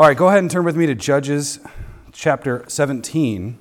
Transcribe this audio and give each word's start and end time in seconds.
All 0.00 0.06
right, 0.06 0.16
go 0.16 0.28
ahead 0.28 0.38
and 0.38 0.50
turn 0.50 0.64
with 0.64 0.76
me 0.76 0.86
to 0.86 0.94
Judges 0.94 1.60
chapter 2.10 2.64
17. 2.68 3.58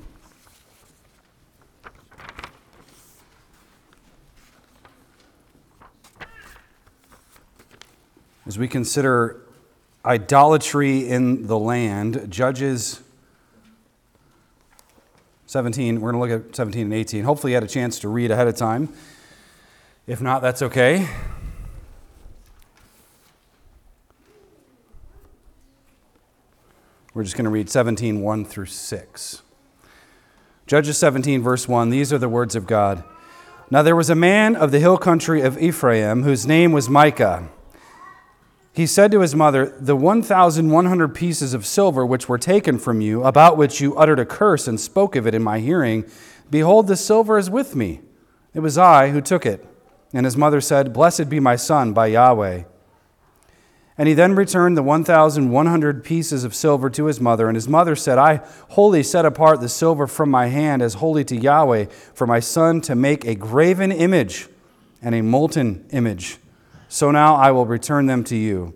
As 8.47 8.57
we 8.57 8.69
consider 8.69 9.41
idolatry 10.05 11.09
in 11.09 11.47
the 11.47 11.59
land, 11.59 12.27
Judges 12.29 13.01
17, 15.47 15.99
we're 15.99 16.13
going 16.13 16.29
to 16.29 16.35
look 16.35 16.45
at 16.51 16.55
17 16.55 16.83
and 16.83 16.93
18. 16.93 17.25
Hopefully, 17.25 17.51
you 17.51 17.55
had 17.55 17.65
a 17.65 17.67
chance 17.67 17.99
to 17.99 18.07
read 18.07 18.31
ahead 18.31 18.47
of 18.47 18.55
time. 18.55 18.87
If 20.07 20.21
not, 20.21 20.41
that's 20.41 20.61
okay. 20.61 21.05
We're 27.19 27.25
just 27.25 27.35
going 27.35 27.43
to 27.43 27.51
read 27.51 27.69
17, 27.69 28.21
1 28.21 28.45
through 28.45 28.67
6. 28.67 29.41
Judges 30.67 30.97
17, 30.99 31.41
verse 31.41 31.67
1 31.67 31.89
These 31.89 32.13
are 32.13 32.17
the 32.17 32.29
words 32.29 32.55
of 32.55 32.65
God. 32.65 33.03
Now 33.69 33.81
there 33.81 33.93
was 33.93 34.09
a 34.09 34.15
man 34.15 34.55
of 34.55 34.71
the 34.71 34.79
hill 34.79 34.97
country 34.97 35.41
of 35.41 35.61
Ephraim 35.61 36.23
whose 36.23 36.47
name 36.47 36.71
was 36.71 36.87
Micah. 36.87 37.49
He 38.71 38.85
said 38.85 39.11
to 39.11 39.19
his 39.19 39.35
mother, 39.35 39.75
The 39.81 39.97
1,100 39.97 41.13
pieces 41.13 41.53
of 41.53 41.65
silver 41.65 42.05
which 42.05 42.29
were 42.29 42.37
taken 42.37 42.79
from 42.79 43.01
you, 43.01 43.25
about 43.25 43.57
which 43.57 43.81
you 43.81 43.97
uttered 43.97 44.19
a 44.19 44.25
curse 44.25 44.65
and 44.65 44.79
spoke 44.79 45.17
of 45.17 45.27
it 45.27 45.35
in 45.35 45.43
my 45.43 45.59
hearing, 45.59 46.05
behold, 46.49 46.87
the 46.87 46.95
silver 46.95 47.37
is 47.37 47.49
with 47.49 47.75
me. 47.75 47.99
It 48.53 48.61
was 48.61 48.77
I 48.77 49.09
who 49.09 49.19
took 49.19 49.45
it. 49.45 49.67
And 50.13 50.25
his 50.25 50.37
mother 50.37 50.61
said, 50.61 50.93
Blessed 50.93 51.27
be 51.27 51.41
my 51.41 51.57
son 51.57 51.91
by 51.91 52.07
Yahweh. 52.07 52.63
And 53.99 54.07
he 54.07 54.13
then 54.13 54.33
returned 54.33 54.77
the 54.77 54.81
1,100 54.81 56.03
pieces 56.05 56.45
of 56.45 56.55
silver 56.55 56.89
to 56.89 57.05
his 57.07 57.19
mother. 57.19 57.49
And 57.49 57.57
his 57.57 57.67
mother 57.67 57.97
said, 57.97 58.17
I 58.17 58.37
wholly 58.69 59.03
set 59.03 59.25
apart 59.25 59.59
the 59.59 59.67
silver 59.67 60.07
from 60.07 60.31
my 60.31 60.47
hand 60.47 60.81
as 60.81 60.95
holy 60.95 61.25
to 61.25 61.35
Yahweh 61.35 61.87
for 62.13 62.25
my 62.25 62.39
son 62.39 62.79
to 62.81 62.95
make 62.95 63.25
a 63.25 63.35
graven 63.35 63.91
image 63.91 64.47
and 65.01 65.13
a 65.13 65.21
molten 65.21 65.85
image. 65.91 66.37
So 66.87 67.11
now 67.11 67.35
I 67.35 67.51
will 67.51 67.65
return 67.65 68.05
them 68.05 68.23
to 68.23 68.37
you. 68.37 68.73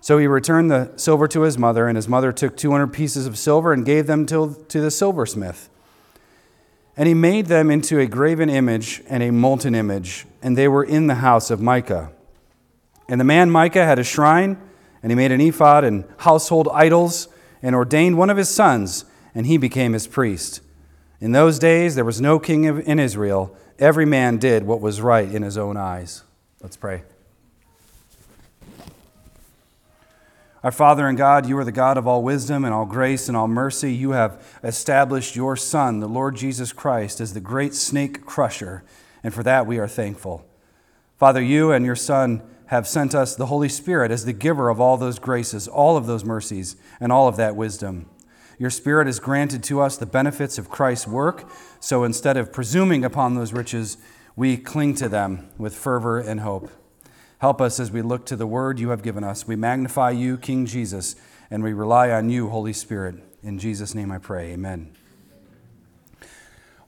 So 0.00 0.16
he 0.16 0.26
returned 0.26 0.70
the 0.70 0.92
silver 0.96 1.28
to 1.28 1.42
his 1.42 1.58
mother, 1.58 1.86
and 1.86 1.96
his 1.96 2.08
mother 2.08 2.32
took 2.32 2.56
200 2.56 2.86
pieces 2.86 3.26
of 3.26 3.36
silver 3.36 3.74
and 3.74 3.84
gave 3.84 4.06
them 4.06 4.24
to, 4.26 4.64
to 4.68 4.80
the 4.80 4.90
silversmith. 4.90 5.68
And 6.96 7.06
he 7.06 7.12
made 7.12 7.46
them 7.46 7.70
into 7.70 8.00
a 8.00 8.06
graven 8.06 8.48
image 8.48 9.02
and 9.10 9.22
a 9.22 9.30
molten 9.30 9.74
image, 9.74 10.24
and 10.40 10.56
they 10.56 10.68
were 10.68 10.84
in 10.84 11.06
the 11.06 11.16
house 11.16 11.50
of 11.50 11.60
Micah. 11.60 12.12
And 13.08 13.20
the 13.20 13.24
man 13.24 13.50
Micah 13.50 13.84
had 13.84 13.98
a 13.98 14.04
shrine, 14.04 14.58
and 15.02 15.10
he 15.10 15.16
made 15.16 15.32
an 15.32 15.40
ephod 15.40 15.84
and 15.84 16.04
household 16.18 16.68
idols, 16.72 17.28
and 17.62 17.74
ordained 17.74 18.18
one 18.18 18.30
of 18.30 18.36
his 18.36 18.48
sons, 18.48 19.04
and 19.34 19.46
he 19.46 19.56
became 19.56 19.92
his 19.92 20.06
priest. 20.06 20.60
In 21.20 21.32
those 21.32 21.58
days 21.58 21.94
there 21.94 22.04
was 22.04 22.20
no 22.20 22.38
king 22.38 22.64
in 22.64 22.98
Israel. 22.98 23.56
Every 23.78 24.04
man 24.04 24.38
did 24.38 24.64
what 24.64 24.80
was 24.80 25.00
right 25.00 25.28
in 25.28 25.42
his 25.42 25.56
own 25.56 25.76
eyes. 25.76 26.22
Let's 26.60 26.76
pray. 26.76 27.02
Our 30.64 30.72
Father 30.72 31.06
and 31.06 31.16
God, 31.16 31.46
you 31.46 31.56
are 31.58 31.64
the 31.64 31.70
God 31.70 31.96
of 31.96 32.08
all 32.08 32.22
wisdom 32.22 32.64
and 32.64 32.74
all 32.74 32.84
grace 32.84 33.28
and 33.28 33.36
all 33.36 33.46
mercy. 33.46 33.94
You 33.94 34.10
have 34.10 34.44
established 34.64 35.36
your 35.36 35.54
Son, 35.54 36.00
the 36.00 36.08
Lord 36.08 36.34
Jesus 36.34 36.72
Christ, 36.72 37.20
as 37.20 37.32
the 37.32 37.40
great 37.40 37.74
snake 37.74 38.26
crusher, 38.26 38.82
and 39.22 39.32
for 39.32 39.44
that 39.44 39.66
we 39.66 39.78
are 39.78 39.86
thankful. 39.86 40.44
Father, 41.16 41.40
you 41.40 41.70
and 41.70 41.86
your 41.86 41.96
Son 41.96 42.42
have 42.68 42.86
sent 42.86 43.14
us 43.14 43.34
the 43.34 43.46
Holy 43.46 43.68
Spirit 43.68 44.10
as 44.10 44.24
the 44.24 44.32
giver 44.32 44.68
of 44.68 44.80
all 44.80 44.96
those 44.96 45.18
graces, 45.18 45.68
all 45.68 45.96
of 45.96 46.06
those 46.06 46.24
mercies, 46.24 46.76
and 47.00 47.12
all 47.12 47.28
of 47.28 47.36
that 47.36 47.56
wisdom. 47.56 48.08
Your 48.58 48.70
Spirit 48.70 49.06
has 49.06 49.20
granted 49.20 49.62
to 49.64 49.80
us 49.80 49.96
the 49.96 50.06
benefits 50.06 50.58
of 50.58 50.68
Christ's 50.68 51.06
work, 51.06 51.48
so 51.80 52.04
instead 52.04 52.36
of 52.36 52.52
presuming 52.52 53.04
upon 53.04 53.34
those 53.34 53.52
riches, 53.52 53.98
we 54.36 54.56
cling 54.56 54.94
to 54.96 55.08
them 55.08 55.48
with 55.56 55.74
fervor 55.74 56.18
and 56.18 56.40
hope. 56.40 56.70
Help 57.38 57.60
us 57.60 57.78
as 57.78 57.90
we 57.90 58.02
look 58.02 58.26
to 58.26 58.36
the 58.36 58.46
word 58.46 58.78
you 58.78 58.90
have 58.90 59.02
given 59.02 59.22
us. 59.22 59.46
We 59.46 59.56
magnify 59.56 60.10
you, 60.10 60.36
King 60.36 60.66
Jesus, 60.66 61.14
and 61.50 61.62
we 61.62 61.72
rely 61.72 62.10
on 62.10 62.30
you, 62.30 62.48
Holy 62.48 62.72
Spirit. 62.72 63.14
In 63.42 63.58
Jesus' 63.58 63.94
name 63.94 64.10
I 64.10 64.18
pray. 64.18 64.52
Amen. 64.52 64.94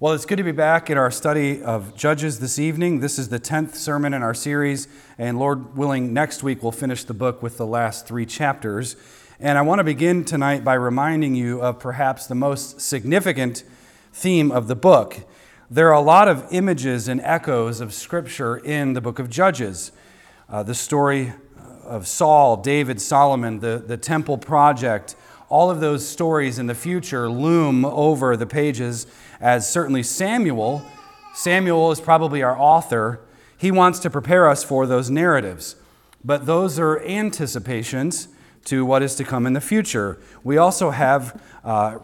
Well, 0.03 0.15
it's 0.15 0.25
good 0.25 0.39
to 0.39 0.45
be 0.45 0.51
back 0.51 0.89
in 0.89 0.97
our 0.97 1.11
study 1.11 1.63
of 1.63 1.95
Judges 1.95 2.39
this 2.39 2.59
evening. 2.59 3.01
This 3.01 3.19
is 3.19 3.29
the 3.29 3.39
10th 3.39 3.75
sermon 3.75 4.15
in 4.15 4.23
our 4.23 4.33
series, 4.33 4.89
and 5.19 5.39
Lord 5.39 5.77
willing, 5.77 6.15
next 6.15 6.43
week 6.43 6.63
we'll 6.63 6.73
finish 6.73 7.05
the 7.05 7.13
book 7.13 7.43
with 7.43 7.59
the 7.59 7.67
last 7.67 8.07
three 8.07 8.25
chapters. 8.25 8.97
And 9.39 9.59
I 9.59 9.61
want 9.61 9.81
to 9.81 9.85
begin 9.85 10.25
tonight 10.25 10.65
by 10.65 10.73
reminding 10.73 11.35
you 11.35 11.61
of 11.61 11.79
perhaps 11.79 12.27
the 12.27 12.35
most 12.35 12.81
significant 12.81 13.63
theme 14.11 14.51
of 14.51 14.69
the 14.69 14.75
book. 14.75 15.19
There 15.71 15.89
are 15.89 15.97
a 15.97 16.01
lot 16.01 16.29
of 16.29 16.47
images 16.51 17.07
and 17.07 17.21
echoes 17.21 17.83
of 17.83 17.93
Scripture 17.93 18.57
in 18.57 18.95
the 18.95 19.03
book 19.03 19.19
of 19.19 19.29
Judges. 19.29 19.93
Uh, 20.49 20.63
the 20.63 20.75
story 20.75 21.35
of 21.85 22.09
Saul, 22.09 22.57
David, 22.57 23.03
Solomon, 23.03 23.61
the, 23.61 23.85
the 23.87 23.99
temple 23.99 24.39
project, 24.39 25.15
all 25.51 25.71
of 25.71 25.81
those 25.81 26.09
stories 26.09 26.59
in 26.59 26.67
the 26.67 26.75
future 26.75 27.29
loom 27.29 27.85
over 27.85 28.37
the 28.37 28.47
pages 28.47 29.07
as 29.41 29.71
certainly 29.71 30.03
Samuel, 30.03 30.83
Samuel 31.35 31.91
is 31.91 32.01
probably 32.01 32.43
our 32.43 32.59
author, 32.59 33.21
he 33.59 33.71
wants 33.71 33.99
to 33.99 34.09
prepare 34.09 34.49
us 34.49 34.65
for 34.65 34.87
those 34.87 35.11
narratives. 35.11 35.77
But 36.25 36.47
those 36.47 36.79
are 36.79 37.01
anticipations 37.01 38.29
to 38.67 38.85
what 38.85 39.03
is 39.03 39.15
to 39.17 39.25
come 39.25 39.47
in 39.47 39.55
the 39.55 39.61
future. 39.61 40.19
We 40.45 40.57
also 40.59 40.91
have 40.91 41.43
uh, 41.65 41.99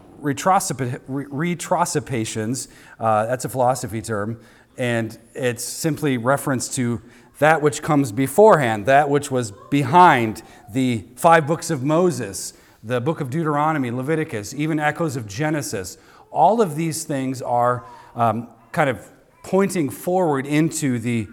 uh, 2.99 3.25
that's 3.25 3.45
a 3.45 3.49
philosophy 3.49 4.01
term, 4.01 4.39
and 4.77 5.17
it's 5.33 5.63
simply 5.63 6.17
reference 6.17 6.75
to 6.75 7.01
that 7.39 7.61
which 7.61 7.83
comes 7.83 8.11
beforehand, 8.11 8.87
that 8.87 9.09
which 9.09 9.29
was 9.29 9.51
behind 9.69 10.41
the 10.71 11.05
five 11.15 11.45
books 11.45 11.69
of 11.69 11.83
Moses, 11.83 12.53
the 12.87 13.01
book 13.01 13.19
of 13.19 13.29
Deuteronomy, 13.29 13.91
Leviticus, 13.91 14.53
even 14.53 14.79
echoes 14.79 15.17
of 15.17 15.27
Genesis. 15.27 15.97
All 16.31 16.61
of 16.61 16.77
these 16.77 17.03
things 17.03 17.41
are 17.41 17.83
um, 18.15 18.47
kind 18.71 18.89
of 18.89 19.05
pointing 19.43 19.89
forward 19.89 20.45
into 20.45 20.97
the 20.97 21.27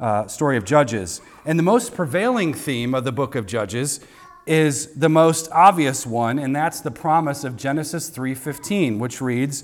uh, 0.00 0.26
story 0.26 0.56
of 0.56 0.64
Judges. 0.64 1.20
And 1.44 1.60
the 1.60 1.62
most 1.62 1.94
prevailing 1.94 2.52
theme 2.52 2.92
of 2.92 3.04
the 3.04 3.12
book 3.12 3.36
of 3.36 3.46
Judges 3.46 4.00
is 4.46 4.94
the 4.94 5.08
most 5.08 5.48
obvious 5.52 6.04
one, 6.04 6.40
and 6.40 6.56
that's 6.56 6.80
the 6.80 6.90
promise 6.90 7.44
of 7.44 7.56
Genesis 7.56 8.08
3:15, 8.08 8.98
which 8.98 9.20
reads, 9.20 9.62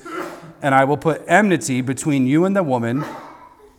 "And 0.62 0.76
I 0.76 0.84
will 0.84 0.96
put 0.96 1.24
enmity 1.26 1.80
between 1.80 2.28
you 2.28 2.44
and 2.44 2.54
the 2.54 2.62
woman, 2.62 3.04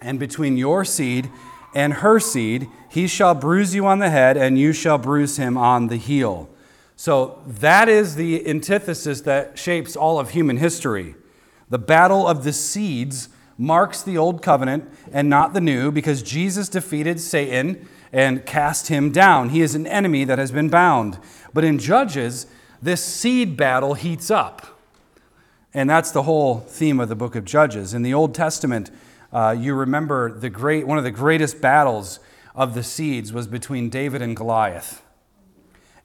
and 0.02 0.20
between 0.20 0.58
your 0.58 0.84
seed 0.84 1.30
and 1.74 1.94
her 1.96 2.20
seed. 2.20 2.68
He 2.90 3.08
shall 3.08 3.36
bruise 3.36 3.74
you 3.74 3.86
on 3.86 4.00
the 4.00 4.10
head, 4.10 4.36
and 4.36 4.60
you 4.60 4.74
shall 4.74 4.98
bruise 4.98 5.38
him 5.38 5.58
on 5.58 5.88
the 5.88 5.98
heel." 5.98 6.50
So 6.96 7.42
that 7.46 7.90
is 7.90 8.16
the 8.16 8.48
antithesis 8.48 9.22
that 9.22 9.58
shapes 9.60 9.96
all 9.96 10.20
of 10.20 10.30
human 10.30 10.58
history. 10.58 11.16
The 11.70 11.80
battle 11.80 12.28
of 12.28 12.44
the 12.44 12.54
seeds 12.54 13.30
marks 13.58 14.02
the 14.02 14.18
old 14.18 14.42
covenant 14.42 14.90
and 15.12 15.30
not 15.30 15.54
the 15.54 15.62
new 15.62 15.92
because 15.92 16.22
Jesus 16.22 16.70
defeated 16.70 17.20
Satan 17.20 17.88
and 18.14 18.46
cast 18.46 18.88
him 18.88 19.12
down. 19.12 19.50
He 19.50 19.62
is 19.62 19.76
an 19.76 19.88
enemy 19.88 20.24
that 20.24 20.40
has 20.40 20.52
been 20.52 20.70
bound. 20.70 21.20
But 21.54 21.64
in 21.64 21.80
Judges, 21.80 22.48
this 22.82 23.04
seed 23.04 23.58
battle 23.58 23.96
heats 23.96 24.32
up. 24.32 24.80
And 25.74 25.90
that's 25.90 26.12
the 26.12 26.24
whole 26.24 26.60
theme 26.60 27.02
of 27.02 27.10
the 27.10 27.16
book 27.16 27.36
of 27.36 27.44
Judges. 27.44 27.94
In 27.94 28.04
the 28.04 28.14
Old 28.14 28.34
Testament, 28.34 28.92
uh, 29.34 29.54
you 29.58 29.74
remember 29.74 30.32
the 30.32 30.50
great, 30.50 30.88
one 30.88 30.98
of 30.98 31.04
the 31.04 31.12
greatest 31.12 31.60
battles 31.60 32.20
of 32.54 32.74
the 32.74 32.84
seeds 32.84 33.34
was 33.34 33.48
between 33.48 33.90
David 33.90 34.22
and 34.22 34.36
Goliath 34.36 35.05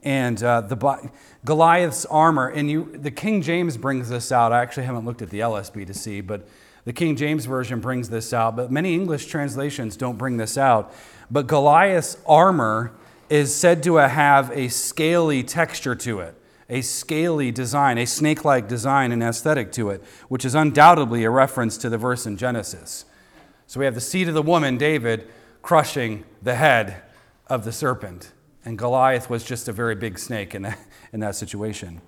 and 0.03 0.43
uh, 0.43 0.63
the 0.63 1.11
Goliath's 1.45 2.05
armor. 2.07 2.49
And 2.49 2.71
you, 2.71 2.91
the 2.97 3.11
King 3.11 3.43
James 3.43 3.77
brings 3.77 4.09
this 4.09 4.33
out. 4.33 4.53
I 4.53 4.63
actually 4.63 4.87
haven't 4.87 5.05
looked 5.05 5.23
at 5.23 5.31
the 5.31 5.41
LSB 5.41 5.87
to 5.87 5.95
see, 5.95 6.21
but 6.21 6.49
the 6.85 6.93
King 6.93 7.17
James 7.17 7.45
version 7.45 7.81
brings 7.81 8.11
this 8.11 8.33
out. 8.33 8.57
But 8.57 8.71
many 8.71 8.95
English 8.95 9.27
translations 9.27 9.97
don't 9.97 10.17
bring 10.17 10.37
this 10.37 10.57
out. 10.57 10.93
But 11.31 11.47
Goliath's 11.47 12.17
armor 12.27 12.93
is 13.29 13.55
said 13.55 13.83
to 13.85 13.97
have 13.97 14.51
a 14.51 14.69
scaly 14.69 15.43
texture 15.43 15.95
to 15.95 16.21
it. 16.21 16.35
A 16.69 16.83
scaly 16.83 17.51
design, 17.51 17.99
a 17.99 18.07
snake 18.07 18.45
like 18.45 18.69
design 18.69 19.11
and 19.11 19.23
aesthetic 19.23 19.73
to 19.73 19.91
it, 19.91 20.03
which 20.29 20.45
is 20.45 20.55
undoubtedly 20.55 21.25
a 21.25 21.31
reference 21.31 21.77
to 21.79 21.89
the 21.89 21.99
verse 21.99 22.27
in 22.27 22.37
Genesis. 22.37 23.05
So 23.67 23.81
we 23.81 23.87
have 23.87 23.95
the 23.95 24.01
seed 24.01 24.29
of 24.29 24.35
the 24.35 24.43
woman, 24.43 24.79
David, 24.79 25.29
crushing 25.63 26.25
the 26.43 26.55
head 26.55 27.03
of 27.49 27.65
the 27.65 27.73
serpent. 27.73 28.33
And 28.65 28.79
Goliath 28.79 29.31
was 29.31 29.45
just 29.45 29.69
a 29.69 29.73
very 29.73 29.95
big 29.95 30.19
snake 30.19 30.55
in 30.55 30.63
that, 30.63 30.79
in 31.13 31.21
that 31.21 31.35
situation. 31.35 32.01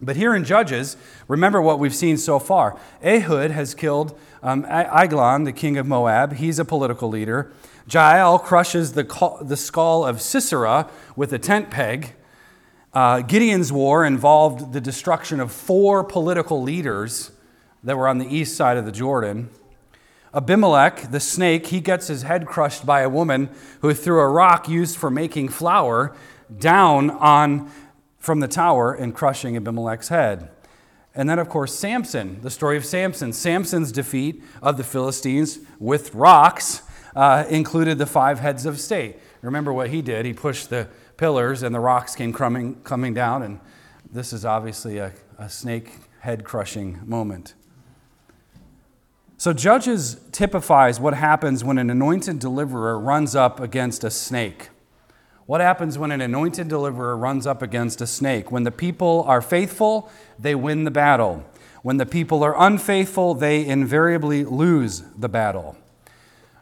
But 0.00 0.16
here 0.16 0.34
in 0.34 0.44
Judges, 0.44 0.96
remember 1.28 1.62
what 1.62 1.78
we've 1.78 1.94
seen 1.94 2.16
so 2.16 2.40
far. 2.40 2.76
Ehud 3.04 3.52
has 3.52 3.72
killed 3.72 4.18
um, 4.42 4.64
Eglon, 4.68 5.44
the 5.44 5.52
king 5.52 5.78
of 5.78 5.86
Moab. 5.86 6.34
He's 6.34 6.58
a 6.58 6.64
political 6.64 7.08
leader. 7.08 7.52
Jael 7.88 8.38
crushes 8.38 8.94
the, 8.94 9.04
the 9.42 9.56
skull 9.56 10.04
of 10.04 10.20
Sisera 10.20 10.90
with 11.14 11.32
a 11.32 11.38
tent 11.38 11.70
peg. 11.70 12.14
Uh, 12.92 13.20
Gideon's 13.20 13.72
war 13.72 14.04
involved 14.04 14.72
the 14.72 14.80
destruction 14.80 15.40
of 15.40 15.52
four 15.52 16.02
political 16.02 16.60
leaders 16.60 17.30
that 17.84 17.96
were 17.96 18.08
on 18.08 18.18
the 18.18 18.26
east 18.26 18.56
side 18.56 18.76
of 18.76 18.84
the 18.84 18.92
Jordan. 18.92 19.50
Abimelech, 20.34 21.10
the 21.10 21.20
snake, 21.20 21.66
he 21.66 21.80
gets 21.80 22.06
his 22.06 22.22
head 22.22 22.46
crushed 22.46 22.86
by 22.86 23.02
a 23.02 23.08
woman 23.08 23.50
who 23.80 23.92
threw 23.92 24.20
a 24.20 24.28
rock 24.28 24.68
used 24.68 24.96
for 24.96 25.10
making 25.10 25.48
flour 25.48 26.16
down 26.58 27.10
on 27.10 27.70
from 28.18 28.40
the 28.40 28.48
tower 28.48 28.94
and 28.94 29.14
crushing 29.14 29.56
Abimelech's 29.56 30.08
head. 30.08 30.48
And 31.14 31.28
then, 31.28 31.38
of 31.38 31.48
course, 31.48 31.74
Samson, 31.74 32.40
the 32.40 32.50
story 32.50 32.76
of 32.76 32.86
Samson. 32.86 33.32
Samson's 33.32 33.92
defeat 33.92 34.42
of 34.62 34.78
the 34.78 34.84
Philistines 34.84 35.58
with 35.78 36.14
rocks 36.14 36.82
uh, 37.14 37.44
included 37.50 37.98
the 37.98 38.06
five 38.06 38.38
heads 38.38 38.64
of 38.64 38.80
state. 38.80 39.16
Remember 39.42 39.72
what 39.72 39.90
he 39.90 40.00
did? 40.00 40.24
He 40.24 40.32
pushed 40.32 40.70
the 40.70 40.88
pillars 41.18 41.62
and 41.62 41.74
the 41.74 41.80
rocks 41.80 42.14
came 42.14 42.32
coming, 42.32 42.76
coming 42.82 43.12
down, 43.12 43.42
and 43.42 43.60
this 44.10 44.32
is 44.32 44.44
obviously 44.44 44.98
a, 44.98 45.12
a 45.36 45.50
snake 45.50 45.90
head 46.20 46.44
crushing 46.44 47.00
moment. 47.04 47.54
So, 49.42 49.52
Judges 49.52 50.20
typifies 50.30 51.00
what 51.00 51.14
happens 51.14 51.64
when 51.64 51.76
an 51.76 51.90
anointed 51.90 52.38
deliverer 52.38 52.96
runs 52.96 53.34
up 53.34 53.58
against 53.58 54.04
a 54.04 54.10
snake. 54.10 54.68
What 55.46 55.60
happens 55.60 55.98
when 55.98 56.12
an 56.12 56.20
anointed 56.20 56.68
deliverer 56.68 57.16
runs 57.16 57.44
up 57.44 57.60
against 57.60 58.00
a 58.00 58.06
snake? 58.06 58.52
When 58.52 58.62
the 58.62 58.70
people 58.70 59.24
are 59.26 59.42
faithful, 59.42 60.08
they 60.38 60.54
win 60.54 60.84
the 60.84 60.92
battle. 60.92 61.44
When 61.82 61.96
the 61.96 62.06
people 62.06 62.44
are 62.44 62.54
unfaithful, 62.56 63.34
they 63.34 63.66
invariably 63.66 64.44
lose 64.44 65.02
the 65.18 65.28
battle. 65.28 65.76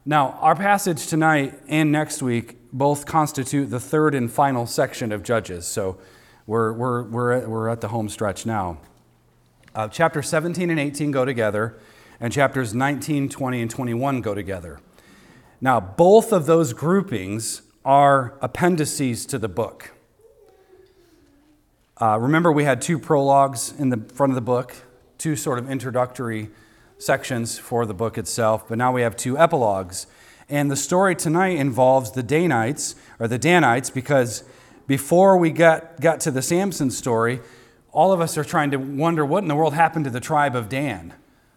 Now, 0.06 0.38
our 0.40 0.56
passage 0.56 1.06
tonight 1.06 1.60
and 1.68 1.92
next 1.92 2.22
week 2.22 2.56
both 2.72 3.04
constitute 3.04 3.68
the 3.68 3.78
third 3.78 4.14
and 4.14 4.32
final 4.32 4.64
section 4.64 5.12
of 5.12 5.22
Judges. 5.22 5.66
So 5.66 5.98
we're, 6.46 6.72
we're, 6.72 7.02
we're, 7.02 7.32
at, 7.32 7.46
we're 7.46 7.68
at 7.68 7.82
the 7.82 7.88
home 7.88 8.08
stretch 8.08 8.46
now. 8.46 8.78
Uh, 9.74 9.86
chapter 9.86 10.22
17 10.22 10.70
and 10.70 10.80
18 10.80 11.10
go 11.10 11.26
together, 11.26 11.78
and 12.20 12.32
chapters 12.32 12.74
19, 12.74 13.28
20, 13.28 13.62
and 13.62 13.70
21 13.70 14.20
go 14.20 14.34
together. 14.34 14.80
Now, 15.60 15.80
both 15.80 16.32
of 16.32 16.46
those 16.46 16.72
groupings 16.72 17.62
are 17.84 18.38
appendices 18.40 19.26
to 19.26 19.38
the 19.38 19.48
book. 19.48 19.92
Uh, 22.00 22.18
remember, 22.18 22.52
we 22.52 22.64
had 22.64 22.80
two 22.80 22.98
prologues 22.98 23.74
in 23.78 23.88
the 23.88 23.98
front 24.14 24.30
of 24.30 24.34
the 24.34 24.40
book, 24.40 24.74
two 25.18 25.36
sort 25.36 25.58
of 25.58 25.70
introductory 25.70 26.50
sections 26.98 27.58
for 27.58 27.84
the 27.84 27.94
book 27.94 28.16
itself, 28.16 28.68
but 28.68 28.78
now 28.78 28.92
we 28.92 29.02
have 29.02 29.16
two 29.16 29.36
epilogues. 29.36 30.06
And 30.48 30.70
the 30.70 30.76
story 30.76 31.14
tonight 31.14 31.56
involves 31.56 32.12
the 32.12 32.22
Danites, 32.22 32.94
or 33.18 33.28
the 33.28 33.38
Danites, 33.38 33.90
because 33.90 34.44
before 34.86 35.36
we 35.36 35.50
got, 35.50 36.00
got 36.00 36.20
to 36.20 36.30
the 36.30 36.42
Samson 36.42 36.90
story, 36.90 37.40
all 37.92 38.12
of 38.12 38.20
us 38.20 38.38
are 38.38 38.44
trying 38.44 38.70
to 38.70 38.78
wonder 38.78 39.24
what 39.24 39.42
in 39.42 39.48
the 39.48 39.54
world 39.54 39.74
happened 39.74 40.04
to 40.06 40.10
the 40.10 40.20
tribe 40.20 40.56
of 40.56 40.68
Dan. 40.68 41.14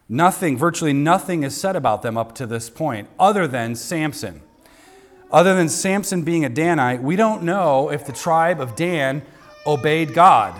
Nothing, 0.08 0.58
virtually 0.58 0.92
nothing 0.92 1.42
is 1.42 1.58
said 1.58 1.76
about 1.76 2.02
them 2.02 2.16
up 2.16 2.34
to 2.34 2.46
this 2.46 2.68
point, 2.68 3.08
other 3.18 3.46
than 3.46 3.74
Samson. 3.74 4.42
Other 5.30 5.54
than 5.54 5.68
Samson 5.68 6.22
being 6.22 6.44
a 6.44 6.50
Danite, 6.50 7.02
we 7.02 7.16
don't 7.16 7.42
know 7.42 7.90
if 7.90 8.06
the 8.06 8.12
tribe 8.12 8.60
of 8.60 8.76
Dan 8.76 9.22
obeyed 9.66 10.14
God. 10.14 10.54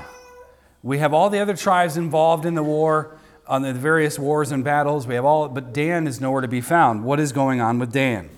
We 0.82 0.98
have 0.98 1.14
all 1.14 1.30
the 1.30 1.38
other 1.38 1.56
tribes 1.56 1.96
involved 1.96 2.46
in 2.46 2.54
the 2.54 2.62
war, 2.62 3.16
on 3.46 3.62
the 3.62 3.74
various 3.74 4.18
wars 4.18 4.50
and 4.50 4.64
battles. 4.64 5.06
We 5.06 5.14
have 5.14 5.24
all, 5.24 5.48
but 5.48 5.72
Dan 5.72 6.06
is 6.06 6.20
nowhere 6.20 6.40
to 6.40 6.48
be 6.48 6.60
found. 6.60 7.04
What 7.04 7.20
is 7.20 7.32
going 7.32 7.60
on 7.60 7.78
with 7.78 7.92
Dan? 7.92 8.30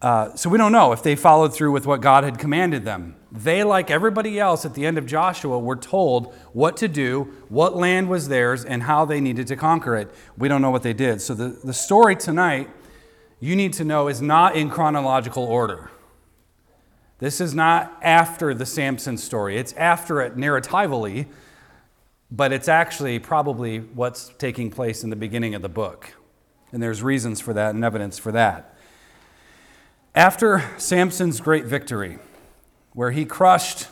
Uh, 0.00 0.34
so 0.36 0.48
we 0.48 0.56
don't 0.56 0.70
know 0.70 0.92
if 0.92 1.02
they 1.02 1.16
followed 1.16 1.52
through 1.52 1.72
with 1.72 1.86
what 1.86 2.00
God 2.00 2.22
had 2.22 2.38
commanded 2.38 2.84
them. 2.84 3.16
They, 3.32 3.64
like 3.64 3.90
everybody 3.90 4.38
else 4.38 4.64
at 4.64 4.74
the 4.74 4.86
end 4.86 4.96
of 4.96 5.06
Joshua, 5.06 5.58
were 5.58 5.76
told 5.76 6.34
what 6.52 6.76
to 6.78 6.88
do, 6.88 7.32
what 7.48 7.76
land 7.76 8.08
was 8.08 8.28
theirs, 8.28 8.64
and 8.64 8.84
how 8.84 9.04
they 9.04 9.20
needed 9.20 9.48
to 9.48 9.56
conquer 9.56 9.96
it. 9.96 10.10
We 10.36 10.48
don't 10.48 10.62
know 10.62 10.70
what 10.70 10.82
they 10.82 10.92
did. 10.92 11.20
So 11.20 11.34
the, 11.34 11.48
the 11.48 11.74
story 11.74 12.14
tonight, 12.14 12.70
you 13.40 13.56
need 13.56 13.72
to 13.74 13.84
know, 13.84 14.08
is 14.08 14.22
not 14.22 14.56
in 14.56 14.70
chronological 14.70 15.44
order. 15.44 15.90
This 17.18 17.40
is 17.40 17.54
not 17.54 17.98
after 18.00 18.54
the 18.54 18.66
Samson 18.66 19.18
story, 19.18 19.58
it's 19.58 19.72
after 19.72 20.22
it 20.22 20.36
narratively 20.36 21.26
but 22.30 22.52
it's 22.52 22.68
actually 22.68 23.18
probably 23.18 23.78
what's 23.78 24.30
taking 24.38 24.70
place 24.70 25.02
in 25.02 25.10
the 25.10 25.16
beginning 25.16 25.54
of 25.54 25.62
the 25.62 25.68
book. 25.68 26.14
And 26.72 26.82
there's 26.82 27.02
reasons 27.02 27.40
for 27.40 27.54
that 27.54 27.74
and 27.74 27.84
evidence 27.84 28.18
for 28.18 28.32
that. 28.32 28.76
After 30.18 30.68
Samson's 30.78 31.40
great 31.40 31.66
victory, 31.66 32.18
where 32.92 33.12
he 33.12 33.24
crushed 33.24 33.86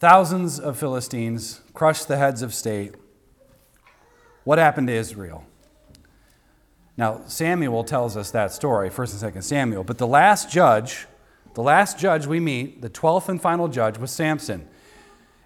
thousands 0.00 0.58
of 0.58 0.76
Philistines, 0.76 1.60
crushed 1.72 2.08
the 2.08 2.16
heads 2.16 2.42
of 2.42 2.52
state, 2.52 2.96
what 4.42 4.58
happened 4.58 4.88
to 4.88 4.92
Israel? 4.92 5.44
Now, 6.96 7.20
Samuel 7.28 7.84
tells 7.84 8.16
us 8.16 8.32
that 8.32 8.50
story, 8.50 8.90
1st 8.90 9.22
and 9.22 9.34
2nd 9.34 9.42
Samuel, 9.44 9.84
but 9.84 9.98
the 9.98 10.06
last 10.08 10.50
judge, 10.50 11.06
the 11.54 11.62
last 11.62 11.96
judge 11.96 12.26
we 12.26 12.40
meet, 12.40 12.82
the 12.82 12.90
12th 12.90 13.28
and 13.28 13.40
final 13.40 13.68
judge, 13.68 13.98
was 13.98 14.10
Samson. 14.10 14.66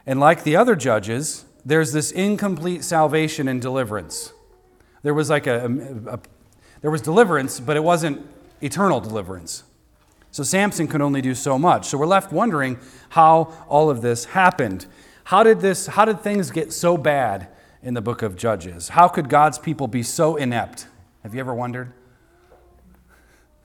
And 0.06 0.18
like 0.18 0.44
the 0.44 0.56
other 0.56 0.76
judges, 0.76 1.44
there's 1.62 1.92
this 1.92 2.10
incomplete 2.10 2.84
salvation 2.84 3.48
and 3.48 3.60
deliverance. 3.60 4.32
There 5.02 5.12
was 5.12 5.28
like 5.28 5.46
a, 5.46 5.66
a, 5.66 6.14
a, 6.14 6.20
there 6.80 6.90
was 6.90 7.02
deliverance, 7.02 7.60
but 7.60 7.76
it 7.76 7.84
wasn't 7.84 8.26
eternal 8.62 9.00
deliverance. 9.00 9.64
So 10.30 10.42
Samson 10.42 10.86
could 10.86 11.00
only 11.00 11.20
do 11.20 11.34
so 11.34 11.58
much. 11.58 11.86
So 11.86 11.98
we're 11.98 12.06
left 12.06 12.32
wondering 12.32 12.78
how 13.10 13.52
all 13.68 13.90
of 13.90 14.00
this 14.00 14.26
happened. 14.26 14.86
How 15.24 15.42
did 15.42 15.60
this 15.60 15.88
how 15.88 16.04
did 16.04 16.20
things 16.20 16.50
get 16.50 16.72
so 16.72 16.96
bad 16.96 17.48
in 17.82 17.94
the 17.94 18.00
book 18.00 18.22
of 18.22 18.36
Judges? 18.36 18.90
How 18.90 19.08
could 19.08 19.28
God's 19.28 19.58
people 19.58 19.88
be 19.88 20.02
so 20.02 20.36
inept? 20.36 20.86
Have 21.22 21.34
you 21.34 21.40
ever 21.40 21.54
wondered? 21.54 21.92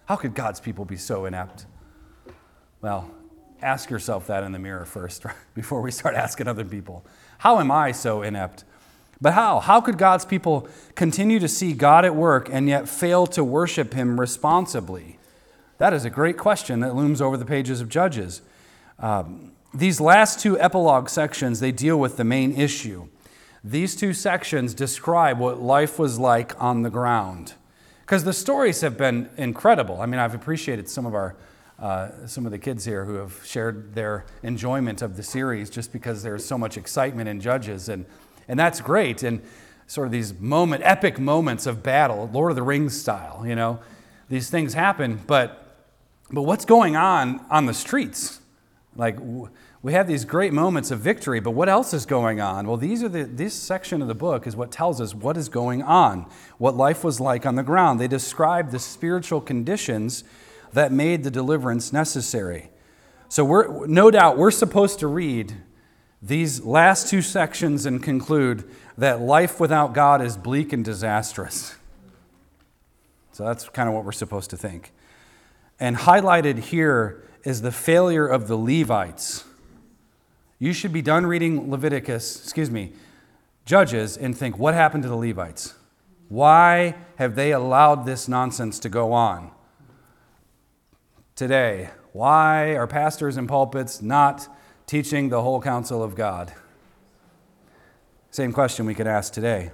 How 0.06 0.16
could 0.16 0.34
God's 0.36 0.60
people 0.60 0.86
be 0.86 0.98
so 0.98 1.26
inept? 1.26 1.66
Well, 2.82 3.10
ask 3.62 3.90
yourself 3.90 4.28
that 4.28 4.44
in 4.44 4.52
the 4.52 4.60
mirror 4.60 4.86
first 4.86 5.26
before 5.54 5.82
we 5.82 5.92
start 5.92 6.16
asking 6.16 6.48
other 6.48 6.66
people. 6.66 7.06
How 7.40 7.60
am 7.60 7.72
I 7.72 7.92
so 7.92 8.22
inept? 8.22 8.64
But 9.22 9.34
how? 9.34 9.60
How 9.60 9.82
could 9.82 9.98
God's 9.98 10.26
people 10.26 10.68
continue 10.94 11.40
to 11.40 11.48
see 11.48 11.74
God 11.74 12.06
at 12.06 12.16
work 12.16 12.50
and 12.52 12.68
yet 12.68 12.90
fail 12.90 13.26
to 13.28 13.44
worship 13.44 13.94
Him 13.94 14.20
responsibly? 14.20 15.18
That 15.78 15.94
is 15.94 16.06
a 16.06 16.10
great 16.10 16.38
question 16.38 16.80
that 16.82 16.96
looms 16.96 17.22
over 17.22 17.38
the 17.38 17.46
pages 17.46 17.82
of 17.82 17.90
Judges. 17.90 18.42
Um, 19.00 19.52
these 19.74 20.00
last 20.00 20.40
two 20.40 20.60
epilogue 20.60 21.10
sections, 21.10 21.60
they 21.60 21.72
deal 21.72 22.00
with 22.00 22.18
the 22.18 22.24
main 22.24 22.54
issue. 22.54 23.10
These 23.64 23.96
two 23.96 24.14
sections 24.14 24.74
describe 24.74 25.40
what 25.40 25.62
life 25.62 26.00
was 26.00 26.18
like 26.18 26.62
on 26.62 26.84
the 26.84 26.90
ground. 26.90 27.54
Because 28.02 28.24
the 28.24 28.34
stories 28.34 28.82
have 28.82 28.98
been 28.98 29.30
incredible. 29.38 30.02
I 30.02 30.06
mean, 30.06 30.20
I've 30.20 30.36
appreciated 30.36 30.88
some 30.88 31.06
of 31.06 31.14
our 31.14 31.36
uh, 31.78 32.26
some 32.26 32.46
of 32.46 32.54
the 32.54 32.58
kids 32.58 32.86
here 32.86 33.04
who 33.04 33.16
have 33.16 33.42
shared 33.44 33.94
their 33.96 34.26
enjoyment 34.44 35.02
of 35.02 35.18
the 35.18 35.24
series 35.24 35.70
just 35.70 35.92
because 35.92 36.24
there's 36.24 36.46
so 36.46 36.58
much 36.58 36.78
excitement 36.78 37.28
in 37.28 37.42
Judges. 37.42 37.90
And, 37.90 38.06
and 38.48 38.58
that's 38.58 38.80
great. 38.80 39.24
And 39.24 39.42
sort 39.86 40.08
of 40.08 40.14
these 40.14 40.34
moment, 40.40 40.84
epic 40.86 41.20
moments 41.20 41.66
of 41.66 41.84
battle, 41.84 42.30
Lord 42.32 42.52
of 42.52 42.56
the 42.56 42.64
Rings 42.64 42.98
style, 43.00 43.44
you 43.46 43.56
know, 43.56 43.80
these 44.30 44.50
things 44.50 44.74
happen. 44.74 45.20
But, 45.28 45.65
but 46.32 46.44
what's 46.44 46.66
going 46.66 46.96
on 46.96 47.46
on 47.50 47.66
the 47.66 47.74
streets? 47.74 48.40
Like, 48.96 49.18
we 49.86 49.94
have 49.94 50.08
these 50.08 50.26
great 50.26 50.52
moments 50.52 50.90
of 50.90 51.00
victory, 51.00 51.40
but 51.40 51.52
what 51.52 51.70
else 51.70 51.94
is 51.94 52.08
going 52.08 52.42
on? 52.42 52.68
Well, 52.68 52.78
these 52.78 53.04
are 53.04 53.10
the, 53.10 53.24
this 53.24 53.54
section 53.54 54.02
of 54.02 54.08
the 54.08 54.16
book 54.16 54.48
is 54.48 54.56
what 54.56 54.72
tells 54.72 55.00
us 55.00 55.14
what 55.14 55.38
is 55.38 55.48
going 55.48 55.84
on, 55.84 56.26
what 56.58 56.76
life 56.76 57.04
was 57.04 57.20
like 57.20 57.46
on 57.46 57.56
the 57.56 57.62
ground. 57.62 58.00
They 58.00 58.08
describe 58.08 58.72
the 58.72 58.80
spiritual 58.80 59.42
conditions 59.42 60.24
that 60.74 60.92
made 60.92 61.24
the 61.24 61.30
deliverance 61.30 61.94
necessary. 61.94 62.72
So, 63.30 63.46
we're, 63.46 63.86
no 63.86 64.10
doubt, 64.10 64.38
we're 64.38 64.50
supposed 64.50 65.00
to 65.00 65.08
read 65.08 65.54
these 66.20 66.64
last 66.64 67.08
two 67.08 67.22
sections 67.22 67.86
and 67.86 68.02
conclude 68.02 68.64
that 68.98 69.22
life 69.22 69.60
without 69.60 69.94
God 69.94 70.22
is 70.22 70.36
bleak 70.36 70.74
and 70.74 70.84
disastrous. 70.84 71.76
So, 73.34 73.46
that's 73.46 73.70
kind 73.70 73.88
of 73.88 73.94
what 73.94 74.04
we're 74.04 74.14
supposed 74.14 74.50
to 74.50 74.58
think. 74.58 74.92
And 75.80 75.98
highlighted 75.98 76.60
here 76.60 77.24
is 77.44 77.62
the 77.62 77.72
failure 77.72 78.28
of 78.28 78.48
the 78.48 78.58
Levites. 78.58 79.44
You 80.58 80.74
should 80.74 80.94
be 80.94 81.02
done 81.02 81.26
reading 81.26 81.70
Leviticus, 81.70 82.42
excuse 82.44 82.72
me, 82.72 82.94
Judges, 83.66 84.16
and 84.16 84.38
think, 84.38 84.58
what 84.58 84.74
happened 84.74 85.04
to 85.04 85.10
the 85.10 85.16
Levites? 85.16 85.74
Why 86.30 86.96
have 87.18 87.36
they 87.36 87.52
allowed 87.52 88.06
this 88.06 88.28
nonsense 88.28 88.80
to 88.80 88.90
go 88.90 89.12
on? 89.12 89.52
today? 91.36 91.90
Why 92.14 92.76
are 92.76 92.88
pastors 92.88 93.36
and 93.38 93.48
pulpits 93.48 94.02
not 94.02 94.48
teaching 94.88 95.30
the 95.30 95.42
whole 95.42 95.62
counsel 95.62 96.02
of 96.02 96.16
God? 96.16 96.54
Same 98.32 98.54
question 98.54 98.86
we 98.86 98.96
could 98.96 99.08
ask 99.08 99.34
today. 99.34 99.72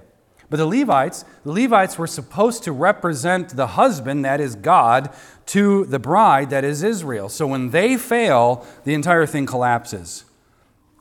But 0.52 0.58
the 0.58 0.66
Levites, 0.66 1.24
the 1.44 1.50
Levites 1.50 1.96
were 1.96 2.06
supposed 2.06 2.62
to 2.64 2.72
represent 2.72 3.56
the 3.56 3.68
husband, 3.68 4.22
that 4.26 4.38
is 4.38 4.54
God, 4.54 5.08
to 5.46 5.86
the 5.86 5.98
bride, 5.98 6.50
that 6.50 6.62
is 6.62 6.82
Israel. 6.82 7.30
So 7.30 7.46
when 7.46 7.70
they 7.70 7.96
fail, 7.96 8.66
the 8.84 8.92
entire 8.92 9.24
thing 9.24 9.46
collapses. 9.46 10.26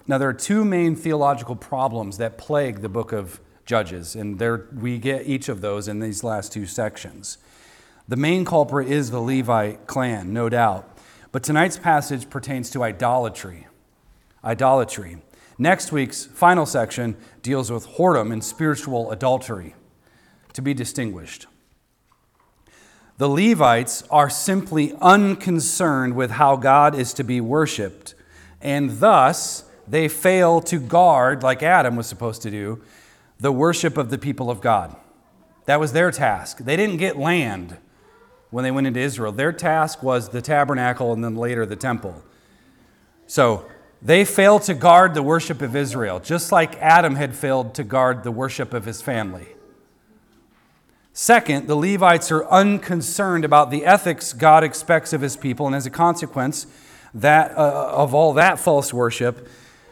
Now, 0.08 0.18
there 0.18 0.30
are 0.30 0.34
two 0.34 0.64
main 0.64 0.96
theological 0.96 1.58
problems 1.58 2.18
that 2.18 2.38
plague 2.38 2.80
the 2.80 2.88
book 2.88 3.12
of 3.12 3.42
Judges, 3.66 4.16
and 4.16 4.40
there, 4.40 4.70
we 4.74 4.98
get 4.98 5.28
each 5.28 5.50
of 5.50 5.60
those 5.60 5.90
in 5.90 6.00
these 6.00 6.24
last 6.24 6.54
two 6.54 6.66
sections. 6.66 7.38
The 8.08 8.16
main 8.16 8.46
culprit 8.46 8.88
is 8.88 9.12
the 9.12 9.20
Levite 9.20 9.86
clan, 9.86 10.32
no 10.32 10.48
doubt. 10.48 10.98
But 11.34 11.44
tonight's 11.44 11.78
passage 11.78 12.30
pertains 12.30 12.70
to 12.70 12.84
idolatry. 12.84 13.68
Idolatry. 14.46 15.18
Next 15.62 15.92
week's 15.92 16.26
final 16.26 16.66
section 16.66 17.16
deals 17.44 17.72
with 17.72 17.86
whoredom 17.86 18.34
and 18.34 18.44
spiritual 18.44 19.12
adultery, 19.12 19.76
to 20.54 20.62
be 20.64 20.74
distinguished. 20.74 21.46
The 23.20 23.30
Levites 23.30 24.04
are 24.10 24.28
simply 24.28 24.96
unconcerned 25.00 26.16
with 26.16 26.32
how 26.32 26.56
God 26.56 26.96
is 26.96 27.14
to 27.14 27.24
be 27.24 27.40
worshiped, 27.42 28.16
and 28.60 29.00
thus 29.00 29.66
they 29.88 30.08
fail 30.08 30.62
to 30.62 30.80
guard, 30.80 31.44
like 31.44 31.62
Adam 31.62 31.96
was 31.96 32.08
supposed 32.08 32.42
to 32.42 32.50
do, 32.50 32.82
the 33.40 33.52
worship 33.52 33.98
of 33.98 34.10
the 34.10 34.18
people 34.18 34.50
of 34.50 34.62
God. 34.62 34.96
That 35.66 35.80
was 35.80 35.94
their 35.94 36.10
task. 36.10 36.58
They 36.58 36.76
didn't 36.76 36.98
get 36.98 37.20
land 37.20 37.78
when 38.50 38.64
they 38.64 38.72
went 38.72 38.88
into 38.88 39.00
Israel. 39.00 39.32
Their 39.32 39.54
task 39.54 40.02
was 40.02 40.30
the 40.30 40.42
tabernacle 40.42 41.14
and 41.14 41.24
then 41.24 41.36
later 41.36 41.68
the 41.68 41.76
temple. 41.76 42.24
So 43.28 43.68
they 44.02 44.26
failed 44.26 44.64
to 44.64 44.74
guard 44.74 45.14
the 45.14 45.22
worship 45.22 45.62
of 45.62 45.76
Israel, 45.76 46.20
just 46.20 46.52
like 46.52 46.76
Adam 46.78 47.16
had 47.16 47.36
failed 47.36 47.76
to 47.76 47.84
guard 47.84 48.24
the 48.24 48.32
worship 48.32 48.74
of 48.74 48.86
his 48.86 49.02
family. 49.02 49.48
Second, 51.14 51.68
the 51.68 51.76
Levites 51.76 52.32
are 52.32 52.46
unconcerned 52.48 53.46
about 53.46 53.70
the 53.70 53.86
ethics 53.86 54.34
God 54.34 54.64
expects 54.64 55.14
of 55.14 55.22
his 55.22 55.38
people, 55.38 55.68
and 55.68 55.76
as 55.76 55.86
a 55.86 55.92
consequence 55.92 56.66
that, 57.14 57.56
uh, 57.58 57.92
of 57.94 58.16
all 58.16 58.34
that 58.34 58.58
false 58.58 58.94
worship, 58.94 59.48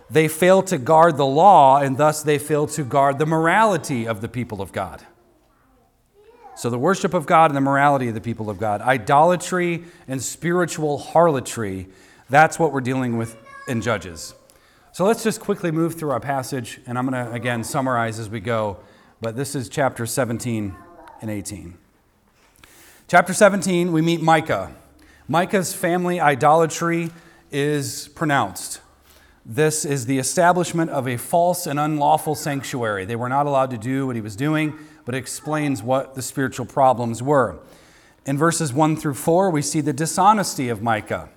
they 0.10 0.28
fail 0.28 0.64
to 0.64 0.78
guard 0.78 1.18
the 1.18 1.26
law, 1.26 1.78
and 1.78 1.98
thus 1.98 2.24
they 2.24 2.40
fail 2.40 2.66
to 2.68 2.84
guard 2.84 3.20
the 3.20 3.26
morality 3.26 4.08
of 4.08 4.22
the 4.22 4.30
people 4.30 4.62
of 4.62 4.72
God. 4.72 5.06
So, 6.56 6.70
the 6.70 6.80
worship 6.80 7.14
of 7.14 7.26
God 7.26 7.52
and 7.52 7.56
the 7.56 7.62
morality 7.62 8.08
of 8.08 8.16
the 8.16 8.22
people 8.22 8.50
of 8.50 8.58
God, 8.58 8.82
idolatry 8.82 9.84
and 10.08 10.22
spiritual 10.22 10.98
harlotry, 10.98 11.88
that's 12.30 12.58
what 12.58 12.72
we're 12.74 12.82
dealing 12.82 13.18
with 13.18 13.38
in 13.70 13.82
Judges. 13.82 14.34
So, 14.92 15.06
let's 15.06 15.24
just 15.24 15.40
quickly 15.40 15.72
move 15.72 15.96
through 15.96 16.10
our 16.10 16.20
passage, 16.20 16.82
and 16.86 16.98
I'm 16.98 17.08
going 17.08 17.26
to 17.26 17.32
again 17.32 17.64
summarize 17.64 18.20
as 18.20 18.30
we 18.30 18.40
go. 18.40 18.78
But 19.22 19.36
this 19.36 19.56
is 19.56 19.70
chapter 19.70 20.06
17 20.06 20.76
and 21.22 21.32
18. 21.32 21.78
Chapter 23.08 23.34
17, 23.34 23.92
we 23.92 24.02
meet 24.02 24.22
Micah. 24.22 24.76
Micah's 25.28 25.74
family 25.74 26.20
idolatry 26.20 27.12
is 27.52 28.10
pronounced. 28.10 28.82
This 29.46 29.86
is 29.86 30.06
the 30.06 30.20
establishment 30.20 30.92
of 30.92 31.08
a 31.08 31.18
false 31.18 31.66
and 31.66 31.80
unlawful 31.80 32.36
sanctuary. 32.36 33.06
They 33.06 33.16
were 33.16 33.30
not 33.30 33.46
allowed 33.46 33.72
to 33.72 33.78
do 33.78 34.08
what 34.08 34.16
he 34.16 34.22
was 34.22 34.36
doing 34.36 34.78
but 35.10 35.16
it 35.16 35.18
explains 35.18 35.82
what 35.82 36.14
the 36.14 36.22
spiritual 36.22 36.68
problems 36.68 37.24
were. 37.24 37.58
In 38.28 38.38
verses 38.38 38.72
1 38.72 38.96
through 38.96 39.16
4, 39.16 39.50
we 39.50 39.64
see 39.64 39.82
the 39.82 39.92
dishonesty 39.92 40.70
of 40.70 40.84
Micah. 40.84 41.30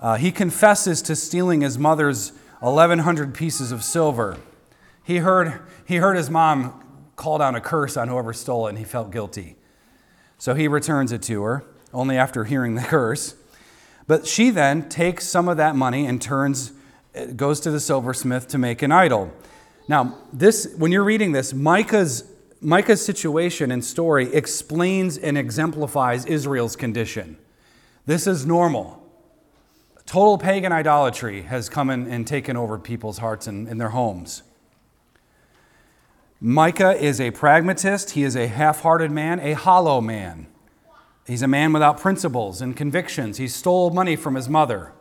Uh, 0.00 0.16
he 0.16 0.30
confesses 0.30 1.02
to 1.02 1.16
stealing 1.16 1.60
his 1.60 1.78
mother's 1.78 2.32
1,100 2.60 3.34
pieces 3.34 3.72
of 3.72 3.82
silver. 3.82 4.36
He 5.04 5.18
heard, 5.18 5.60
he 5.86 5.96
heard 5.96 6.16
his 6.16 6.30
mom 6.30 6.84
call 7.16 7.38
down 7.38 7.54
a 7.54 7.60
curse 7.60 7.96
on 7.96 8.08
whoever 8.08 8.32
stole 8.32 8.66
it, 8.66 8.70
and 8.70 8.78
he 8.78 8.84
felt 8.84 9.10
guilty. 9.10 9.56
So 10.38 10.54
he 10.54 10.68
returns 10.68 11.10
it 11.10 11.22
to 11.22 11.42
her, 11.42 11.64
only 11.92 12.16
after 12.16 12.44
hearing 12.44 12.74
the 12.74 12.82
curse. 12.82 13.34
But 14.06 14.26
she 14.26 14.50
then 14.50 14.88
takes 14.88 15.26
some 15.26 15.48
of 15.48 15.56
that 15.56 15.74
money 15.74 16.06
and 16.06 16.22
turns, 16.22 16.72
goes 17.36 17.60
to 17.60 17.70
the 17.70 17.80
silversmith 17.80 18.48
to 18.48 18.58
make 18.58 18.82
an 18.82 18.92
idol. 18.92 19.32
Now, 19.88 20.18
this, 20.32 20.74
when 20.76 20.92
you're 20.92 21.04
reading 21.04 21.32
this, 21.32 21.52
Micah's 21.52 22.24
Micah's 22.60 23.04
situation 23.04 23.70
and 23.70 23.84
story 23.84 24.34
explains 24.34 25.16
and 25.16 25.38
exemplifies 25.38 26.26
Israel's 26.26 26.74
condition. 26.74 27.38
This 28.06 28.26
is 28.26 28.44
normal. 28.44 29.07
Total 30.08 30.38
pagan 30.38 30.72
idolatry 30.72 31.42
has 31.42 31.68
come 31.68 31.90
in 31.90 32.10
and 32.10 32.26
taken 32.26 32.56
over 32.56 32.78
people's 32.78 33.18
hearts 33.18 33.46
and 33.46 33.78
their 33.78 33.90
homes. 33.90 34.42
Micah 36.40 36.96
is 36.96 37.20
a 37.20 37.30
pragmatist. 37.30 38.12
He 38.12 38.22
is 38.22 38.34
a 38.34 38.46
half 38.46 38.80
hearted 38.80 39.10
man, 39.10 39.38
a 39.38 39.52
hollow 39.52 40.00
man. 40.00 40.46
He's 41.26 41.42
a 41.42 41.46
man 41.46 41.74
without 41.74 42.00
principles 42.00 42.62
and 42.62 42.74
convictions. 42.74 43.36
He 43.36 43.48
stole 43.48 43.90
money 43.90 44.16
from 44.16 44.34
his 44.34 44.48
mother. 44.48 44.92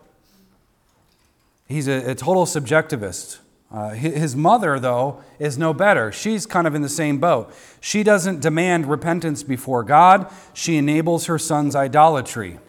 He's 1.69 1.87
a, 1.87 2.11
a 2.11 2.13
total 2.13 2.45
subjectivist. 2.45 3.39
Uh, 3.71 3.91
his 3.91 4.35
mother, 4.35 4.77
though, 4.77 5.23
is 5.39 5.57
no 5.57 5.73
better. 5.73 6.11
She's 6.11 6.45
kind 6.45 6.67
of 6.67 6.75
in 6.75 6.81
the 6.81 6.89
same 6.89 7.17
boat. 7.17 7.53
She 7.79 8.03
doesn't 8.03 8.41
demand 8.41 8.87
repentance 8.87 9.41
before 9.41 9.85
God, 9.85 10.29
she 10.53 10.75
enables 10.75 11.27
her 11.27 11.39
son's 11.39 11.77
idolatry. 11.77 12.59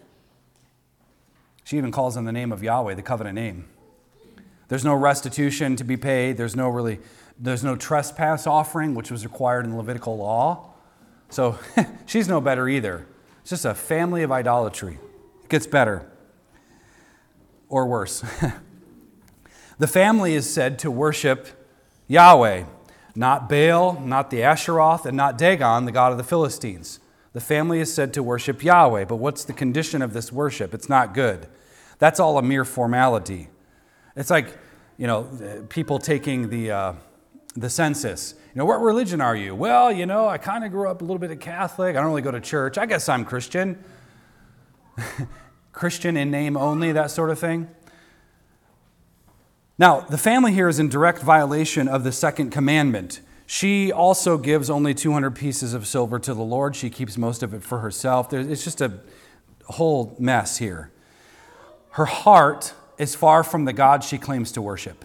She 1.68 1.76
even 1.76 1.92
calls 1.92 2.16
on 2.16 2.24
the 2.24 2.32
name 2.32 2.50
of 2.50 2.62
Yahweh, 2.62 2.94
the 2.94 3.02
covenant 3.02 3.34
name. 3.34 3.66
There's 4.68 4.86
no 4.86 4.94
restitution 4.94 5.76
to 5.76 5.84
be 5.84 5.98
paid. 5.98 6.38
There's 6.38 6.56
no 6.56 6.70
really 6.70 6.98
there's 7.38 7.62
no 7.62 7.76
trespass 7.76 8.46
offering, 8.46 8.94
which 8.94 9.10
was 9.10 9.22
required 9.22 9.66
in 9.66 9.76
Levitical 9.76 10.16
law. 10.16 10.70
So 11.28 11.58
she's 12.06 12.26
no 12.26 12.40
better 12.40 12.70
either. 12.70 13.06
It's 13.42 13.50
just 13.50 13.66
a 13.66 13.74
family 13.74 14.22
of 14.22 14.32
idolatry. 14.32 14.98
It 15.42 15.50
gets 15.50 15.66
better 15.66 16.10
or 17.68 17.86
worse. 17.86 18.24
The 19.76 19.86
family 19.86 20.34
is 20.34 20.52
said 20.52 20.78
to 20.80 20.90
worship 20.90 21.46
Yahweh, 22.08 22.64
not 23.14 23.48
Baal, 23.48 24.00
not 24.00 24.30
the 24.30 24.38
Asheroth, 24.38 25.06
and 25.06 25.16
not 25.16 25.38
Dagon, 25.38 25.84
the 25.84 25.92
god 25.92 26.10
of 26.10 26.18
the 26.18 26.24
Philistines. 26.24 26.98
The 27.32 27.40
family 27.40 27.78
is 27.78 27.94
said 27.94 28.12
to 28.14 28.22
worship 28.24 28.64
Yahweh, 28.64 29.04
but 29.04 29.16
what's 29.16 29.44
the 29.44 29.52
condition 29.52 30.02
of 30.02 30.14
this 30.14 30.32
worship? 30.32 30.74
It's 30.74 30.88
not 30.88 31.14
good. 31.14 31.46
That's 31.98 32.20
all 32.20 32.38
a 32.38 32.42
mere 32.42 32.64
formality. 32.64 33.48
It's 34.16 34.30
like, 34.30 34.56
you 34.96 35.06
know, 35.06 35.64
people 35.68 35.98
taking 35.98 36.48
the, 36.50 36.70
uh, 36.70 36.92
the 37.56 37.70
census. 37.70 38.34
You 38.54 38.58
know, 38.60 38.64
what 38.64 38.80
religion 38.80 39.20
are 39.20 39.36
you? 39.36 39.54
Well, 39.54 39.92
you 39.92 40.06
know, 40.06 40.28
I 40.28 40.38
kind 40.38 40.64
of 40.64 40.70
grew 40.70 40.88
up 40.88 41.02
a 41.02 41.04
little 41.04 41.18
bit 41.18 41.30
of 41.30 41.40
Catholic. 41.40 41.96
I 41.96 42.00
don't 42.00 42.08
really 42.08 42.22
go 42.22 42.30
to 42.30 42.40
church. 42.40 42.78
I 42.78 42.86
guess 42.86 43.08
I'm 43.08 43.24
Christian. 43.24 43.82
Christian 45.72 46.16
in 46.16 46.30
name 46.30 46.56
only, 46.56 46.92
that 46.92 47.10
sort 47.10 47.30
of 47.30 47.38
thing. 47.38 47.68
Now, 49.78 50.00
the 50.00 50.18
family 50.18 50.52
here 50.52 50.68
is 50.68 50.80
in 50.80 50.88
direct 50.88 51.20
violation 51.20 51.86
of 51.86 52.02
the 52.02 52.10
second 52.10 52.50
commandment. 52.50 53.20
She 53.46 53.92
also 53.92 54.36
gives 54.36 54.68
only 54.68 54.92
200 54.92 55.30
pieces 55.36 55.72
of 55.72 55.86
silver 55.86 56.18
to 56.18 56.34
the 56.34 56.42
Lord. 56.42 56.74
She 56.74 56.90
keeps 56.90 57.16
most 57.16 57.42
of 57.42 57.54
it 57.54 57.62
for 57.62 57.78
herself. 57.78 58.32
It's 58.32 58.64
just 58.64 58.80
a 58.80 59.00
whole 59.66 60.16
mess 60.18 60.58
here. 60.58 60.90
Her 61.98 62.04
heart 62.04 62.74
is 62.96 63.16
far 63.16 63.42
from 63.42 63.64
the 63.64 63.72
God 63.72 64.04
she 64.04 64.18
claims 64.18 64.52
to 64.52 64.62
worship. 64.62 65.04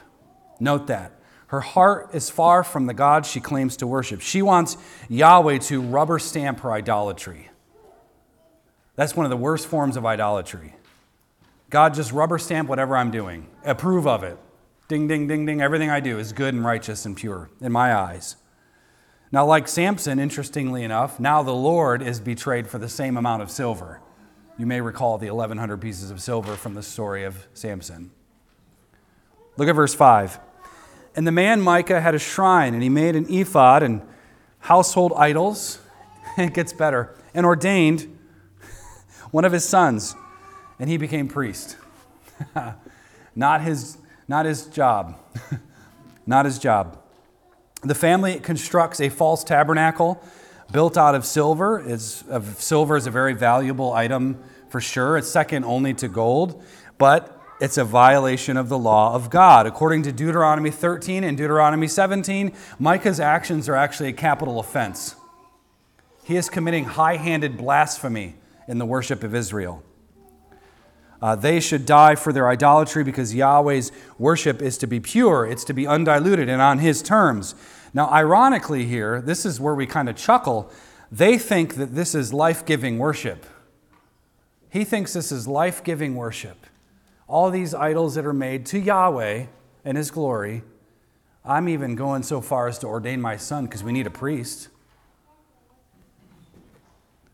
Note 0.60 0.86
that. 0.86 1.12
Her 1.48 1.62
heart 1.62 2.12
is 2.14 2.30
far 2.30 2.64
from 2.64 2.86
the 2.86 2.94
God 2.94 3.26
she 3.26 3.40
claims 3.40 3.76
to 3.78 3.88
worship. 3.88 4.22
She 4.22 4.44
wants 4.44 4.78
Yahweh 5.10 5.58
to 5.58 5.82
rubber 5.82 6.20
stamp 6.20 6.60
her 6.60 6.72
idolatry. 6.72 7.50
That's 8.96 9.16
one 9.16 9.26
of 9.26 9.32
the 9.32 9.38
worst 9.38 9.66
forms 9.66 9.98
of 9.98 10.06
idolatry. 10.06 10.76
God, 11.72 11.96
just 11.96 12.12
rubber 12.12 12.38
stamp 12.38 12.70
whatever 12.70 12.96
I'm 12.96 13.10
doing, 13.10 13.50
approve 13.66 14.06
of 14.06 14.24
it. 14.24 14.38
Ding, 14.88 15.08
ding, 15.08 15.28
ding, 15.28 15.48
ding. 15.48 15.64
Everything 15.64 15.90
I 15.90 16.00
do 16.00 16.20
is 16.20 16.32
good 16.32 16.54
and 16.54 16.64
righteous 16.64 17.08
and 17.08 17.18
pure 17.18 17.50
in 17.60 17.72
my 17.72 17.96
eyes. 17.96 18.36
Now, 19.32 19.48
like 19.48 19.68
Samson, 19.68 20.20
interestingly 20.20 20.84
enough, 20.84 21.20
now 21.20 21.42
the 21.42 21.56
Lord 21.56 22.04
is 22.04 22.20
betrayed 22.20 22.68
for 22.68 22.78
the 22.78 22.88
same 22.88 23.18
amount 23.18 23.42
of 23.42 23.50
silver. 23.50 24.00
You 24.58 24.68
may 24.68 24.82
recall 24.82 25.18
the 25.18 25.32
1,100 25.32 25.82
pieces 25.82 26.12
of 26.12 26.22
silver 26.22 26.56
from 26.56 26.76
the 26.76 26.84
story 26.84 27.24
of 27.24 27.48
Samson. 27.54 28.12
Look 29.58 29.68
at 29.68 29.74
verse 29.74 29.96
5. 29.96 30.40
And 31.16 31.26
the 31.26 31.32
man 31.32 31.62
Micah 31.62 32.00
had 32.00 32.14
a 32.14 32.20
shrine, 32.20 32.74
and 32.74 32.84
he 32.84 32.90
made 32.90 33.16
an 33.16 33.26
ephod 33.30 33.82
and 33.82 34.02
household 34.60 35.14
idols. 35.16 35.80
it 36.38 36.54
gets 36.54 36.72
better. 36.72 37.16
And 37.34 37.46
ordained 37.46 38.20
one 39.32 39.44
of 39.44 39.52
his 39.52 39.68
sons, 39.68 40.16
and 40.80 40.90
he 40.90 40.98
became 40.98 41.28
priest. 41.28 41.78
Not 43.36 43.62
his 43.62 43.98
not 44.28 44.46
his 44.46 44.68
job. 44.68 45.20
Not 46.26 46.46
his 46.46 46.58
job. 46.58 47.02
The 47.82 47.96
family 47.96 48.40
constructs 48.40 49.02
a 49.02 49.10
false 49.10 49.44
tabernacle 49.44 50.24
built 50.72 50.98
out 50.98 51.16
of 51.16 51.26
silver. 51.26 51.84
It's, 51.86 52.24
silver 52.58 52.96
is 52.96 53.08
a 53.08 53.12
very 53.12 53.34
valuable 53.34 53.94
item 53.94 54.40
for 54.70 54.82
sure. 54.82 55.18
It's 55.18 55.30
second 55.30 55.66
only 55.66 55.94
to 55.96 56.08
gold, 56.08 56.64
but 56.98 57.40
it's 57.60 57.78
a 57.78 57.84
violation 57.84 58.58
of 58.58 58.70
the 58.70 58.78
law 58.78 59.14
of 59.14 59.30
God. 59.30 59.68
According 59.68 60.04
to 60.04 60.12
Deuteronomy 60.12 60.72
13 60.72 61.24
and 61.24 61.38
Deuteronomy 61.38 61.88
17, 61.88 62.52
Micah's 62.80 63.20
actions 63.20 63.70
are 63.70 63.76
actually 63.76 64.10
a 64.10 64.14
capital 64.14 64.60
offense. 64.60 65.16
He 66.24 66.36
is 66.36 66.50
committing 66.50 66.86
high 66.86 67.18
handed 67.18 67.58
blasphemy 67.58 68.36
in 68.68 68.80
the 68.80 68.86
worship 68.86 69.24
of 69.24 69.36
Israel. 69.36 69.84
Uh, 71.22 71.36
they 71.36 71.60
should 71.62 71.86
die 71.86 72.16
for 72.16 72.34
their 72.34 72.50
idolatry 72.50 73.04
because 73.04 73.34
Yahweh's 73.34 73.94
worship 74.18 74.62
is 74.62 74.78
to 74.80 74.88
be 74.88 75.00
pure, 75.00 75.46
it's 75.46 75.64
to 75.64 75.74
be 75.74 75.88
undiluted 75.88 76.50
and 76.50 76.62
on 76.62 76.80
His 76.80 77.02
terms. 77.02 77.56
Now, 77.94 78.10
ironically, 78.10 78.86
here, 78.86 79.22
this 79.22 79.46
is 79.46 79.60
where 79.60 79.76
we 79.76 79.86
kind 79.86 80.10
of 80.10 80.16
chuckle. 80.16 80.72
They 81.12 81.38
think 81.38 81.76
that 81.76 81.94
this 81.94 82.16
is 82.16 82.34
life 82.34 82.66
giving 82.66 82.98
worship. 82.98 83.46
He 84.70 84.84
thinks 84.84 85.14
this 85.14 85.32
is 85.32 85.48
life 85.48 85.84
giving 85.84 86.16
worship. 86.16 86.66
All 87.28 87.52
these 87.52 87.74
idols 87.76 88.16
that 88.16 88.26
are 88.26 88.34
made 88.34 88.66
to 88.68 88.80
Yahweh 88.80 89.46
and 89.86 89.98
His 89.98 90.10
glory. 90.10 90.64
I'm 91.46 91.70
even 91.70 91.96
going 91.96 92.24
so 92.24 92.42
far 92.42 92.68
as 92.68 92.80
to 92.80 92.88
ordain 92.88 93.22
my 93.22 93.38
son 93.38 93.66
because 93.66 93.84
we 93.84 93.92
need 93.92 94.08
a 94.08 94.12
priest. 94.12 94.70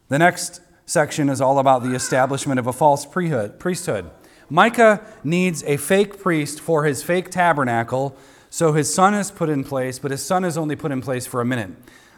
The 0.09 0.19
next 0.19 0.61
section 0.85 1.29
is 1.29 1.39
all 1.39 1.59
about 1.59 1.83
the 1.83 1.93
establishment 1.93 2.59
of 2.59 2.67
a 2.67 2.73
false 2.73 3.05
priesthood. 3.05 4.11
Micah 4.49 5.05
needs 5.23 5.63
a 5.63 5.77
fake 5.77 6.19
priest 6.19 6.59
for 6.59 6.83
his 6.83 7.03
fake 7.03 7.29
tabernacle, 7.29 8.17
so 8.49 8.73
his 8.73 8.93
son 8.93 9.13
is 9.13 9.31
put 9.31 9.49
in 9.49 9.63
place, 9.63 9.99
but 9.99 10.11
his 10.11 10.25
son 10.25 10.43
is 10.43 10.57
only 10.57 10.75
put 10.75 10.91
in 10.91 11.01
place 11.01 11.27
for 11.27 11.41
a 11.41 11.45
minute. 11.45 11.71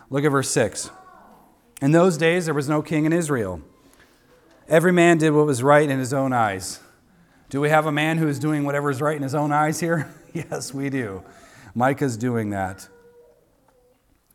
Look 0.09 0.23
at 0.23 0.31
verse 0.31 0.49
6. 0.51 0.89
In 1.81 1.91
those 1.91 2.17
days, 2.17 2.45
there 2.45 2.53
was 2.53 2.69
no 2.69 2.81
king 2.81 3.05
in 3.05 3.13
Israel. 3.13 3.61
Every 4.67 4.91
man 4.91 5.17
did 5.17 5.31
what 5.31 5.45
was 5.45 5.63
right 5.63 5.89
in 5.89 5.99
his 5.99 6.13
own 6.13 6.31
eyes. 6.31 6.79
Do 7.49 7.59
we 7.59 7.69
have 7.69 7.85
a 7.85 7.91
man 7.91 8.17
who 8.17 8.27
is 8.27 8.39
doing 8.39 8.63
whatever 8.63 8.89
is 8.89 9.01
right 9.01 9.17
in 9.17 9.23
his 9.23 9.35
own 9.35 9.51
eyes 9.51 9.79
here? 9.79 10.13
yes, 10.33 10.73
we 10.73 10.89
do. 10.89 11.23
Micah's 11.75 12.15
doing 12.15 12.51
that. 12.51 12.87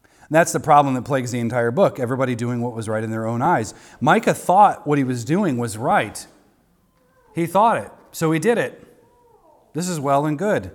And 0.02 0.34
that's 0.34 0.52
the 0.52 0.60
problem 0.60 0.94
that 0.94 1.02
plagues 1.02 1.30
the 1.30 1.38
entire 1.38 1.70
book 1.70 2.00
everybody 2.00 2.34
doing 2.34 2.60
what 2.60 2.74
was 2.74 2.88
right 2.88 3.04
in 3.04 3.10
their 3.10 3.26
own 3.26 3.42
eyes. 3.42 3.74
Micah 4.00 4.34
thought 4.34 4.86
what 4.86 4.98
he 4.98 5.04
was 5.04 5.24
doing 5.24 5.56
was 5.56 5.78
right. 5.78 6.26
He 7.34 7.46
thought 7.46 7.78
it, 7.78 7.90
so 8.12 8.32
he 8.32 8.38
did 8.38 8.58
it. 8.58 8.82
This 9.72 9.88
is 9.88 10.00
well 10.00 10.26
and 10.26 10.38
good. 10.38 10.70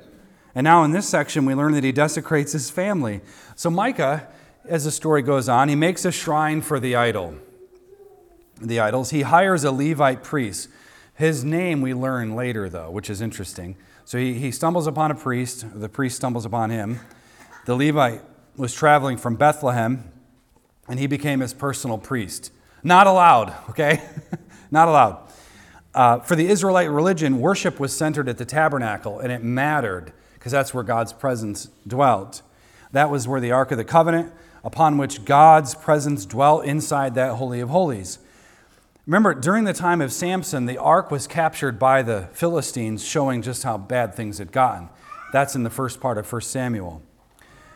And 0.53 0.65
now 0.65 0.84
in 0.84 0.91
this 0.91 1.08
section, 1.08 1.46
we 1.46 1.55
learn 1.55 1.74
that 1.74 1.84
he 1.84 1.91
desecrates 1.91 2.51
his 2.51 2.70
family. 2.70 3.22
So 3.55 3.70
Micah, 3.70 4.27
as 4.65 4.84
the 4.84 4.91
story 4.91 5.22
goes 5.22 5.48
on, 5.48 5.70
he 5.70 5.75
makes 5.75 6.05
a 6.05 6.12
shrine 6.12 6.62
for 6.62 6.79
the 6.79 6.96
idol. 6.96 7.36
The 8.62 8.79
idols. 8.79 9.12
He 9.12 9.22
hires 9.22 9.63
a 9.63 9.72
Levite 9.72 10.24
priest. 10.24 10.70
His 11.15 11.43
name 11.43 11.81
we 11.81 11.93
learn 11.93 12.36
later, 12.36 12.70
though, 12.70 12.91
which 12.91 13.10
is 13.10 13.22
interesting. 13.22 13.75
So 14.05 14.17
he, 14.17 14.34
he 14.34 14.51
stumbles 14.51 14.88
upon 14.88 15.12
a 15.12 15.15
priest, 15.15 15.65
the 15.74 15.89
priest 15.89 16.17
stumbles 16.17 16.46
upon 16.46 16.70
him. 16.70 17.00
The 17.65 17.75
Levite 17.75 18.22
was 18.58 18.74
traveling 18.74 19.17
from 19.17 19.36
Bethlehem, 19.36 20.12
and 20.88 21.00
he 21.00 21.08
became 21.08 21.39
his 21.39 21.53
personal 21.53 21.98
priest. 21.98 22.51
Not 22.84 23.08
allowed, 23.08 23.55
okay? 23.70 24.01
Not 24.70 24.88
allowed. 24.88 25.27
Uh, 25.93 26.20
for 26.20 26.36
the 26.36 26.48
Israelite 26.48 26.89
religion, 26.89 27.39
worship 27.39 27.79
was 27.79 27.96
centered 27.96 28.29
at 28.29 28.38
the 28.38 28.46
tabernacle, 28.46 29.20
and 29.20 29.31
it 29.31 29.43
mattered 29.43 30.13
because 30.41 30.51
that's 30.51 30.74
where 30.74 30.83
God's 30.83 31.13
presence 31.13 31.69
dwelt. 31.86 32.41
That 32.93 33.12
was 33.12 33.27
where 33.27 33.39
the 33.39 33.51
Ark 33.51 33.69
of 33.69 33.77
the 33.77 33.83
Covenant, 33.83 34.33
upon 34.63 34.98
which 34.98 35.24
God's 35.24 35.75
presence 35.75 36.25
dwelt 36.25 36.65
inside 36.65 37.13
that 37.13 37.36
Holy 37.36 37.60
of 37.60 37.69
Holies. 37.69 38.17
Remember, 39.05 39.36
during 39.36 39.65
the 39.65 39.74
time 39.74 40.01
of 40.01 40.12
Samson, 40.12 40.65
the 40.65 40.79
ark 40.79 41.12
was 41.12 41.27
captured 41.27 41.77
by 41.77 42.01
the 42.01 42.27
Philistines, 42.33 43.05
showing 43.05 43.43
just 43.43 43.62
how 43.62 43.77
bad 43.77 44.15
things 44.15 44.39
had 44.39 44.51
gotten. 44.51 44.89
That's 45.31 45.53
in 45.53 45.62
the 45.62 45.69
first 45.69 46.01
part 46.01 46.17
of 46.17 46.31
1 46.31 46.41
Samuel. 46.41 47.03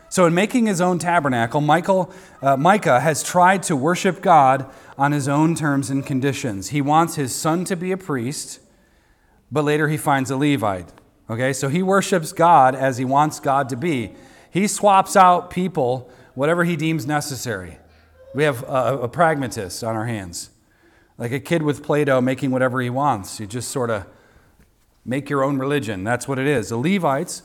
So, 0.10 0.25
in 0.25 0.34
making 0.34 0.65
his 0.65 0.81
own 0.81 0.98
tabernacle, 0.98 1.62
Michael, 1.62 2.12
uh, 2.41 2.57
Micah 2.57 3.00
has 3.00 3.22
tried 3.22 3.62
to 3.63 3.75
worship 3.75 4.24
God 4.24 4.67
on 4.98 5.12
his 5.12 5.27
own 5.27 5.53
terms 5.53 5.91
and 5.91 6.03
conditions. 6.03 6.69
He 6.69 6.81
wants 6.81 7.13
his 7.13 7.36
son 7.36 7.63
to 7.65 7.75
be 7.75 7.91
a 7.91 7.98
priest, 7.98 8.60
but 9.51 9.63
later 9.63 9.88
he 9.88 9.98
finds 9.98 10.31
a 10.31 10.36
Levite. 10.36 10.91
Okay, 11.29 11.53
so 11.53 11.70
he 11.70 11.82
worships 11.82 12.32
God 12.34 12.75
as 12.75 12.98
he 12.98 13.05
wants 13.05 13.39
God 13.39 13.70
to 13.70 13.75
be. 13.75 14.13
He 14.51 14.67
swaps 14.67 15.15
out 15.15 15.50
people, 15.50 16.09
whatever 16.35 16.64
he 16.64 16.75
deems 16.75 17.05
necessary. 17.05 17.79
We 18.33 18.44
have 18.44 18.64
a, 18.64 19.00
a 19.03 19.07
pragmatist 19.07 19.83
on 19.83 19.96
our 19.96 20.05
hands, 20.05 20.50
like 21.18 21.31
a 21.31 21.40
kid 21.40 21.64
with 21.64 21.83
Play 21.83 22.05
Doh 22.05 22.22
making 22.22 22.51
whatever 22.51 22.81
he 22.81 22.90
wants. 22.90 23.40
You 23.40 23.48
just 23.48 23.70
sort 23.72 23.90
of 23.90 24.05
make 25.03 25.29
your 25.29 25.44
own 25.44 25.57
religion. 25.57 26.03
That's 26.03 26.27
what 26.27 26.38
it 26.38 26.48
is. 26.48 26.70
The 26.70 26.77
Levites, 26.77 27.42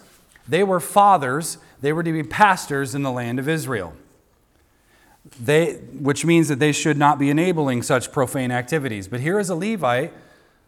they 0.49 0.63
were 0.63 0.81
fathers 0.81 1.59
they 1.81 1.93
were 1.93 2.03
to 2.03 2.13
be 2.13 2.23
pastors 2.23 2.95
in 2.95 3.03
the 3.03 3.11
land 3.11 3.39
of 3.39 3.49
Israel. 3.49 3.95
They, 5.41 5.75
which 5.75 6.25
means 6.25 6.49
that 6.49 6.59
they 6.59 6.73
should 6.73 6.97
not 6.97 7.19
be 7.19 7.31
enabling 7.31 7.83
such 7.83 8.13
profane 8.13 8.51
activities. 8.51 9.09
But 9.09 9.21
here 9.21 9.39
is 9.39 9.51
a 9.51 9.55
Levite 9.55 10.13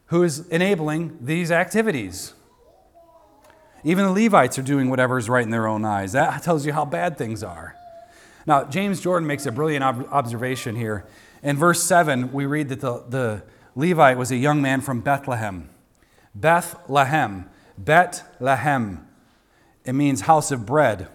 who 0.06 0.22
is 0.22 0.46
enabling 0.48 1.18
these 1.20 1.50
activities. 1.50 2.34
Even 3.84 4.04
the 4.06 4.12
Levites 4.12 4.58
are 4.58 4.62
doing 4.62 4.90
whatever 4.90 5.18
is 5.18 5.28
right 5.28 5.44
in 5.44 5.50
their 5.50 5.66
own 5.66 5.84
eyes. 5.84 6.12
That 6.12 6.42
tells 6.42 6.64
you 6.64 6.72
how 6.72 6.84
bad 6.84 7.18
things 7.18 7.42
are. 7.42 7.76
Now, 8.46 8.64
James 8.64 9.00
Jordan 9.00 9.26
makes 9.26 9.46
a 9.46 9.52
brilliant 9.52 9.84
ob- 9.84 10.08
observation 10.10 10.76
here. 10.76 11.04
In 11.42 11.56
verse 11.56 11.82
7, 11.82 12.32
we 12.32 12.46
read 12.46 12.68
that 12.68 12.80
the, 12.80 13.04
the 13.08 13.42
Levite 13.74 14.16
was 14.16 14.30
a 14.30 14.36
young 14.36 14.62
man 14.62 14.80
from 14.80 15.00
Bethlehem. 15.00 15.68
Bethlehem. 16.34 17.48
Bethlehem. 17.76 19.06
It 19.84 19.94
means 19.94 20.22
house 20.22 20.52
of 20.52 20.64
bread, 20.64 21.08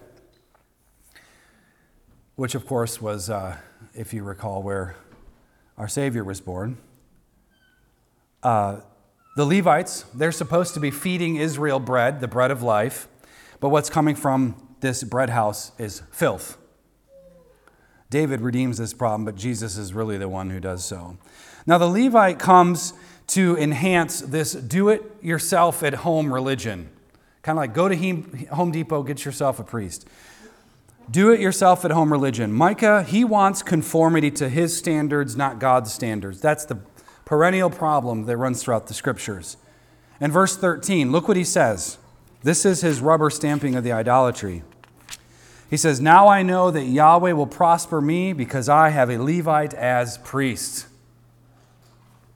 which, 2.36 2.54
of 2.54 2.66
course, 2.66 3.00
was, 3.00 3.30
uh, 3.30 3.56
if 3.94 4.12
you 4.12 4.22
recall, 4.22 4.62
where 4.62 4.96
our 5.78 5.88
Savior 5.88 6.24
was 6.24 6.40
born. 6.40 6.76
Uh, 8.42 8.80
the 9.38 9.46
Levites, 9.46 10.04
they're 10.12 10.32
supposed 10.32 10.74
to 10.74 10.80
be 10.80 10.90
feeding 10.90 11.36
Israel 11.36 11.78
bread, 11.78 12.20
the 12.20 12.26
bread 12.26 12.50
of 12.50 12.60
life, 12.60 13.06
but 13.60 13.68
what's 13.68 13.88
coming 13.88 14.16
from 14.16 14.56
this 14.80 15.04
bread 15.04 15.30
house 15.30 15.70
is 15.78 16.02
filth. 16.10 16.58
David 18.10 18.40
redeems 18.40 18.78
this 18.78 18.92
problem, 18.92 19.24
but 19.24 19.36
Jesus 19.36 19.76
is 19.78 19.94
really 19.94 20.18
the 20.18 20.28
one 20.28 20.50
who 20.50 20.58
does 20.58 20.84
so. 20.84 21.18
Now, 21.68 21.78
the 21.78 21.86
Levite 21.86 22.40
comes 22.40 22.94
to 23.28 23.56
enhance 23.58 24.22
this 24.22 24.54
do 24.54 24.88
it 24.88 25.04
yourself 25.22 25.84
at 25.84 25.94
home 25.94 26.34
religion. 26.34 26.90
Kind 27.42 27.58
of 27.58 27.62
like 27.62 27.74
go 27.74 27.88
to 27.88 27.96
Home 28.50 28.72
Depot, 28.72 29.04
get 29.04 29.24
yourself 29.24 29.60
a 29.60 29.62
priest. 29.62 30.08
Do 31.08 31.30
it 31.30 31.38
yourself 31.38 31.84
at 31.84 31.92
home 31.92 32.10
religion. 32.10 32.52
Micah, 32.52 33.04
he 33.04 33.24
wants 33.24 33.62
conformity 33.62 34.32
to 34.32 34.48
his 34.48 34.76
standards, 34.76 35.36
not 35.36 35.60
God's 35.60 35.92
standards. 35.92 36.40
That's 36.40 36.64
the 36.64 36.74
perennial 37.28 37.68
problem 37.68 38.24
that 38.24 38.38
runs 38.38 38.62
throughout 38.62 38.86
the 38.86 38.94
scriptures. 38.94 39.58
And 40.18 40.32
verse 40.32 40.56
13, 40.56 41.12
look 41.12 41.28
what 41.28 41.36
he 41.36 41.44
says. 41.44 41.98
This 42.42 42.64
is 42.64 42.80
his 42.80 43.02
rubber 43.02 43.28
stamping 43.28 43.74
of 43.74 43.84
the 43.84 43.92
idolatry. 43.92 44.62
He 45.68 45.76
says, 45.76 46.00
Now 46.00 46.28
I 46.28 46.42
know 46.42 46.70
that 46.70 46.84
Yahweh 46.84 47.32
will 47.32 47.46
prosper 47.46 48.00
me 48.00 48.32
because 48.32 48.70
I 48.70 48.88
have 48.88 49.10
a 49.10 49.18
Levite 49.18 49.74
as 49.74 50.16
priest. 50.16 50.86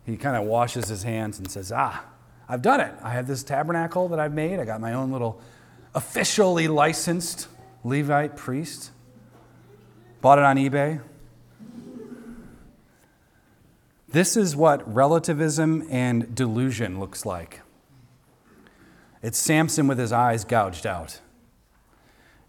He 0.04 0.18
kind 0.18 0.36
of 0.36 0.44
washes 0.44 0.88
his 0.88 1.04
hands 1.04 1.38
and 1.38 1.50
says, 1.50 1.72
Ah, 1.74 2.04
I've 2.46 2.60
done 2.60 2.80
it. 2.80 2.92
I 3.02 3.12
have 3.12 3.26
this 3.26 3.42
tabernacle 3.42 4.08
that 4.08 4.20
I've 4.20 4.34
made. 4.34 4.60
I 4.60 4.66
got 4.66 4.82
my 4.82 4.92
own 4.92 5.10
little 5.10 5.40
officially 5.94 6.68
licensed 6.68 7.48
Levite 7.82 8.36
priest. 8.36 8.90
Bought 10.20 10.36
it 10.36 10.44
on 10.44 10.58
eBay. 10.58 11.00
This 14.12 14.36
is 14.36 14.54
what 14.54 14.94
relativism 14.94 15.86
and 15.90 16.34
delusion 16.34 17.00
looks 17.00 17.24
like. 17.24 17.62
It's 19.22 19.38
Samson 19.38 19.86
with 19.86 19.98
his 19.98 20.12
eyes 20.12 20.44
gouged 20.44 20.86
out. 20.86 21.20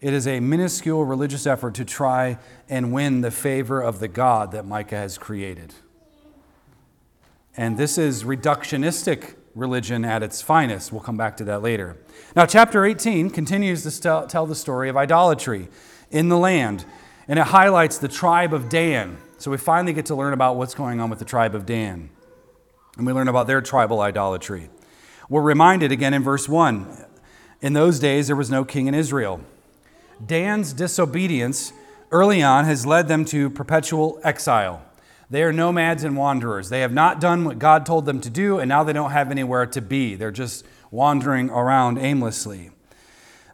It 0.02 0.13
is 0.13 0.28
a 0.28 0.41
minuscule 0.41 1.06
religious 1.06 1.47
effort 1.47 1.76
to 1.76 1.86
try 1.86 2.38
and 2.67 2.91
win 2.91 3.21
the 3.21 3.32
favor 3.32 3.80
of 3.80 3.99
the 3.99 4.10
God 4.10 4.52
that 4.52 4.65
Micah 4.65 4.97
has 4.97 5.17
created. 5.17 5.73
And 7.56 7.78
this 7.78 7.97
is 7.97 8.26
reductionistic 8.26 9.36
religion 9.56 10.04
at 10.04 10.21
its 10.21 10.41
finest. 10.41 10.91
We'll 10.91 10.99
come 10.99 11.15
back 11.15 11.38
to 11.38 11.45
that 11.45 11.62
later. 11.62 11.95
Now, 12.36 12.45
chapter 12.45 12.84
18 12.84 13.30
continues 13.30 13.84
to 13.84 14.26
tell 14.28 14.45
the 14.45 14.56
story 14.56 14.89
of 14.89 14.97
idolatry 14.97 15.69
in 16.12 16.28
the 16.28 16.38
land, 16.38 16.84
and 17.26 17.39
it 17.39 17.45
highlights 17.45 17.99
the 17.99 18.10
tribe 18.10 18.54
of 18.54 18.67
Dan. 18.67 19.17
So 19.43 19.51
we 19.51 19.58
finally 19.58 19.91
get 19.91 20.06
to 20.06 20.15
learn 20.15 20.32
about 20.32 20.56
what's 20.56 20.73
going 20.73 21.01
on 21.01 21.10
with 21.10 21.19
the 21.19 21.25
tribe 21.25 21.53
of 21.53 21.65
Dan. 21.65 22.10
And 22.95 23.06
we 23.06 23.12
learn 23.12 23.27
about 23.27 23.45
their 23.45 23.60
tribal 23.60 23.99
idolatry. 23.99 24.69
We're 25.27 25.41
reminded 25.41 25.91
again 25.91 26.13
in 26.13 26.23
verse 26.23 26.47
1 26.47 27.06
in 27.62 27.73
those 27.73 27.99
days 27.99 28.27
there 28.27 28.38
was 28.38 28.49
no 28.49 28.63
king 28.63 28.88
in 28.88 28.93
Israel. 28.93 29.41
Dan's 30.25 30.71
disobedience 30.71 31.73
early 32.10 32.41
on 32.41 32.63
has 32.63 32.86
led 32.86 33.10
them 33.10 33.25
to 33.25 33.49
perpetual 33.49 34.17
exile. 34.23 34.82
They 35.29 35.43
are 35.43 35.51
nomads 35.51 36.06
and 36.06 36.15
wanderers. 36.15 36.69
They 36.69 36.79
have 36.79 36.93
not 36.93 37.19
done 37.19 37.43
what 37.43 37.60
God 37.60 37.86
told 37.86 38.06
them 38.06 38.21
to 38.21 38.29
do, 38.29 38.60
and 38.60 38.69
now 38.69 38.86
they 38.86 38.93
don't 38.93 39.12
have 39.12 39.29
anywhere 39.29 39.65
to 39.65 39.82
be. 39.82 40.15
They're 40.15 40.32
just 40.32 40.65
wandering 40.89 41.49
around 41.49 41.97
aimlessly. 41.97 42.71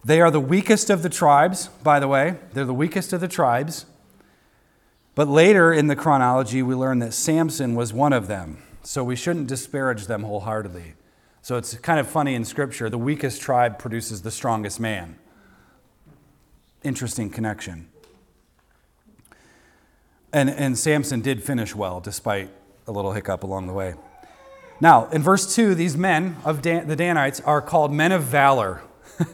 They 0.05 0.21
are 0.21 0.29
the 0.29 0.39
weakest 0.39 0.91
of 0.91 1.01
the 1.01 1.09
tribes, 1.09 1.69
by 1.81 1.99
the 1.99 2.07
way. 2.07 2.35
They're 2.53 2.63
the 2.63 2.75
weakest 2.75 3.11
of 3.11 3.21
the 3.21 3.27
tribes. 3.27 3.87
But 5.19 5.27
later 5.27 5.73
in 5.73 5.87
the 5.87 5.97
chronology, 5.97 6.63
we 6.63 6.75
learn 6.75 6.99
that 6.99 7.11
Samson 7.11 7.75
was 7.75 7.91
one 7.91 8.13
of 8.13 8.27
them. 8.27 8.63
So 8.83 9.03
we 9.03 9.17
shouldn't 9.17 9.47
disparage 9.47 10.07
them 10.07 10.23
wholeheartedly. 10.23 10.93
So 11.41 11.57
it's 11.57 11.73
kind 11.73 11.99
of 11.99 12.07
funny 12.07 12.35
in 12.35 12.45
Scripture 12.45 12.89
the 12.89 12.97
weakest 12.97 13.41
tribe 13.41 13.77
produces 13.77 14.21
the 14.21 14.31
strongest 14.31 14.79
man. 14.79 15.19
Interesting 16.85 17.29
connection. 17.29 17.89
And, 20.31 20.49
and 20.49 20.77
Samson 20.77 21.19
did 21.19 21.43
finish 21.43 21.75
well, 21.75 21.99
despite 21.99 22.49
a 22.87 22.93
little 22.93 23.11
hiccup 23.11 23.43
along 23.43 23.67
the 23.67 23.73
way. 23.73 23.95
Now, 24.79 25.09
in 25.09 25.21
verse 25.21 25.53
2, 25.53 25.75
these 25.75 25.97
men 25.97 26.37
of 26.45 26.61
Dan, 26.61 26.87
the 26.87 26.95
Danites 26.95 27.41
are 27.41 27.61
called 27.61 27.91
men 27.91 28.13
of 28.13 28.23
valor, 28.23 28.83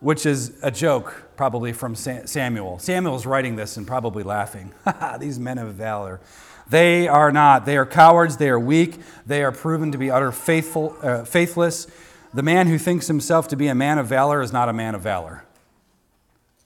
which 0.00 0.26
is 0.26 0.56
a 0.62 0.70
joke 0.70 1.24
probably 1.36 1.72
from 1.72 1.94
Samuel. 1.94 2.78
Samuel's 2.78 3.26
writing 3.26 3.56
this 3.56 3.76
and 3.76 3.86
probably 3.86 4.22
laughing. 4.22 4.72
these 5.18 5.38
men 5.38 5.58
of 5.58 5.74
valor. 5.74 6.20
They 6.68 7.08
are 7.08 7.32
not. 7.32 7.64
They 7.64 7.76
are 7.76 7.86
cowards. 7.86 8.36
They 8.36 8.48
are 8.50 8.60
weak. 8.60 8.96
They 9.26 9.42
are 9.42 9.52
proven 9.52 9.92
to 9.92 9.98
be 9.98 10.10
utter 10.10 10.32
faithful, 10.32 10.96
uh, 11.02 11.24
faithless. 11.24 11.86
The 12.34 12.42
man 12.42 12.66
who 12.66 12.78
thinks 12.78 13.06
himself 13.06 13.48
to 13.48 13.56
be 13.56 13.68
a 13.68 13.74
man 13.74 13.98
of 13.98 14.06
valor 14.06 14.42
is 14.42 14.52
not 14.52 14.68
a 14.68 14.72
man 14.72 14.94
of 14.94 15.00
valor. 15.00 15.44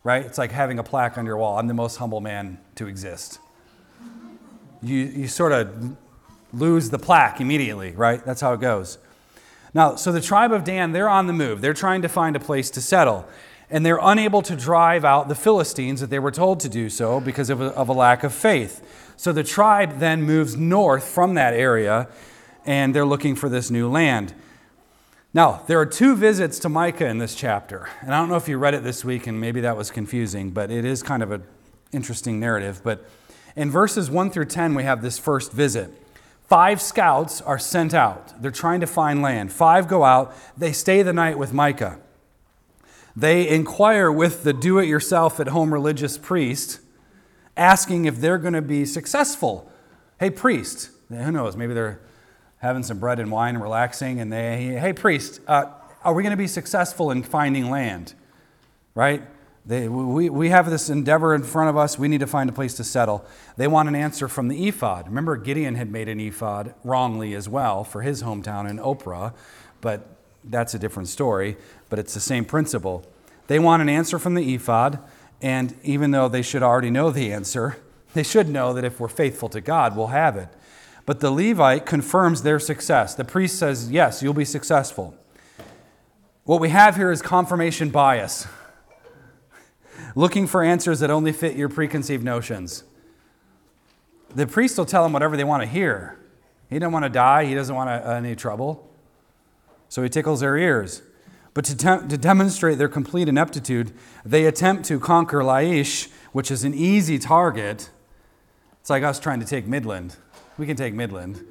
Right? 0.02 0.26
It's 0.26 0.38
like 0.38 0.50
having 0.50 0.80
a 0.80 0.82
plaque 0.82 1.16
on 1.16 1.26
your 1.26 1.36
wall 1.36 1.58
I'm 1.58 1.68
the 1.68 1.74
most 1.74 1.96
humble 1.96 2.20
man 2.20 2.58
to 2.74 2.88
exist. 2.88 3.38
You, 4.82 4.96
you 4.96 5.28
sort 5.28 5.52
of 5.52 5.96
lose 6.52 6.90
the 6.90 6.98
plaque 6.98 7.40
immediately, 7.40 7.92
right? 7.92 8.24
That's 8.24 8.40
how 8.40 8.52
it 8.52 8.60
goes. 8.60 8.98
Now, 9.74 9.94
so 9.96 10.12
the 10.12 10.20
tribe 10.20 10.52
of 10.52 10.64
Dan, 10.64 10.92
they're 10.92 11.08
on 11.08 11.26
the 11.26 11.32
move. 11.32 11.60
They're 11.60 11.72
trying 11.72 12.02
to 12.02 12.08
find 12.08 12.36
a 12.36 12.40
place 12.40 12.70
to 12.70 12.80
settle. 12.80 13.26
And 13.70 13.86
they're 13.86 14.00
unable 14.02 14.42
to 14.42 14.54
drive 14.54 15.04
out 15.04 15.28
the 15.28 15.34
Philistines 15.34 16.00
that 16.00 16.10
they 16.10 16.18
were 16.18 16.30
told 16.30 16.60
to 16.60 16.68
do 16.68 16.90
so 16.90 17.20
because 17.20 17.48
of 17.48 17.60
a, 17.60 17.68
of 17.68 17.88
a 17.88 17.92
lack 17.92 18.22
of 18.22 18.34
faith. 18.34 19.14
So 19.16 19.32
the 19.32 19.44
tribe 19.44 19.98
then 19.98 20.22
moves 20.22 20.56
north 20.56 21.04
from 21.04 21.34
that 21.34 21.54
area 21.54 22.08
and 22.66 22.94
they're 22.94 23.06
looking 23.06 23.34
for 23.34 23.48
this 23.48 23.70
new 23.70 23.88
land. 23.88 24.34
Now, 25.34 25.62
there 25.66 25.80
are 25.80 25.86
two 25.86 26.14
visits 26.14 26.58
to 26.60 26.68
Micah 26.68 27.06
in 27.06 27.16
this 27.16 27.34
chapter. 27.34 27.88
And 28.02 28.14
I 28.14 28.18
don't 28.18 28.28
know 28.28 28.36
if 28.36 28.48
you 28.48 28.58
read 28.58 28.74
it 28.74 28.84
this 28.84 29.04
week 29.04 29.26
and 29.26 29.40
maybe 29.40 29.62
that 29.62 29.76
was 29.76 29.90
confusing, 29.90 30.50
but 30.50 30.70
it 30.70 30.84
is 30.84 31.02
kind 31.02 31.22
of 31.22 31.30
an 31.30 31.42
interesting 31.92 32.38
narrative. 32.38 32.82
But 32.84 33.08
in 33.56 33.70
verses 33.70 34.10
1 34.10 34.30
through 34.30 34.46
10, 34.46 34.74
we 34.74 34.82
have 34.82 35.00
this 35.00 35.18
first 35.18 35.50
visit. 35.52 36.01
Five 36.52 36.82
scouts 36.82 37.40
are 37.40 37.58
sent 37.58 37.94
out. 37.94 38.34
They're 38.42 38.50
trying 38.50 38.80
to 38.80 38.86
find 38.86 39.22
land. 39.22 39.50
Five 39.54 39.88
go 39.88 40.04
out. 40.04 40.36
They 40.54 40.72
stay 40.72 41.00
the 41.00 41.14
night 41.14 41.38
with 41.38 41.54
Micah. 41.54 41.98
They 43.16 43.48
inquire 43.48 44.12
with 44.12 44.44
the 44.44 44.52
do 44.52 44.78
it 44.78 44.84
yourself 44.84 45.40
at 45.40 45.48
home 45.48 45.72
religious 45.72 46.18
priest, 46.18 46.80
asking 47.56 48.04
if 48.04 48.20
they're 48.20 48.36
going 48.36 48.52
to 48.52 48.60
be 48.60 48.84
successful. 48.84 49.72
Hey, 50.20 50.28
priest, 50.28 50.90
who 51.08 51.32
knows? 51.32 51.56
Maybe 51.56 51.72
they're 51.72 52.02
having 52.58 52.82
some 52.82 52.98
bread 52.98 53.18
and 53.18 53.30
wine 53.30 53.54
and 53.54 53.62
relaxing, 53.62 54.20
and 54.20 54.30
they, 54.30 54.76
hey, 54.78 54.92
priest, 54.92 55.40
uh, 55.48 55.72
are 56.04 56.12
we 56.12 56.22
going 56.22 56.32
to 56.32 56.36
be 56.36 56.46
successful 56.46 57.10
in 57.10 57.22
finding 57.22 57.70
land? 57.70 58.12
Right? 58.94 59.22
They, 59.64 59.88
we, 59.88 60.28
we 60.28 60.48
have 60.48 60.68
this 60.68 60.90
endeavor 60.90 61.34
in 61.34 61.44
front 61.44 61.70
of 61.70 61.76
us. 61.76 61.96
We 61.98 62.08
need 62.08 62.20
to 62.20 62.26
find 62.26 62.50
a 62.50 62.52
place 62.52 62.74
to 62.74 62.84
settle. 62.84 63.24
They 63.56 63.68
want 63.68 63.88
an 63.88 63.94
answer 63.94 64.26
from 64.26 64.48
the 64.48 64.66
ephod. 64.68 65.06
Remember, 65.06 65.36
Gideon 65.36 65.76
had 65.76 65.90
made 65.90 66.08
an 66.08 66.18
ephod 66.18 66.74
wrongly 66.82 67.34
as 67.34 67.48
well 67.48 67.84
for 67.84 68.02
his 68.02 68.24
hometown 68.24 68.68
in 68.68 68.78
Ophrah, 68.78 69.32
but 69.80 70.06
that's 70.42 70.74
a 70.74 70.78
different 70.78 71.08
story, 71.08 71.56
but 71.88 72.00
it's 72.00 72.14
the 72.14 72.20
same 72.20 72.44
principle. 72.44 73.04
They 73.46 73.60
want 73.60 73.82
an 73.82 73.88
answer 73.88 74.18
from 74.18 74.34
the 74.34 74.54
ephod, 74.54 74.98
and 75.40 75.76
even 75.84 76.10
though 76.10 76.28
they 76.28 76.42
should 76.42 76.62
already 76.64 76.90
know 76.90 77.10
the 77.10 77.32
answer, 77.32 77.76
they 78.14 78.24
should 78.24 78.48
know 78.48 78.72
that 78.72 78.84
if 78.84 78.98
we're 78.98 79.08
faithful 79.08 79.48
to 79.50 79.60
God, 79.60 79.96
we'll 79.96 80.08
have 80.08 80.36
it. 80.36 80.48
But 81.06 81.20
the 81.20 81.30
Levite 81.30 81.86
confirms 81.86 82.42
their 82.42 82.58
success. 82.58 83.14
The 83.14 83.24
priest 83.24 83.58
says, 83.58 83.90
Yes, 83.90 84.22
you'll 84.22 84.34
be 84.34 84.44
successful. 84.44 85.16
What 86.44 86.60
we 86.60 86.70
have 86.70 86.96
here 86.96 87.10
is 87.10 87.22
confirmation 87.22 87.90
bias 87.90 88.46
looking 90.14 90.46
for 90.46 90.62
answers 90.62 91.00
that 91.00 91.10
only 91.10 91.32
fit 91.32 91.56
your 91.56 91.68
preconceived 91.68 92.24
notions. 92.24 92.84
The 94.34 94.46
priest 94.46 94.78
will 94.78 94.86
tell 94.86 95.02
them 95.02 95.12
whatever 95.12 95.36
they 95.36 95.44
want 95.44 95.62
to 95.62 95.68
hear. 95.68 96.18
He 96.70 96.78
doesn't 96.78 96.92
want 96.92 97.04
to 97.04 97.10
die, 97.10 97.44
he 97.44 97.54
doesn't 97.54 97.74
want 97.74 97.90
any 98.06 98.34
trouble. 98.34 98.88
So 99.88 100.02
he 100.02 100.08
tickles 100.08 100.40
their 100.40 100.56
ears. 100.56 101.02
But 101.54 101.66
to, 101.66 101.76
te- 101.76 102.08
to 102.08 102.16
demonstrate 102.16 102.78
their 102.78 102.88
complete 102.88 103.28
ineptitude, 103.28 103.92
they 104.24 104.46
attempt 104.46 104.86
to 104.86 104.98
conquer 104.98 105.40
Laish, 105.40 106.10
which 106.32 106.50
is 106.50 106.64
an 106.64 106.72
easy 106.72 107.18
target. 107.18 107.90
It's 108.80 108.88
like 108.88 109.02
us 109.02 109.20
trying 109.20 109.40
to 109.40 109.46
take 109.46 109.66
Midland. 109.66 110.16
We 110.56 110.66
can 110.66 110.76
take 110.76 110.94
Midland. 110.94 111.44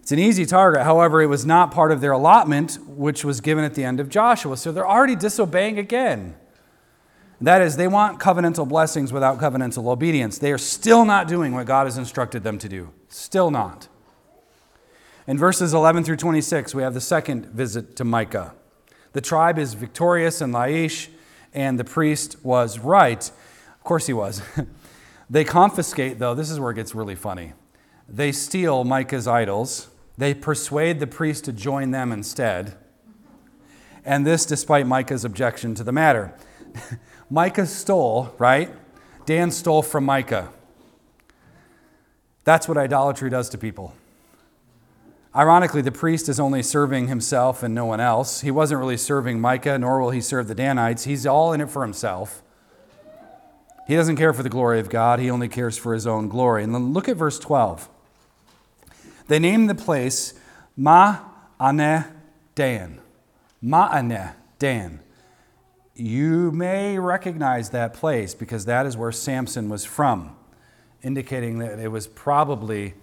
It's 0.00 0.10
an 0.10 0.18
easy 0.18 0.46
target. 0.46 0.82
However, 0.82 1.20
it 1.22 1.26
was 1.26 1.46
not 1.46 1.70
part 1.70 1.92
of 1.92 2.00
their 2.00 2.12
allotment, 2.12 2.78
which 2.86 3.24
was 3.24 3.40
given 3.40 3.62
at 3.62 3.74
the 3.74 3.84
end 3.84 4.00
of 4.00 4.08
Joshua. 4.08 4.56
So 4.56 4.72
they're 4.72 4.88
already 4.88 5.14
disobeying 5.14 5.78
again. 5.78 6.34
That 7.42 7.60
is, 7.60 7.76
they 7.76 7.88
want 7.88 8.20
covenantal 8.20 8.68
blessings 8.68 9.12
without 9.12 9.40
covenantal 9.40 9.88
obedience. 9.88 10.38
They 10.38 10.52
are 10.52 10.58
still 10.58 11.04
not 11.04 11.26
doing 11.26 11.52
what 11.52 11.66
God 11.66 11.88
has 11.88 11.98
instructed 11.98 12.44
them 12.44 12.56
to 12.58 12.68
do. 12.68 12.92
Still 13.08 13.50
not. 13.50 13.88
In 15.26 15.36
verses 15.38 15.74
11 15.74 16.04
through 16.04 16.16
26, 16.16 16.72
we 16.72 16.84
have 16.84 16.94
the 16.94 17.00
second 17.00 17.46
visit 17.46 17.96
to 17.96 18.04
Micah. 18.04 18.54
The 19.12 19.20
tribe 19.20 19.58
is 19.58 19.74
victorious 19.74 20.40
in 20.40 20.52
Laish, 20.52 21.08
and 21.52 21.80
the 21.80 21.84
priest 21.84 22.36
was 22.44 22.78
right. 22.78 23.28
Of 23.28 23.82
course, 23.82 24.06
he 24.06 24.12
was. 24.12 24.40
they 25.30 25.44
confiscate, 25.44 26.20
though, 26.20 26.36
this 26.36 26.48
is 26.48 26.60
where 26.60 26.70
it 26.70 26.76
gets 26.76 26.94
really 26.94 27.16
funny. 27.16 27.54
They 28.08 28.30
steal 28.30 28.84
Micah's 28.84 29.26
idols, 29.26 29.88
they 30.16 30.32
persuade 30.32 31.00
the 31.00 31.08
priest 31.08 31.44
to 31.46 31.52
join 31.52 31.90
them 31.90 32.12
instead, 32.12 32.76
and 34.04 34.24
this 34.24 34.46
despite 34.46 34.86
Micah's 34.86 35.24
objection 35.24 35.74
to 35.74 35.82
the 35.82 35.92
matter. 35.92 36.34
Micah 37.32 37.64
stole, 37.64 38.34
right? 38.36 38.70
Dan 39.24 39.50
stole 39.50 39.80
from 39.80 40.04
Micah. 40.04 40.50
That's 42.44 42.68
what 42.68 42.76
idolatry 42.76 43.30
does 43.30 43.48
to 43.48 43.58
people. 43.58 43.94
Ironically, 45.34 45.80
the 45.80 45.90
priest 45.90 46.28
is 46.28 46.38
only 46.38 46.62
serving 46.62 47.08
himself 47.08 47.62
and 47.62 47.74
no 47.74 47.86
one 47.86 48.00
else. 48.00 48.42
He 48.42 48.50
wasn't 48.50 48.80
really 48.80 48.98
serving 48.98 49.40
Micah, 49.40 49.78
nor 49.78 49.98
will 49.98 50.10
he 50.10 50.20
serve 50.20 50.46
the 50.46 50.54
Danites. 50.54 51.04
He's 51.04 51.24
all 51.24 51.54
in 51.54 51.62
it 51.62 51.70
for 51.70 51.80
himself. 51.80 52.42
He 53.88 53.96
doesn't 53.96 54.16
care 54.16 54.34
for 54.34 54.42
the 54.42 54.50
glory 54.50 54.78
of 54.78 54.90
God, 54.90 55.18
he 55.18 55.30
only 55.30 55.48
cares 55.48 55.78
for 55.78 55.94
his 55.94 56.06
own 56.06 56.28
glory. 56.28 56.62
And 56.62 56.74
then 56.74 56.92
look 56.92 57.08
at 57.08 57.16
verse 57.16 57.38
12. 57.38 57.88
They 59.28 59.38
named 59.38 59.70
the 59.70 59.74
place 59.74 60.34
Mahaneh 60.78 62.12
Dan. 62.54 63.00
Mahaneh 63.64 64.34
Dan 64.58 65.00
you 65.94 66.50
may 66.52 66.98
recognize 66.98 67.70
that 67.70 67.94
place 67.94 68.34
because 68.34 68.64
that 68.64 68.86
is 68.86 68.96
where 68.96 69.12
Samson 69.12 69.68
was 69.68 69.84
from, 69.84 70.36
indicating 71.02 71.58
that 71.58 71.78
it 71.78 71.88
was 71.88 72.06
probably, 72.06 72.94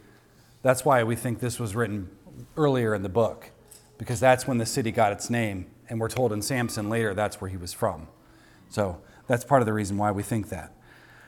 that's 0.61 0.83
why 0.83 1.03
we 1.03 1.15
think 1.15 1.39
this 1.39 1.59
was 1.59 1.75
written 1.75 2.09
earlier 2.57 2.95
in 2.95 3.03
the 3.03 3.09
book, 3.09 3.51
because 3.97 4.19
that's 4.19 4.47
when 4.47 4.57
the 4.57 4.65
city 4.65 4.91
got 4.91 5.11
its 5.11 5.29
name. 5.29 5.67
And 5.87 5.99
we're 5.99 6.09
told 6.09 6.31
in 6.31 6.41
Samson 6.41 6.89
later 6.89 7.13
that's 7.13 7.41
where 7.41 7.49
he 7.49 7.57
was 7.57 7.73
from. 7.73 8.07
So 8.69 9.01
that's 9.27 9.43
part 9.43 9.61
of 9.61 9.65
the 9.65 9.73
reason 9.73 9.97
why 9.97 10.11
we 10.11 10.23
think 10.23 10.49
that. 10.49 10.73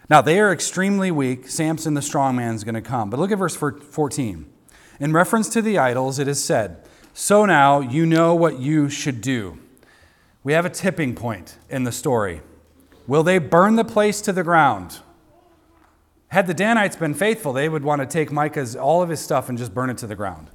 Now, 0.09 0.21
they 0.21 0.39
are 0.39 0.51
extremely 0.51 1.09
weak. 1.09 1.47
Samson, 1.47 1.93
the 1.93 2.01
strong 2.01 2.35
man, 2.35 2.55
is 2.55 2.63
going 2.63 2.75
to 2.75 2.81
come. 2.81 3.09
But 3.09 3.19
look 3.19 3.31
at 3.31 3.37
verse 3.37 3.55
14. 3.55 4.51
In 4.99 5.13
reference 5.13 5.49
to 5.49 5.61
the 5.61 5.77
idols, 5.77 6.19
it 6.19 6.27
is 6.27 6.43
said, 6.43 6.85
So 7.13 7.45
now 7.45 7.79
you 7.79 8.05
know 8.05 8.35
what 8.35 8.59
you 8.59 8.89
should 8.89 9.21
do. 9.21 9.57
We 10.43 10.53
have 10.53 10.65
a 10.65 10.69
tipping 10.69 11.15
point 11.15 11.57
in 11.69 11.83
the 11.83 11.91
story. 11.91 12.41
Will 13.07 13.23
they 13.23 13.37
burn 13.37 13.75
the 13.75 13.83
place 13.85 14.21
to 14.21 14.33
the 14.33 14.43
ground? 14.43 14.99
Had 16.29 16.47
the 16.47 16.53
Danites 16.53 16.95
been 16.95 17.13
faithful, 17.13 17.53
they 17.53 17.69
would 17.69 17.83
want 17.83 18.01
to 18.01 18.07
take 18.07 18.31
Micah's 18.31 18.75
all 18.75 19.03
of 19.03 19.09
his 19.09 19.19
stuff 19.19 19.49
and 19.49 19.57
just 19.57 19.73
burn 19.73 19.89
it 19.89 19.97
to 19.99 20.07
the 20.07 20.15
ground. 20.15 20.47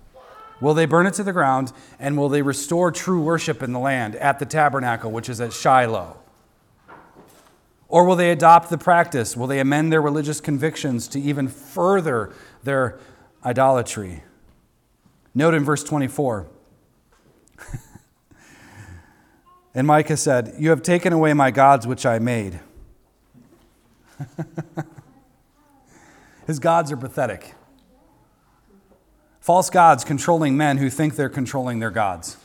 Will 0.61 0.75
they 0.75 0.87
burn 0.87 1.07
it 1.07 1.15
to 1.15 1.23
the 1.23 1.33
ground 1.33 1.73
and 1.99 2.17
will 2.17 2.29
they 2.29 2.43
restore 2.43 2.91
true 2.91 3.21
worship 3.21 3.63
in 3.63 3.73
the 3.73 3.79
land 3.79 4.17
at 4.17 4.39
the 4.39 4.47
tabernacle, 4.47 5.11
which 5.11 5.29
is 5.29 5.41
at 5.41 5.53
Shiloh? 5.53 6.17
Or 7.89 8.05
will 8.05 8.17
they 8.17 8.31
adopt 8.31 8.71
the 8.71 8.79
practice? 8.79 9.37
Will 9.37 9.47
they 9.47 9.61
amend 9.61 9.93
their 9.93 10.03
religious 10.03 10.41
convictions 10.41 11.07
to 11.09 11.21
even 11.21 11.47
further 11.47 12.33
their 12.65 12.99
idolatry? 13.45 14.23
Note 15.35 15.55
in 15.55 15.63
verse 15.63 15.85
24 15.85 16.47
And 19.77 19.87
Micah 19.87 20.17
said, 20.17 20.55
You 20.59 20.71
have 20.71 20.83
taken 20.83 21.13
away 21.13 21.35
my 21.35 21.51
gods 21.51 21.87
which 21.87 22.07
I 22.07 22.19
made. 22.19 22.61
His 26.47 26.59
gods 26.59 26.91
are 26.91 26.97
pathetic. 26.97 27.53
False 29.39 29.69
gods 29.69 30.03
controlling 30.03 30.57
men 30.57 30.79
who 30.79 30.89
think 30.89 31.15
they're 31.15 31.29
controlling 31.29 31.79
their 31.79 31.91
gods. 31.91 32.39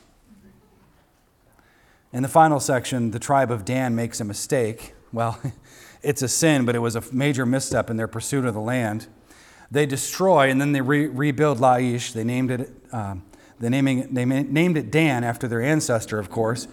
In 2.11 2.21
the 2.21 2.27
final 2.27 2.59
section, 2.59 3.11
the 3.11 3.19
tribe 3.19 3.49
of 3.49 3.63
Dan 3.63 3.95
makes 3.95 4.19
a 4.19 4.25
mistake. 4.25 4.93
Well, 5.13 5.39
it's 6.03 6.21
a 6.21 6.27
sin, 6.27 6.65
but 6.65 6.75
it 6.75 6.79
was 6.79 6.97
a 6.97 7.03
major 7.13 7.45
misstep 7.45 7.89
in 7.89 7.95
their 7.95 8.09
pursuit 8.09 8.43
of 8.43 8.53
the 8.53 8.59
land. 8.59 9.07
They 9.71 9.85
destroy 9.85 10.49
and 10.49 10.59
then 10.59 10.73
they 10.73 10.81
re- 10.81 11.07
rebuild 11.07 11.59
Laish. 11.59 12.11
They 12.11 12.25
named 12.25 12.51
it. 12.51 12.73
Um, 12.91 13.23
the 13.57 13.69
naming, 13.69 14.13
they 14.13 14.25
named 14.25 14.75
it 14.75 14.91
Dan 14.91 15.23
after 15.23 15.47
their 15.47 15.61
ancestor, 15.61 16.19
of 16.19 16.29
course. 16.29 16.67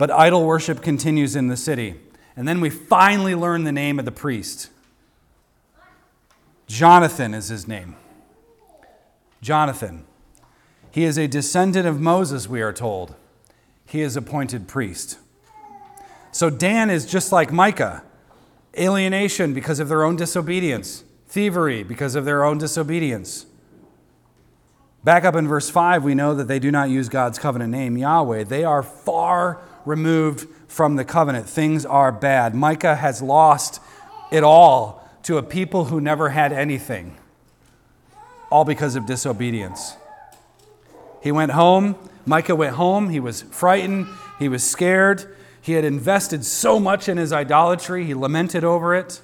But 0.00 0.10
idol 0.10 0.46
worship 0.46 0.80
continues 0.80 1.36
in 1.36 1.48
the 1.48 1.58
city. 1.58 1.94
And 2.34 2.48
then 2.48 2.62
we 2.62 2.70
finally 2.70 3.34
learn 3.34 3.64
the 3.64 3.70
name 3.70 3.98
of 3.98 4.06
the 4.06 4.10
priest. 4.10 4.70
Jonathan 6.66 7.34
is 7.34 7.48
his 7.48 7.68
name. 7.68 7.96
Jonathan. 9.42 10.06
He 10.90 11.04
is 11.04 11.18
a 11.18 11.28
descendant 11.28 11.86
of 11.86 12.00
Moses, 12.00 12.48
we 12.48 12.62
are 12.62 12.72
told. 12.72 13.14
He 13.84 14.00
is 14.00 14.16
appointed 14.16 14.66
priest. 14.66 15.18
So 16.32 16.48
Dan 16.48 16.88
is 16.88 17.04
just 17.04 17.30
like 17.30 17.52
Micah 17.52 18.02
alienation 18.78 19.52
because 19.52 19.80
of 19.80 19.90
their 19.90 20.02
own 20.02 20.16
disobedience, 20.16 21.04
thievery 21.28 21.82
because 21.82 22.14
of 22.14 22.24
their 22.24 22.42
own 22.42 22.56
disobedience. 22.56 23.44
Back 25.04 25.26
up 25.26 25.36
in 25.36 25.46
verse 25.46 25.68
5, 25.68 26.02
we 26.04 26.14
know 26.14 26.34
that 26.34 26.48
they 26.48 26.58
do 26.58 26.70
not 26.70 26.88
use 26.88 27.10
God's 27.10 27.38
covenant 27.38 27.70
name, 27.70 27.98
Yahweh. 27.98 28.44
They 28.44 28.64
are 28.64 28.82
far 28.82 29.60
removed 29.84 30.48
from 30.68 30.96
the 30.96 31.04
covenant. 31.04 31.48
Things 31.48 31.84
are 31.84 32.12
bad. 32.12 32.54
Micah 32.54 32.96
has 32.96 33.20
lost 33.22 33.80
it 34.30 34.42
all 34.44 35.08
to 35.24 35.36
a 35.36 35.42
people 35.42 35.86
who 35.86 36.00
never 36.00 36.30
had 36.30 36.52
anything, 36.52 37.16
all 38.50 38.64
because 38.64 38.96
of 38.96 39.06
disobedience. 39.06 39.96
He 41.22 41.32
went 41.32 41.52
home. 41.52 41.96
Micah 42.24 42.56
went 42.56 42.76
home. 42.76 43.10
He 43.10 43.20
was 43.20 43.42
frightened. 43.42 44.06
He 44.38 44.48
was 44.48 44.68
scared. 44.68 45.36
He 45.60 45.72
had 45.72 45.84
invested 45.84 46.44
so 46.44 46.80
much 46.80 47.08
in 47.08 47.18
his 47.18 47.32
idolatry. 47.32 48.04
He 48.04 48.14
lamented 48.14 48.64
over 48.64 48.94
it. 48.94 49.20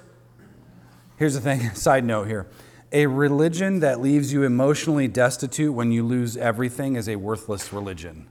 Here's 1.16 1.35
the 1.35 1.40
thing 1.40 1.71
side 1.75 2.05
note 2.05 2.27
here 2.27 2.47
a 2.92 3.07
religion 3.07 3.81
that 3.81 4.01
leaves 4.01 4.33
you 4.33 4.45
emotionally 4.45 5.09
destitute 5.09 5.75
when 5.75 5.90
you 5.90 6.05
lose 6.05 6.37
everything 6.37 6.95
is 6.95 7.09
a 7.09 7.16
worthless 7.16 7.73
religion. 7.73 8.29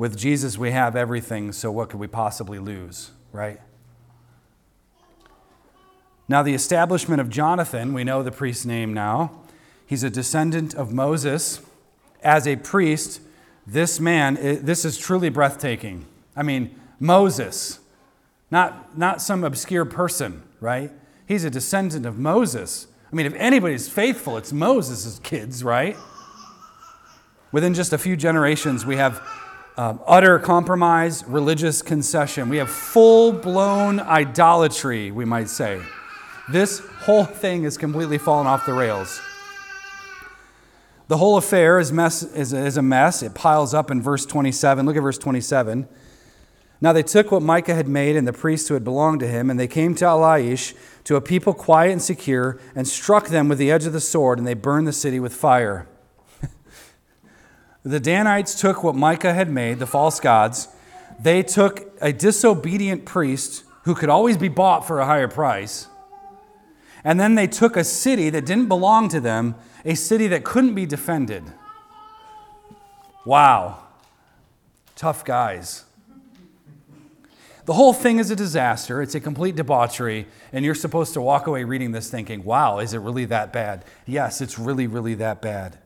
With 0.00 0.16
Jesus, 0.16 0.56
we 0.56 0.70
have 0.70 0.96
everything, 0.96 1.52
so 1.52 1.70
what 1.70 1.90
could 1.90 2.00
we 2.00 2.06
possibly 2.06 2.58
lose, 2.58 3.10
right? 3.32 3.60
Now, 6.26 6.42
the 6.42 6.54
establishment 6.54 7.20
of 7.20 7.28
Jonathan, 7.28 7.92
we 7.92 8.02
know 8.02 8.22
the 8.22 8.32
priest's 8.32 8.64
name 8.64 8.94
now. 8.94 9.42
He's 9.84 10.02
a 10.02 10.08
descendant 10.08 10.72
of 10.72 10.90
Moses. 10.90 11.60
As 12.22 12.48
a 12.48 12.56
priest, 12.56 13.20
this 13.66 14.00
man, 14.00 14.38
this 14.40 14.86
is 14.86 14.96
truly 14.96 15.28
breathtaking. 15.28 16.06
I 16.34 16.44
mean, 16.44 16.74
Moses, 16.98 17.78
not, 18.50 18.96
not 18.96 19.20
some 19.20 19.44
obscure 19.44 19.84
person, 19.84 20.42
right? 20.60 20.90
He's 21.28 21.44
a 21.44 21.50
descendant 21.50 22.06
of 22.06 22.18
Moses. 22.18 22.86
I 23.12 23.16
mean, 23.16 23.26
if 23.26 23.34
anybody's 23.34 23.86
faithful, 23.86 24.38
it's 24.38 24.50
Moses' 24.50 25.18
kids, 25.22 25.62
right? 25.62 25.94
Within 27.52 27.74
just 27.74 27.92
a 27.92 27.98
few 27.98 28.16
generations, 28.16 28.86
we 28.86 28.96
have 28.96 29.20
um, 29.80 29.98
utter 30.06 30.38
compromise, 30.38 31.24
religious 31.26 31.80
concession. 31.80 32.50
We 32.50 32.58
have 32.58 32.68
full 32.68 33.32
blown 33.32 33.98
idolatry, 33.98 35.10
we 35.10 35.24
might 35.24 35.48
say. 35.48 35.80
This 36.50 36.80
whole 36.80 37.24
thing 37.24 37.64
is 37.64 37.78
completely 37.78 38.18
fallen 38.18 38.46
off 38.46 38.66
the 38.66 38.74
rails. 38.74 39.22
The 41.08 41.16
whole 41.16 41.38
affair 41.38 41.78
is, 41.78 41.92
mess, 41.92 42.22
is, 42.22 42.52
is 42.52 42.76
a 42.76 42.82
mess. 42.82 43.22
It 43.22 43.32
piles 43.32 43.72
up 43.72 43.90
in 43.90 44.02
verse 44.02 44.26
27. 44.26 44.84
Look 44.84 44.96
at 44.96 45.00
verse 45.00 45.16
27. 45.16 45.88
Now 46.82 46.92
they 46.92 47.02
took 47.02 47.32
what 47.32 47.40
Micah 47.40 47.74
had 47.74 47.88
made 47.88 48.16
and 48.16 48.28
the 48.28 48.34
priests 48.34 48.68
who 48.68 48.74
had 48.74 48.84
belonged 48.84 49.20
to 49.20 49.28
him, 49.28 49.48
and 49.48 49.58
they 49.58 49.66
came 49.66 49.94
to 49.94 50.04
Laish, 50.04 50.74
to 51.04 51.16
a 51.16 51.22
people 51.22 51.54
quiet 51.54 51.92
and 51.92 52.02
secure, 52.02 52.60
and 52.74 52.86
struck 52.86 53.28
them 53.28 53.48
with 53.48 53.56
the 53.56 53.70
edge 53.70 53.86
of 53.86 53.94
the 53.94 54.00
sword, 54.00 54.36
and 54.36 54.46
they 54.46 54.52
burned 54.52 54.86
the 54.86 54.92
city 54.92 55.18
with 55.18 55.32
fire. 55.32 55.86
The 57.82 58.00
Danites 58.00 58.60
took 58.60 58.82
what 58.82 58.94
Micah 58.94 59.32
had 59.32 59.50
made, 59.50 59.78
the 59.78 59.86
false 59.86 60.20
gods. 60.20 60.68
They 61.18 61.42
took 61.42 61.90
a 62.00 62.12
disobedient 62.12 63.04
priest 63.04 63.64
who 63.84 63.94
could 63.94 64.08
always 64.08 64.36
be 64.36 64.48
bought 64.48 64.86
for 64.86 65.00
a 65.00 65.06
higher 65.06 65.28
price. 65.28 65.88
And 67.02 67.18
then 67.18 67.34
they 67.34 67.46
took 67.46 67.76
a 67.76 67.84
city 67.84 68.28
that 68.30 68.44
didn't 68.44 68.68
belong 68.68 69.08
to 69.08 69.20
them, 69.20 69.54
a 69.84 69.94
city 69.94 70.26
that 70.28 70.44
couldn't 70.44 70.74
be 70.74 70.84
defended. 70.84 71.44
Wow. 73.24 73.82
Tough 74.96 75.24
guys. 75.24 75.84
The 77.64 77.74
whole 77.74 77.92
thing 77.92 78.18
is 78.18 78.30
a 78.30 78.36
disaster. 78.36 79.00
It's 79.00 79.14
a 79.14 79.20
complete 79.20 79.56
debauchery. 79.56 80.26
And 80.52 80.64
you're 80.64 80.74
supposed 80.74 81.14
to 81.14 81.20
walk 81.20 81.46
away 81.46 81.64
reading 81.64 81.92
this 81.92 82.10
thinking, 82.10 82.44
wow, 82.44 82.78
is 82.80 82.92
it 82.92 82.98
really 82.98 83.24
that 83.26 83.52
bad? 83.52 83.84
Yes, 84.06 84.40
it's 84.40 84.58
really, 84.58 84.86
really 84.86 85.14
that 85.14 85.40
bad. 85.40 85.78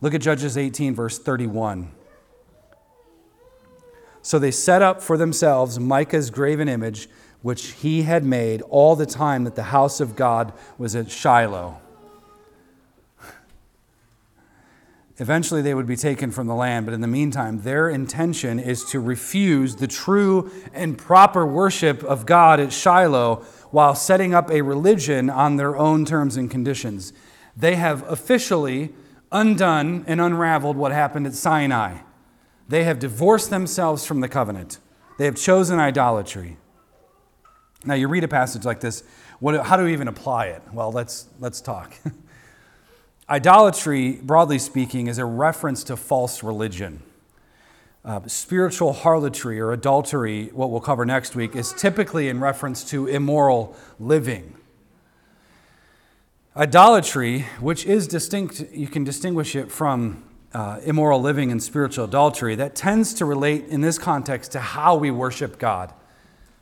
Look 0.00 0.14
at 0.14 0.20
Judges 0.20 0.56
18, 0.56 0.94
verse 0.94 1.18
31. 1.18 1.90
So 4.22 4.38
they 4.38 4.50
set 4.50 4.82
up 4.82 5.02
for 5.02 5.16
themselves 5.16 5.78
Micah's 5.78 6.30
graven 6.30 6.68
image, 6.68 7.08
which 7.42 7.68
he 7.72 8.02
had 8.02 8.24
made 8.24 8.62
all 8.62 8.94
the 8.94 9.06
time 9.06 9.44
that 9.44 9.54
the 9.54 9.64
house 9.64 10.00
of 10.00 10.16
God 10.16 10.52
was 10.76 10.94
at 10.94 11.10
Shiloh. 11.10 11.80
Eventually, 15.20 15.62
they 15.62 15.74
would 15.74 15.86
be 15.86 15.96
taken 15.96 16.30
from 16.30 16.46
the 16.46 16.54
land, 16.54 16.86
but 16.86 16.94
in 16.94 17.00
the 17.00 17.08
meantime, 17.08 17.62
their 17.62 17.88
intention 17.88 18.60
is 18.60 18.84
to 18.84 19.00
refuse 19.00 19.76
the 19.76 19.88
true 19.88 20.48
and 20.72 20.96
proper 20.96 21.44
worship 21.44 22.04
of 22.04 22.24
God 22.24 22.60
at 22.60 22.72
Shiloh 22.72 23.44
while 23.72 23.96
setting 23.96 24.32
up 24.32 24.48
a 24.48 24.62
religion 24.62 25.28
on 25.28 25.56
their 25.56 25.76
own 25.76 26.04
terms 26.04 26.36
and 26.36 26.48
conditions. 26.48 27.12
They 27.56 27.74
have 27.74 28.08
officially 28.08 28.94
undone 29.30 30.04
and 30.06 30.20
unraveled 30.20 30.76
what 30.76 30.92
happened 30.92 31.26
at 31.26 31.34
Sinai. 31.34 31.98
They 32.68 32.84
have 32.84 32.98
divorced 32.98 33.50
themselves 33.50 34.04
from 34.04 34.20
the 34.20 34.28
covenant, 34.28 34.78
they 35.18 35.24
have 35.24 35.36
chosen 35.36 35.78
idolatry. 35.78 36.56
Now, 37.84 37.94
you 37.94 38.08
read 38.08 38.24
a 38.24 38.28
passage 38.28 38.64
like 38.64 38.80
this, 38.80 39.04
what, 39.38 39.64
how 39.64 39.76
do 39.76 39.84
we 39.84 39.92
even 39.92 40.08
apply 40.08 40.46
it? 40.46 40.62
Well, 40.72 40.90
let's, 40.90 41.28
let's 41.38 41.60
talk. 41.60 41.94
Idolatry, 43.30 44.18
broadly 44.22 44.58
speaking, 44.58 45.06
is 45.06 45.18
a 45.18 45.24
reference 45.24 45.84
to 45.84 45.96
false 45.96 46.42
religion. 46.42 47.02
Uh, 48.04 48.20
spiritual 48.26 48.94
harlotry 48.94 49.60
or 49.60 49.70
adultery, 49.72 50.46
what 50.54 50.70
we'll 50.70 50.80
cover 50.80 51.04
next 51.04 51.36
week, 51.36 51.54
is 51.54 51.72
typically 51.74 52.28
in 52.28 52.40
reference 52.40 52.82
to 52.84 53.06
immoral 53.06 53.76
living. 54.00 54.54
Idolatry, 56.56 57.42
which 57.60 57.84
is 57.84 58.08
distinct, 58.08 58.64
you 58.72 58.88
can 58.88 59.04
distinguish 59.04 59.54
it 59.54 59.70
from 59.70 60.24
uh, 60.52 60.80
immoral 60.82 61.20
living 61.20 61.52
and 61.52 61.62
spiritual 61.62 62.06
adultery, 62.06 62.54
that 62.54 62.74
tends 62.74 63.14
to 63.14 63.24
relate 63.24 63.66
in 63.66 63.80
this 63.80 63.98
context 63.98 64.52
to 64.52 64.60
how 64.60 64.96
we 64.96 65.10
worship 65.10 65.58
God. 65.58 65.92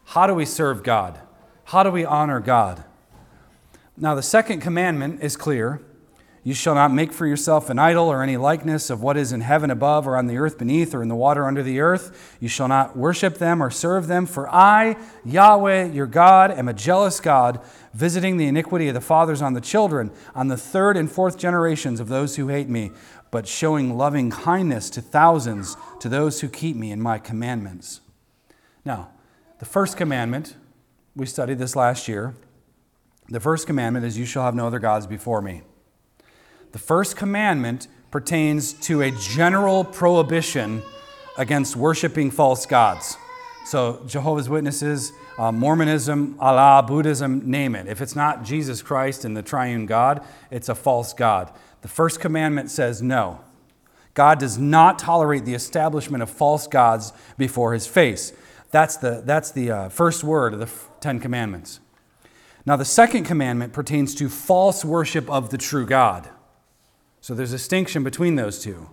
How 0.05 0.27
do 0.27 0.35
we 0.35 0.45
serve 0.45 0.83
God? 0.83 1.21
How 1.65 1.83
do 1.83 1.91
we 1.91 2.05
honor 2.05 2.41
God? 2.41 2.85
Now, 3.97 4.15
the 4.15 4.23
second 4.23 4.61
commandment 4.61 5.23
is 5.23 5.37
clear 5.37 5.81
you 6.47 6.55
shall 6.55 6.77
not 6.77 6.93
make 6.93 7.13
for 7.13 7.27
yourself 7.27 7.71
an 7.71 7.79
idol 7.81 8.07
or 8.07 8.23
any 8.23 8.37
likeness 8.37 8.89
of 8.89 9.03
what 9.03 9.17
is 9.17 9.33
in 9.33 9.41
heaven 9.41 9.69
above 9.69 10.07
or 10.07 10.17
on 10.17 10.29
the 10.29 10.39
earth 10.39 10.59
beneath 10.59 10.95
or 10.95 11.03
in 11.03 11.09
the 11.09 11.17
water 11.17 11.45
under 11.45 11.61
the 11.61 11.81
earth. 11.81 12.37
You 12.39 12.47
shall 12.47 12.69
not 12.69 12.97
worship 12.97 13.39
them 13.39 13.61
or 13.61 13.69
serve 13.69 14.07
them, 14.07 14.27
for 14.27 14.49
I, 14.55 14.97
Yahweh, 15.25 15.87
your 15.87 16.07
God, 16.07 16.53
am 16.53 16.69
a 16.69 16.73
jealous 16.73 17.19
God, 17.19 17.61
visiting 17.95 18.37
the 18.37 18.47
iniquity 18.47 18.87
of 18.87 18.95
the 18.95 19.01
fathers 19.01 19.43
on 19.43 19.55
the 19.55 19.61
children, 19.61 20.13
on 20.37 20.47
the 20.47 20.57
third 20.57 20.97
and 20.97 21.11
fourth 21.11 21.37
generations 21.37 21.99
of 21.99 22.07
those 22.07 22.37
who 22.37 22.47
hate 22.47 22.69
me, 22.69 22.93
but 23.33 23.49
showing 23.49 23.99
loving 23.99 24.31
kindness 24.31 24.89
to 24.91 25.01
thousands 25.01 25.77
to 25.99 26.09
those 26.09 26.43
who 26.43 26.49
keep 26.49 26.77
me 26.77 26.93
in 26.93 27.03
my 27.03 27.19
commandments. 27.19 28.03
Now, 28.85 29.11
the 29.59 29.67
first 29.67 29.97
commandment, 29.97 30.55
we 31.17 31.27
studied 31.27 31.59
this 31.59 31.75
last 31.75 32.07
year. 32.07 32.37
The 33.31 33.41
first 33.41 33.67
commandment 33.67 34.07
is, 34.07 34.17
You 34.17 34.27
shall 34.27 34.45
have 34.45 34.55
no 34.55 34.69
other 34.69 34.79
gods 34.79 35.09
before 35.09 35.43
me. 35.43 35.63
The 36.77 36.83
first 36.83 37.17
commandment 37.17 37.89
pertains 38.11 38.75
to 38.81 39.01
a 39.01 39.11
general 39.11 39.83
prohibition 39.83 40.83
against 41.39 41.75
worshiping 41.75 42.31
false 42.31 42.67
gods. 42.67 43.17
So, 43.65 44.05
Jehovah's 44.07 44.51
Witnesses, 44.51 45.11
uh, 45.39 45.53
Mormonism, 45.53 46.37
Allah, 46.39 46.85
Buddhism, 46.87 47.51
name 47.51 47.75
it. 47.75 47.87
If 47.87 48.03
it's 48.03 48.15
not 48.15 48.45
Jesus 48.45 48.83
Christ 48.83 49.25
and 49.25 49.35
the 49.35 49.41
triune 49.41 49.87
God, 49.87 50.23
it's 50.51 50.69
a 50.69 50.75
false 50.75 51.15
God. 51.15 51.51
The 51.81 51.89
first 51.89 52.21
commandment 52.21 52.71
says 52.71 53.01
no. 53.01 53.41
God 54.13 54.39
does 54.39 54.59
not 54.59 54.99
tolerate 54.99 55.47
the 55.47 55.55
establishment 55.55 56.23
of 56.23 56.29
false 56.29 56.67
gods 56.67 57.15
before 57.39 57.73
his 57.73 57.87
face. 57.87 58.35
That's 58.71 58.99
the, 58.99 59.23
that's 59.25 59.51
the 59.51 59.71
uh, 59.71 59.89
first 59.89 60.23
word 60.23 60.53
of 60.53 60.61
the 60.61 60.69
Ten 61.01 61.21
Commandments. 61.21 61.81
Now, 62.67 62.77
the 62.77 62.85
second 62.85 63.25
commandment 63.25 63.73
pertains 63.73 64.15
to 64.17 64.29
false 64.29 64.85
worship 64.85 65.31
of 65.31 65.49
the 65.49 65.57
true 65.57 65.87
God. 65.87 66.29
So 67.27 67.35
there's 67.35 67.53
a 67.53 67.57
distinction 67.57 68.05
between 68.05 68.37
those 68.37 68.63
two. 68.63 68.89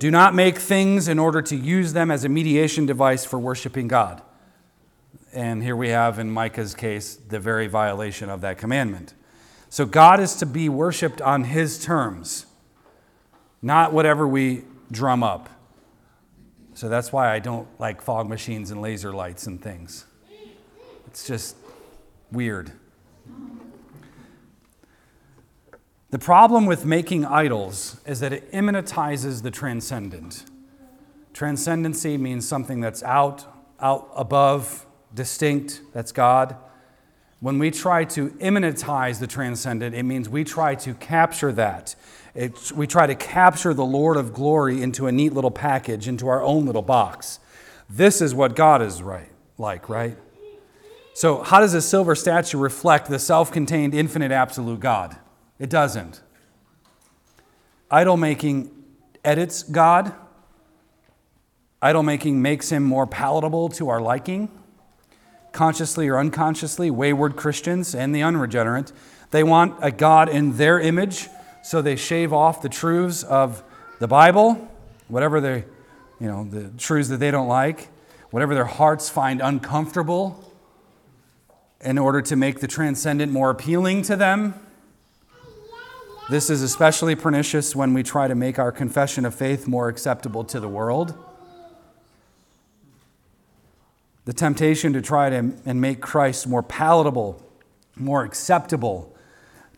Do 0.00 0.10
not 0.10 0.34
make 0.34 0.58
things 0.58 1.06
in 1.06 1.20
order 1.20 1.40
to 1.42 1.54
use 1.54 1.92
them 1.92 2.10
as 2.10 2.24
a 2.24 2.28
mediation 2.28 2.86
device 2.86 3.24
for 3.24 3.38
worshiping 3.38 3.86
God. 3.86 4.20
And 5.32 5.62
here 5.62 5.76
we 5.76 5.90
have, 5.90 6.18
in 6.18 6.28
Micah's 6.28 6.74
case, 6.74 7.14
the 7.14 7.38
very 7.38 7.68
violation 7.68 8.28
of 8.28 8.40
that 8.40 8.58
commandment. 8.58 9.14
So 9.70 9.86
God 9.86 10.18
is 10.18 10.34
to 10.38 10.44
be 10.44 10.68
worshiped 10.68 11.20
on 11.20 11.44
his 11.44 11.78
terms, 11.78 12.46
not 13.62 13.92
whatever 13.92 14.26
we 14.26 14.64
drum 14.90 15.22
up. 15.22 15.48
So 16.74 16.88
that's 16.88 17.12
why 17.12 17.32
I 17.32 17.38
don't 17.38 17.68
like 17.78 18.02
fog 18.02 18.28
machines 18.28 18.72
and 18.72 18.82
laser 18.82 19.12
lights 19.12 19.46
and 19.46 19.62
things. 19.62 20.04
It's 21.06 21.28
just 21.28 21.54
weird. 22.32 22.72
The 26.12 26.18
problem 26.18 26.66
with 26.66 26.84
making 26.84 27.24
idols 27.24 27.98
is 28.04 28.20
that 28.20 28.34
it 28.34 28.52
immanentizes 28.52 29.42
the 29.42 29.50
transcendent. 29.50 30.44
Transcendency 31.32 32.18
means 32.18 32.46
something 32.46 32.82
that's 32.82 33.02
out, 33.02 33.46
out 33.80 34.10
above, 34.14 34.84
distinct, 35.14 35.80
that's 35.94 36.12
God. 36.12 36.54
When 37.40 37.58
we 37.58 37.70
try 37.70 38.04
to 38.04 38.28
immanentize 38.32 39.20
the 39.20 39.26
transcendent, 39.26 39.94
it 39.94 40.02
means 40.02 40.28
we 40.28 40.44
try 40.44 40.74
to 40.74 40.92
capture 40.92 41.50
that. 41.52 41.94
We 42.74 42.86
try 42.86 43.06
to 43.06 43.14
capture 43.14 43.72
the 43.72 43.86
Lord 43.86 44.18
of 44.18 44.34
glory 44.34 44.82
into 44.82 45.06
a 45.06 45.12
neat 45.12 45.32
little 45.32 45.50
package, 45.50 46.08
into 46.08 46.28
our 46.28 46.42
own 46.42 46.66
little 46.66 46.82
box. 46.82 47.40
This 47.88 48.20
is 48.20 48.34
what 48.34 48.54
God 48.54 48.82
is 48.82 49.02
right, 49.02 49.30
like, 49.56 49.88
right? 49.88 50.18
So, 51.14 51.42
how 51.42 51.60
does 51.60 51.72
a 51.72 51.80
silver 51.80 52.14
statue 52.14 52.58
reflect 52.58 53.08
the 53.08 53.18
self 53.18 53.50
contained, 53.50 53.94
infinite, 53.94 54.30
absolute 54.30 54.80
God? 54.80 55.16
It 55.58 55.70
doesn't. 55.70 56.22
Idol 57.90 58.16
making 58.16 58.70
edits 59.24 59.62
God. 59.62 60.14
Idol 61.80 62.02
making 62.02 62.40
makes 62.40 62.70
him 62.70 62.82
more 62.82 63.06
palatable 63.06 63.68
to 63.70 63.88
our 63.88 64.00
liking. 64.00 64.50
Consciously 65.52 66.08
or 66.08 66.18
unconsciously, 66.18 66.90
wayward 66.90 67.36
Christians 67.36 67.94
and 67.94 68.14
the 68.14 68.22
unregenerate, 68.22 68.92
they 69.30 69.42
want 69.42 69.74
a 69.82 69.90
God 69.90 70.28
in 70.28 70.56
their 70.56 70.80
image, 70.80 71.28
so 71.62 71.82
they 71.82 71.96
shave 71.96 72.32
off 72.32 72.62
the 72.62 72.68
truths 72.68 73.22
of 73.22 73.62
the 73.98 74.08
Bible, 74.08 74.68
whatever 75.08 75.40
they, 75.40 75.64
you 76.18 76.26
know, 76.26 76.44
the 76.44 76.70
truths 76.78 77.08
that 77.10 77.18
they 77.18 77.30
don't 77.30 77.48
like, 77.48 77.88
whatever 78.30 78.54
their 78.54 78.64
hearts 78.64 79.10
find 79.10 79.42
uncomfortable, 79.42 80.42
in 81.82 81.98
order 81.98 82.22
to 82.22 82.36
make 82.36 82.60
the 82.60 82.68
transcendent 82.68 83.30
more 83.30 83.50
appealing 83.50 84.02
to 84.02 84.16
them. 84.16 84.54
This 86.32 86.48
is 86.48 86.62
especially 86.62 87.14
pernicious 87.14 87.76
when 87.76 87.92
we 87.92 88.02
try 88.02 88.26
to 88.26 88.34
make 88.34 88.58
our 88.58 88.72
confession 88.72 89.26
of 89.26 89.34
faith 89.34 89.68
more 89.68 89.90
acceptable 89.90 90.44
to 90.44 90.60
the 90.60 90.66
world. 90.66 91.14
The 94.24 94.32
temptation 94.32 94.94
to 94.94 95.02
try 95.02 95.28
to 95.28 95.52
and 95.66 95.78
make 95.78 96.00
Christ 96.00 96.48
more 96.48 96.62
palatable, 96.62 97.38
more 97.96 98.24
acceptable 98.24 99.14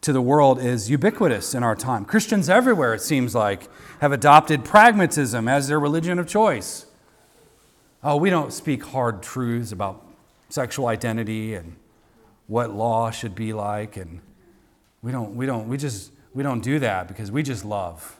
to 0.02 0.12
the 0.12 0.22
world 0.22 0.60
is 0.60 0.88
ubiquitous 0.88 1.56
in 1.56 1.64
our 1.64 1.74
time. 1.74 2.04
Christians 2.04 2.48
everywhere, 2.48 2.94
it 2.94 3.02
seems 3.02 3.34
like, 3.34 3.68
have 4.00 4.12
adopted 4.12 4.64
pragmatism 4.64 5.48
as 5.48 5.66
their 5.66 5.80
religion 5.80 6.20
of 6.20 6.28
choice. 6.28 6.86
Oh, 8.04 8.14
we 8.16 8.30
don't 8.30 8.52
speak 8.52 8.84
hard 8.84 9.24
truths 9.24 9.72
about 9.72 10.06
sexual 10.50 10.86
identity 10.86 11.54
and 11.54 11.74
what 12.46 12.72
law 12.72 13.10
should 13.10 13.34
be 13.34 13.52
like, 13.52 13.96
and 13.96 14.20
we 15.02 15.10
don't, 15.10 15.34
we 15.34 15.46
don't, 15.46 15.66
we 15.66 15.76
just 15.76 16.12
we 16.34 16.42
don't 16.42 16.60
do 16.60 16.78
that 16.80 17.08
because 17.08 17.30
we 17.30 17.42
just 17.42 17.64
love. 17.64 18.18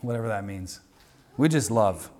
Whatever 0.00 0.28
that 0.28 0.44
means. 0.44 0.80
We 1.36 1.48
just 1.48 1.70
love. 1.70 2.10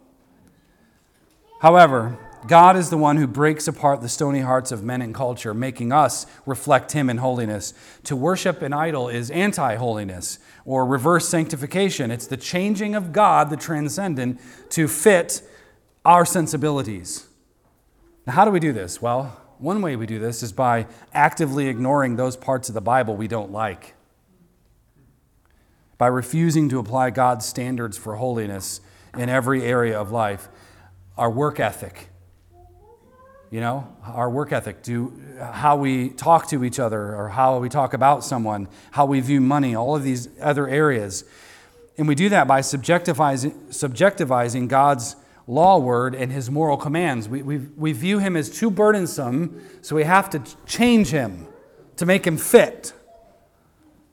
However, 1.60 2.18
God 2.46 2.76
is 2.76 2.90
the 2.90 2.96
one 2.96 3.18
who 3.18 3.26
breaks 3.26 3.68
apart 3.68 4.00
the 4.00 4.08
stony 4.08 4.40
hearts 4.40 4.72
of 4.72 4.82
men 4.82 5.00
and 5.00 5.14
culture, 5.14 5.54
making 5.54 5.92
us 5.92 6.26
reflect 6.44 6.92
Him 6.92 7.08
in 7.08 7.18
holiness. 7.18 7.72
To 8.04 8.16
worship 8.16 8.62
an 8.62 8.72
idol 8.72 9.08
is 9.08 9.30
anti 9.30 9.76
holiness 9.76 10.38
or 10.64 10.84
reverse 10.84 11.28
sanctification. 11.28 12.10
It's 12.10 12.26
the 12.26 12.36
changing 12.36 12.94
of 12.94 13.12
God, 13.12 13.50
the 13.50 13.56
transcendent, 13.56 14.40
to 14.70 14.88
fit 14.88 15.42
our 16.04 16.24
sensibilities. 16.24 17.26
Now, 18.26 18.32
how 18.32 18.44
do 18.44 18.50
we 18.50 18.60
do 18.60 18.72
this? 18.72 19.00
Well, 19.00 19.40
one 19.62 19.81
way 19.81 19.94
we 19.94 20.07
do 20.07 20.18
this 20.18 20.42
is 20.42 20.53
by 20.53 20.87
actively 21.14 21.68
ignoring 21.68 22.16
those 22.16 22.37
parts 22.37 22.68
of 22.68 22.75
the 22.75 22.81
Bible 22.81 23.14
we 23.14 23.29
don't 23.29 23.53
like, 23.53 23.94
by 25.98 26.09
refusing 26.09 26.68
to 26.68 26.81
apply 26.81 27.11
God's 27.11 27.46
standards 27.46 27.96
for 27.96 28.16
holiness 28.16 28.81
in 29.16 29.29
every 29.29 29.62
area 29.62 29.98
of 29.98 30.11
life. 30.11 30.48
Our 31.16 31.31
work 31.31 31.61
ethic, 31.61 32.09
you 33.51 33.61
know, 33.61 33.87
our 34.05 34.29
work 34.29 34.51
ethic, 34.51 34.83
do 34.83 35.12
how 35.38 35.77
we 35.77 36.09
talk 36.09 36.48
to 36.48 36.64
each 36.64 36.81
other 36.81 37.14
or 37.14 37.29
how 37.29 37.59
we 37.59 37.68
talk 37.68 37.94
about 37.94 38.25
someone, 38.25 38.66
how 38.90 39.07
we 39.07 39.20
view 39.20 39.40
money, 39.40 39.77
all 39.77 39.94
of 39.94 40.03
these 40.03 40.29
other 40.40 40.66
areas. 40.66 41.25
And 41.96 42.09
we 42.09 42.16
do 42.16 42.29
that 42.31 42.48
by 42.48 42.62
subjectivizing, 42.62 43.53
subjectivizing 43.68 44.66
God's 44.66 45.14
law 45.46 45.78
word 45.78 46.14
and 46.14 46.33
his 46.33 46.50
moral 46.50 46.76
commands. 46.76 47.28
We, 47.28 47.42
we, 47.42 47.59
we 47.59 47.92
view 47.92 48.18
him 48.18 48.37
as 48.37 48.50
too 48.50 48.70
burdensome, 48.70 49.61
so 49.81 49.96
we 49.96 50.05
have 50.05 50.31
to 50.31 50.42
change 50.66 51.09
him 51.09 51.46
to 51.96 52.07
make 52.07 52.26
him 52.26 52.37
fit. 52.37 52.92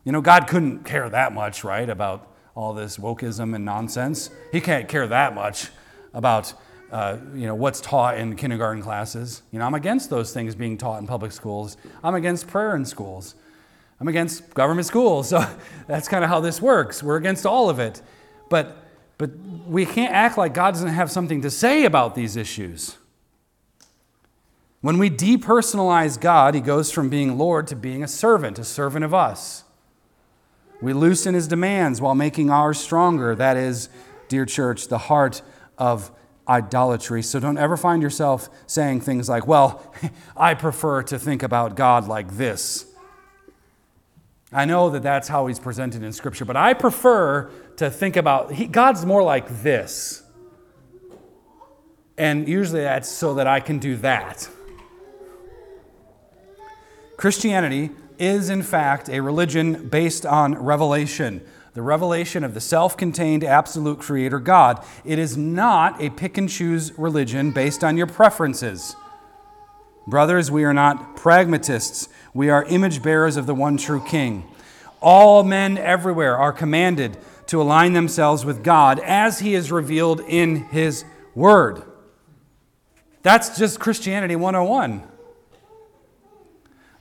You 0.04 0.12
know, 0.12 0.22
God 0.22 0.48
couldn't 0.48 0.86
care 0.86 1.10
that 1.10 1.34
much, 1.34 1.64
right, 1.64 1.90
about 1.90 2.28
all 2.56 2.74
this 2.74 2.98
wokeism 2.98 3.56
and 3.56 3.64
nonsense. 3.64 4.30
He 4.52 4.60
can't 4.60 4.88
care 4.88 5.08
that 5.08 5.36
much 5.36 5.70
about, 6.14 6.54
uh, 6.92 7.18
you 7.34 7.46
know, 7.46 7.56
what's 7.56 7.80
taught 7.80 8.18
in 8.18 8.36
kindergarten 8.36 8.82
classes. 8.82 9.44
You 9.52 9.60
know, 9.60 9.66
I'm 9.66 9.76
against 9.76 10.10
those 10.10 10.34
things 10.34 10.56
being 10.56 10.78
taught 10.78 11.00
in 11.00 11.08
public 11.08 11.32
schools. 11.32 11.78
I'm 12.04 12.16
against 12.16 12.48
prayer 12.48 12.76
in 12.76 12.86
schools. 12.86 13.36
I'm 14.00 14.08
against 14.08 14.54
government 14.54 14.88
schools. 14.88 15.30
So 15.40 15.46
that's 15.88 16.08
kind 16.08 16.24
of 16.24 16.30
how 16.30 16.40
this 16.40 16.62
works. 16.62 17.04
We're 17.04 17.18
against 17.18 17.46
all 17.46 17.70
of 17.70 17.80
it. 17.80 18.02
But 18.50 18.89
but 19.20 19.32
we 19.68 19.86
can't 19.86 20.14
act 20.14 20.38
like 20.38 20.54
God 20.54 20.72
doesn't 20.72 20.88
have 20.88 21.12
something 21.12 21.42
to 21.42 21.52
say 21.52 21.84
about 21.84 22.16
these 22.16 22.36
issues. 22.36 22.98
When 24.82 24.98
we 24.98 25.10
depersonalize 25.10 26.20
God, 26.20 26.56
he 26.56 26.62
goes 26.62 26.90
from 26.90 27.10
being 27.10 27.38
Lord 27.38 27.68
to 27.68 27.76
being 27.76 28.02
a 28.02 28.08
servant, 28.08 28.58
a 28.58 28.64
servant 28.64 29.04
of 29.04 29.14
us. 29.14 29.66
We 30.82 30.94
loosen 30.94 31.36
his 31.36 31.50
demands 31.50 32.00
while 32.00 32.16
making 32.16 32.50
ours 32.50 32.80
stronger. 32.80 33.36
That 33.36 33.58
is, 33.58 33.90
dear 34.30 34.46
church, 34.46 34.88
the 34.88 34.98
heart 34.98 35.42
of 35.78 36.12
idolatry. 36.48 37.22
So 37.22 37.42
don't 37.42 37.58
ever 37.58 37.76
find 37.76 38.02
yourself 38.02 38.50
saying 38.68 39.02
things 39.02 39.28
like, 39.28 39.46
well, 39.46 39.94
I 40.38 40.54
prefer 40.54 41.04
to 41.04 41.20
think 41.20 41.44
about 41.44 41.76
God 41.76 42.08
like 42.08 42.38
this. 42.38 42.86
I 44.52 44.64
know 44.64 44.90
that 44.90 45.04
that's 45.04 45.28
how 45.28 45.48
he's 45.48 45.60
presented 45.60 46.04
in 46.04 46.14
Scripture, 46.14 46.46
but 46.46 46.56
I 46.56 46.74
prefer 46.74 47.52
to 47.80 47.90
think 47.90 48.18
about 48.18 48.52
he, 48.52 48.68
God's 48.68 49.06
more 49.06 49.24
like 49.24 49.64
this. 49.64 50.22
And 52.18 52.48
usually 52.48 52.82
that's 52.82 53.08
so 53.08 53.36
that 53.36 53.48
I 53.48 53.62
can 53.62 53.80
do 53.80 53.96
that. 53.98 54.50
Christianity 57.16 57.92
is, 58.18 58.50
in 58.50 58.64
fact, 58.64 59.08
a 59.08 59.22
religion 59.22 59.88
based 59.88 60.26
on 60.26 60.56
revelation, 60.56 61.42
the 61.74 61.82
revelation 61.82 62.44
of 62.44 62.54
the 62.54 62.60
self 62.60 62.98
contained 62.98 63.46
absolute 63.46 64.00
creator 64.00 64.40
God. 64.40 64.86
It 65.06 65.18
is 65.18 65.38
not 65.38 66.02
a 66.02 66.10
pick 66.10 66.38
and 66.38 66.50
choose 66.50 66.92
religion 67.00 67.52
based 67.52 67.82
on 67.82 67.96
your 67.96 68.08
preferences. 68.08 68.94
Brothers, 70.06 70.52
we 70.52 70.66
are 70.66 70.74
not 70.74 71.16
pragmatists. 71.16 72.10
We 72.34 72.50
are 72.50 72.66
image 72.66 73.02
bearers 73.02 73.38
of 73.38 73.46
the 73.46 73.56
one 73.56 73.78
true 73.78 74.04
King. 74.06 74.44
All 75.02 75.44
men 75.44 75.78
everywhere 75.78 76.38
are 76.38 76.52
commanded 76.52 77.18
to 77.50 77.60
align 77.60 77.94
themselves 77.94 78.46
with 78.46 78.64
God 78.64 79.00
as 79.00 79.40
He 79.40 79.56
is 79.56 79.72
revealed 79.72 80.22
in 80.22 80.66
His 80.66 81.04
Word. 81.34 81.82
That's 83.24 83.58
just 83.58 83.80
Christianity 83.80 84.36
101. 84.36 85.02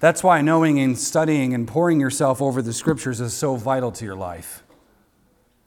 That's 0.00 0.24
why 0.24 0.40
knowing 0.40 0.78
and 0.78 0.98
studying 0.98 1.52
and 1.52 1.68
pouring 1.68 2.00
yourself 2.00 2.40
over 2.40 2.62
the 2.62 2.72
Scriptures 2.72 3.20
is 3.20 3.34
so 3.34 3.56
vital 3.56 3.92
to 3.92 4.06
your 4.06 4.14
life. 4.14 4.62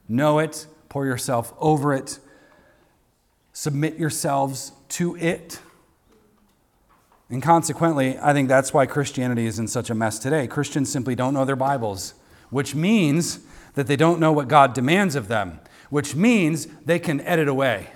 Know 0.10 0.40
it, 0.40 0.66
pour 0.90 1.06
yourself 1.06 1.54
over 1.60 1.94
it, 1.94 2.18
submit 3.54 3.98
yourselves 3.98 4.72
to 4.90 5.16
it. 5.18 5.60
And 7.30 7.44
consequently, 7.44 8.18
I 8.18 8.34
think 8.34 8.50
that's 8.50 8.74
why 8.74 8.88
Christianity 8.88 9.46
is 9.46 9.60
in 9.60 9.68
such 9.68 9.92
a 9.92 9.96
mess 9.96 10.18
today. 10.18 10.48
Christians 10.48 10.92
simply 10.92 11.14
don't 11.14 11.36
know 11.36 11.46
their 11.46 11.56
Bibles, 11.56 12.16
which 12.50 12.74
means 12.74 13.42
that 13.74 13.88
they 13.88 13.96
don't 13.96 14.20
know 14.20 14.32
what 14.32 14.48
God 14.48 14.74
demands 14.74 15.16
of 15.16 15.28
them, 15.28 15.60
which 15.90 16.16
means 16.16 16.68
they 16.86 17.00
can 17.00 17.22
edit 17.22 17.48
away. 17.48 17.88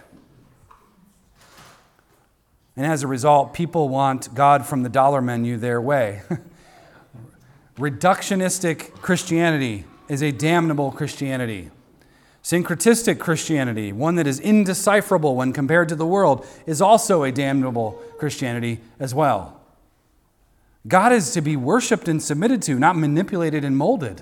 And 2.75 2.85
as 2.85 3.03
a 3.03 3.07
result, 3.07 3.53
people 3.53 3.87
want 3.87 4.33
God 4.33 4.65
from 4.65 4.83
the 4.83 4.89
dollar 4.89 5.21
menu 5.21 5.57
their 5.57 5.81
way. 5.81 6.21
Reductionistic 7.77 8.93
Christianity 9.01 9.85
is 10.07 10.21
a 10.21 10.31
damnable 10.31 10.91
Christianity. 10.91 11.71
Syncretistic 12.43 13.17
Christianity, 13.17 13.91
one 13.91 14.15
that 14.15 14.27
is 14.27 14.39
indecipherable 14.39 15.35
when 15.35 15.51
compared 15.51 15.89
to 15.89 15.95
the 15.95 16.05
world, 16.05 16.45
is 16.65 16.81
also 16.81 17.23
a 17.23 17.31
damnable 17.31 17.99
Christianity 18.19 18.81
as 18.99 19.15
well. 19.15 19.59
God 20.87 21.11
is 21.11 21.31
to 21.31 21.41
be 21.41 21.55
worshiped 21.55 22.07
and 22.07 22.21
submitted 22.21 22.61
to, 22.63 22.77
not 22.77 22.95
manipulated 22.95 23.65
and 23.65 23.75
molded. 23.75 24.21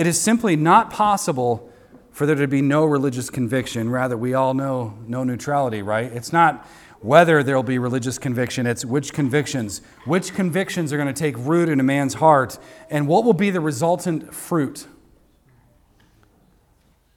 It 0.00 0.06
is 0.06 0.18
simply 0.18 0.56
not 0.56 0.90
possible 0.90 1.70
for 2.10 2.24
there 2.24 2.34
to 2.34 2.48
be 2.48 2.62
no 2.62 2.86
religious 2.86 3.28
conviction. 3.28 3.90
Rather, 3.90 4.16
we 4.16 4.32
all 4.32 4.54
know 4.54 4.94
no 5.06 5.24
neutrality, 5.24 5.82
right? 5.82 6.10
It's 6.10 6.32
not 6.32 6.66
whether 7.00 7.42
there'll 7.42 7.62
be 7.62 7.76
religious 7.76 8.16
conviction, 8.16 8.66
it's 8.66 8.82
which 8.82 9.12
convictions. 9.12 9.82
Which 10.06 10.32
convictions 10.32 10.90
are 10.94 10.96
going 10.96 11.12
to 11.12 11.12
take 11.12 11.36
root 11.36 11.68
in 11.68 11.80
a 11.80 11.82
man's 11.82 12.14
heart, 12.14 12.58
and 12.88 13.06
what 13.08 13.24
will 13.24 13.34
be 13.34 13.50
the 13.50 13.60
resultant 13.60 14.32
fruit. 14.32 14.86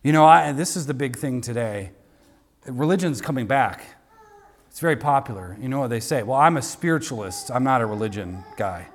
You 0.03 0.11
know, 0.11 0.25
I, 0.25 0.51
this 0.51 0.75
is 0.75 0.85
the 0.85 0.93
big 0.93 1.15
thing 1.15 1.39
today. 1.39 1.91
Religion's 2.65 3.21
coming 3.21 3.47
back. 3.47 3.95
It's 4.67 4.81
very 4.81 4.97
popular. 4.97 5.55
You 5.57 5.69
know 5.69 5.79
what 5.79 5.89
they 5.89 6.01
say? 6.01 6.21
Well, 6.21 6.37
I'm 6.37 6.57
a 6.57 6.61
spiritualist. 6.61 7.49
I'm 7.49 7.63
not 7.63 7.79
a 7.79 7.85
religion 7.85 8.43
guy. 8.57 8.89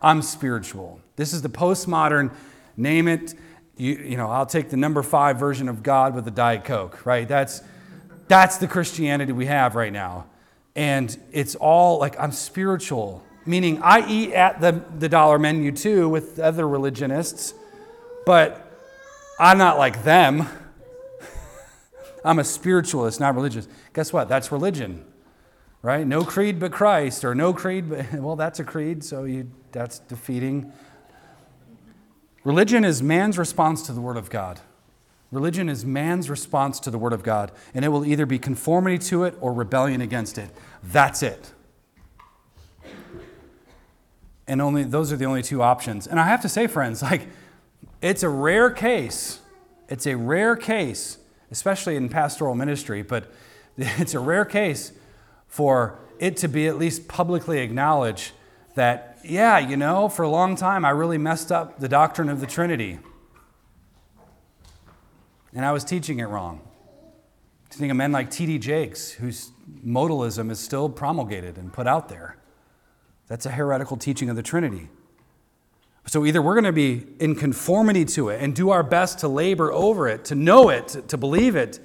I'm 0.00 0.22
spiritual. 0.22 1.02
This 1.16 1.34
is 1.34 1.42
the 1.42 1.50
postmodern 1.50 2.34
name 2.76 3.08
it. 3.08 3.34
You, 3.76 3.94
you 3.94 4.16
know, 4.16 4.30
I'll 4.30 4.46
take 4.46 4.70
the 4.70 4.76
number 4.76 5.02
five 5.02 5.38
version 5.38 5.68
of 5.68 5.82
God 5.82 6.14
with 6.14 6.26
a 6.28 6.30
Diet 6.30 6.64
Coke, 6.64 7.04
right? 7.04 7.26
That's, 7.26 7.62
that's 8.28 8.58
the 8.58 8.68
Christianity 8.68 9.32
we 9.32 9.46
have 9.46 9.74
right 9.74 9.92
now. 9.92 10.26
And 10.76 11.16
it's 11.32 11.54
all 11.54 11.98
like 11.98 12.18
I'm 12.18 12.32
spiritual, 12.32 13.22
meaning 13.46 13.80
I 13.82 14.08
eat 14.08 14.32
at 14.32 14.60
the, 14.60 14.82
the 14.98 15.08
dollar 15.08 15.38
menu 15.38 15.72
too 15.72 16.08
with 16.08 16.38
other 16.38 16.66
religionists, 16.66 17.54
but 18.26 18.60
I'm 19.38 19.58
not 19.58 19.78
like 19.78 20.02
them. 20.02 20.48
I'm 22.24 22.38
a 22.38 22.44
spiritualist, 22.44 23.20
not 23.20 23.34
religious. 23.34 23.68
Guess 23.92 24.12
what? 24.12 24.28
That's 24.28 24.50
religion, 24.50 25.04
right? 25.82 26.06
No 26.06 26.24
creed 26.24 26.58
but 26.58 26.72
Christ, 26.72 27.24
or 27.24 27.34
no 27.34 27.52
creed 27.52 27.88
but, 27.90 28.12
well, 28.14 28.36
that's 28.36 28.58
a 28.58 28.64
creed, 28.64 29.04
so 29.04 29.24
you, 29.24 29.50
that's 29.70 30.00
defeating. 30.00 30.72
Religion 32.44 32.84
is 32.84 33.02
man's 33.02 33.38
response 33.38 33.82
to 33.86 33.92
the 33.92 34.00
Word 34.00 34.16
of 34.16 34.30
God. 34.30 34.60
Religion 35.32 35.68
is 35.68 35.84
man's 35.84 36.30
response 36.30 36.78
to 36.80 36.90
the 36.90 36.98
Word 36.98 37.12
of 37.12 37.22
God, 37.22 37.50
and 37.74 37.84
it 37.84 37.88
will 37.88 38.04
either 38.04 38.26
be 38.26 38.38
conformity 38.38 38.98
to 38.98 39.24
it 39.24 39.34
or 39.40 39.52
rebellion 39.52 40.00
against 40.00 40.38
it. 40.38 40.50
That's 40.82 41.22
it. 41.22 41.52
And 44.46 44.60
only 44.60 44.84
those 44.84 45.10
are 45.10 45.16
the 45.16 45.24
only 45.24 45.42
two 45.42 45.62
options. 45.62 46.06
And 46.06 46.20
I 46.20 46.28
have 46.28 46.42
to 46.42 46.48
say, 46.48 46.66
friends, 46.66 47.02
like 47.10 47.26
it's 48.00 48.22
a 48.22 48.28
rare 48.28 48.70
case. 48.70 49.40
It's 49.88 50.06
a 50.06 50.16
rare 50.16 50.56
case 50.56 51.18
especially 51.54 51.94
in 51.94 52.08
pastoral 52.08 52.56
ministry, 52.56 53.00
but 53.02 53.30
it's 53.76 54.12
a 54.12 54.18
rare 54.18 54.44
case 54.44 54.90
for 55.46 55.98
it 56.18 56.36
to 56.38 56.48
be 56.48 56.66
at 56.66 56.76
least 56.76 57.06
publicly 57.06 57.60
acknowledged 57.60 58.32
that, 58.74 59.13
yeah, 59.24 59.58
you 59.58 59.76
know, 59.76 60.08
for 60.08 60.22
a 60.22 60.28
long 60.28 60.56
time 60.56 60.84
I 60.84 60.90
really 60.90 61.18
messed 61.18 61.50
up 61.50 61.78
the 61.78 61.88
doctrine 61.88 62.28
of 62.28 62.40
the 62.40 62.46
Trinity. 62.46 62.98
And 65.54 65.64
I 65.64 65.72
was 65.72 65.84
teaching 65.84 66.18
it 66.18 66.24
wrong. 66.24 66.60
To 67.70 67.78
think 67.78 67.90
of 67.90 67.96
men 67.96 68.12
like 68.12 68.30
T.D. 68.30 68.58
Jakes, 68.58 69.10
whose 69.10 69.50
modalism 69.84 70.50
is 70.50 70.60
still 70.60 70.88
promulgated 70.88 71.56
and 71.56 71.72
put 71.72 71.86
out 71.86 72.08
there. 72.08 72.36
That's 73.26 73.46
a 73.46 73.50
heretical 73.50 73.96
teaching 73.96 74.28
of 74.28 74.36
the 74.36 74.42
Trinity. 74.42 74.88
So 76.06 76.26
either 76.26 76.42
we're 76.42 76.54
going 76.54 76.64
to 76.64 76.72
be 76.72 77.06
in 77.18 77.34
conformity 77.34 78.04
to 78.06 78.28
it 78.28 78.42
and 78.42 78.54
do 78.54 78.70
our 78.70 78.82
best 78.82 79.20
to 79.20 79.28
labor 79.28 79.72
over 79.72 80.06
it, 80.06 80.26
to 80.26 80.34
know 80.34 80.68
it, 80.68 80.88
to 81.08 81.16
believe 81.16 81.56
it, 81.56 81.80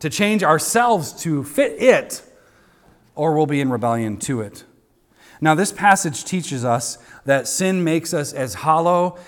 to 0.00 0.10
change 0.10 0.42
ourselves 0.42 1.12
to 1.22 1.44
fit 1.44 1.80
it, 1.80 2.22
or 3.14 3.34
we'll 3.34 3.46
be 3.46 3.60
in 3.60 3.70
rebellion 3.70 4.16
to 4.18 4.40
it. 4.40 4.64
Now, 5.44 5.54
this 5.54 5.72
passage 5.72 6.24
teaches 6.24 6.64
us 6.64 6.96
that 7.26 7.46
sin 7.46 7.84
makes 7.84 8.14
us 8.14 8.32
as 8.32 8.54
hollow 8.54 9.18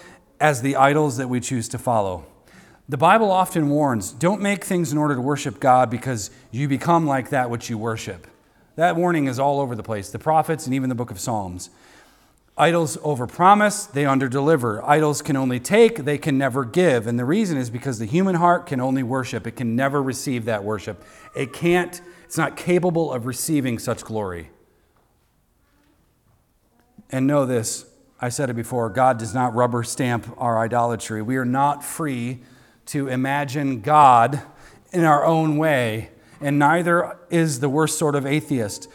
as 0.41 0.63
the 0.63 0.75
idols 0.75 1.19
that 1.19 1.29
we 1.29 1.41
choose 1.41 1.69
to 1.69 1.79
follow. 1.79 2.25
The 2.89 2.97
Bible 2.97 3.31
often 3.31 3.69
warns 3.69 4.13
don't 4.13 4.41
make 4.41 4.65
things 4.65 4.93
in 4.93 4.97
order 4.97 5.15
to 5.15 5.21
worship 5.21 5.61
God 5.61 5.91
because 5.91 6.31
you 6.51 6.69
become 6.69 7.07
like 7.07 7.29
that 7.29 7.51
which 7.51 7.69
you 7.69 7.77
worship. 7.77 8.27
That 8.77 8.97
warning 8.97 9.27
is 9.27 9.39
all 9.39 9.61
over 9.61 9.75
the 9.75 9.83
place, 9.83 10.09
the 10.09 10.19
prophets 10.19 10.65
and 10.65 10.75
even 10.75 10.89
the 10.89 10.95
book 10.95 11.11
of 11.11 11.21
Psalms. 11.21 11.69
Idols 12.57 12.97
overpromise, 12.97 13.93
they 13.93 14.05
underdeliver. 14.05 14.83
Idols 14.89 15.21
can 15.21 15.37
only 15.37 15.61
take, 15.61 16.07
they 16.07 16.17
can 16.17 16.39
never 16.39 16.65
give. 16.65 17.07
And 17.07 17.19
the 17.19 17.27
reason 17.27 17.59
is 17.59 17.69
because 17.69 17.99
the 17.99 18.07
human 18.07 18.37
heart 18.37 18.65
can 18.65 18.81
only 18.81 19.03
worship. 19.03 19.47
It 19.47 19.57
can 19.57 19.77
never 19.77 20.03
receive 20.03 20.47
that 20.47 20.65
worship. 20.65 21.05
It 21.35 21.53
can't, 21.53 22.01
it's 22.25 22.39
not 22.39 22.57
capable 22.57 23.13
of 23.13 23.27
receiving 23.27 23.79
such 23.79 24.03
glory. 24.03 24.49
And 27.11 27.27
know 27.27 27.47
this, 27.47 27.87
I 28.21 28.29
said 28.29 28.51
it 28.51 28.55
before, 28.55 28.89
God 28.91 29.19
does 29.19 29.35
not 29.35 29.55
rubber 29.55 29.83
stamp 29.83 30.35
our 30.39 30.59
idolatry. 30.59 31.23
We 31.23 31.37
are 31.37 31.45
not 31.45 31.85
free 31.85 32.41
to 32.87 33.09
imagine 33.09 33.81
God 33.81 34.43
in 34.93 35.05
our 35.05 35.25
own 35.25 35.57
way, 35.57 36.11
and 36.41 36.59
neither 36.59 37.19
is 37.31 37.61
the 37.61 37.69
worst 37.69 37.99
sort 37.99 38.15
of 38.15 38.27
atheist. 38.27 38.89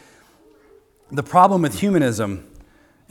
The 1.12 1.24
problem 1.24 1.62
with 1.62 1.80
humanism 1.80 2.51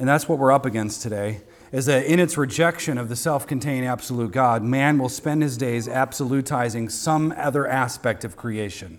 and 0.01 0.09
that's 0.09 0.26
what 0.26 0.38
we're 0.38 0.51
up 0.51 0.64
against 0.64 1.03
today, 1.03 1.42
is 1.72 1.84
that 1.84 2.07
in 2.07 2.18
its 2.18 2.38
rejection 2.38 2.96
of 2.96 3.11
the 3.11 3.14
self 3.14 3.46
contained 3.46 3.86
absolute 3.86 4.32
God, 4.32 4.62
man 4.62 4.96
will 4.96 5.11
spend 5.11 5.42
his 5.42 5.59
days 5.59 5.86
absolutizing 5.86 6.90
some 6.90 7.34
other 7.36 7.68
aspect 7.68 8.24
of 8.24 8.34
creation. 8.34 8.98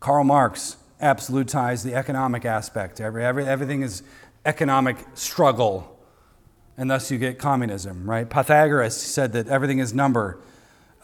Karl 0.00 0.24
Marx 0.24 0.78
absolutized 1.00 1.84
the 1.84 1.94
economic 1.94 2.44
aspect. 2.44 3.00
Every, 3.00 3.24
every, 3.24 3.46
everything 3.46 3.82
is 3.82 4.02
economic 4.44 4.96
struggle, 5.14 5.98
and 6.76 6.90
thus 6.90 7.10
you 7.10 7.18
get 7.18 7.38
communism, 7.38 8.08
right? 8.08 8.28
Pythagoras 8.28 8.96
said 8.96 9.32
that 9.32 9.48
everything 9.48 9.78
is 9.78 9.92
number, 9.92 10.38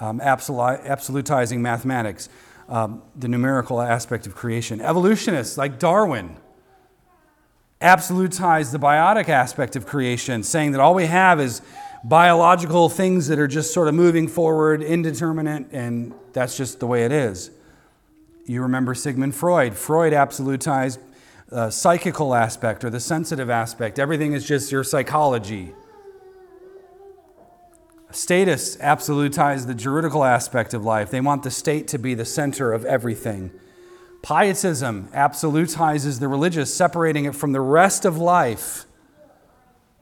um, 0.00 0.20
absolutizing 0.20 1.58
mathematics, 1.58 2.28
um, 2.68 3.02
the 3.16 3.28
numerical 3.28 3.80
aspect 3.80 4.26
of 4.26 4.34
creation. 4.34 4.80
Evolutionists 4.80 5.58
like 5.58 5.78
Darwin 5.78 6.36
absolutize 7.80 8.72
the 8.72 8.78
biotic 8.78 9.28
aspect 9.28 9.76
of 9.76 9.86
creation, 9.86 10.42
saying 10.42 10.72
that 10.72 10.80
all 10.80 10.94
we 10.94 11.06
have 11.06 11.40
is 11.40 11.60
biological 12.04 12.88
things 12.88 13.28
that 13.28 13.38
are 13.38 13.48
just 13.48 13.72
sort 13.72 13.88
of 13.88 13.94
moving 13.94 14.28
forward, 14.28 14.82
indeterminate, 14.82 15.66
and 15.72 16.14
that's 16.32 16.56
just 16.56 16.80
the 16.80 16.86
way 16.86 17.04
it 17.04 17.12
is. 17.12 17.50
You 18.46 18.62
remember 18.62 18.94
Sigmund 18.94 19.34
Freud. 19.34 19.74
Freud 19.74 20.12
absolutized 20.12 20.98
the 21.48 21.70
psychical 21.70 22.34
aspect 22.34 22.84
or 22.84 22.90
the 22.90 23.00
sensitive 23.00 23.50
aspect. 23.50 23.98
Everything 23.98 24.32
is 24.32 24.46
just 24.46 24.72
your 24.72 24.84
psychology. 24.84 25.72
Statists 28.10 28.76
absolutize 28.76 29.66
the 29.66 29.74
juridical 29.74 30.24
aspect 30.24 30.72
of 30.72 30.84
life. 30.84 31.10
They 31.10 31.20
want 31.20 31.42
the 31.42 31.50
state 31.50 31.88
to 31.88 31.98
be 31.98 32.14
the 32.14 32.24
center 32.24 32.72
of 32.72 32.84
everything. 32.84 33.50
Pietism 34.22 35.08
absolutizes 35.12 36.20
the 36.20 36.28
religious, 36.28 36.74
separating 36.74 37.24
it 37.24 37.34
from 37.34 37.52
the 37.52 37.60
rest 37.60 38.04
of 38.04 38.16
life. 38.16 38.86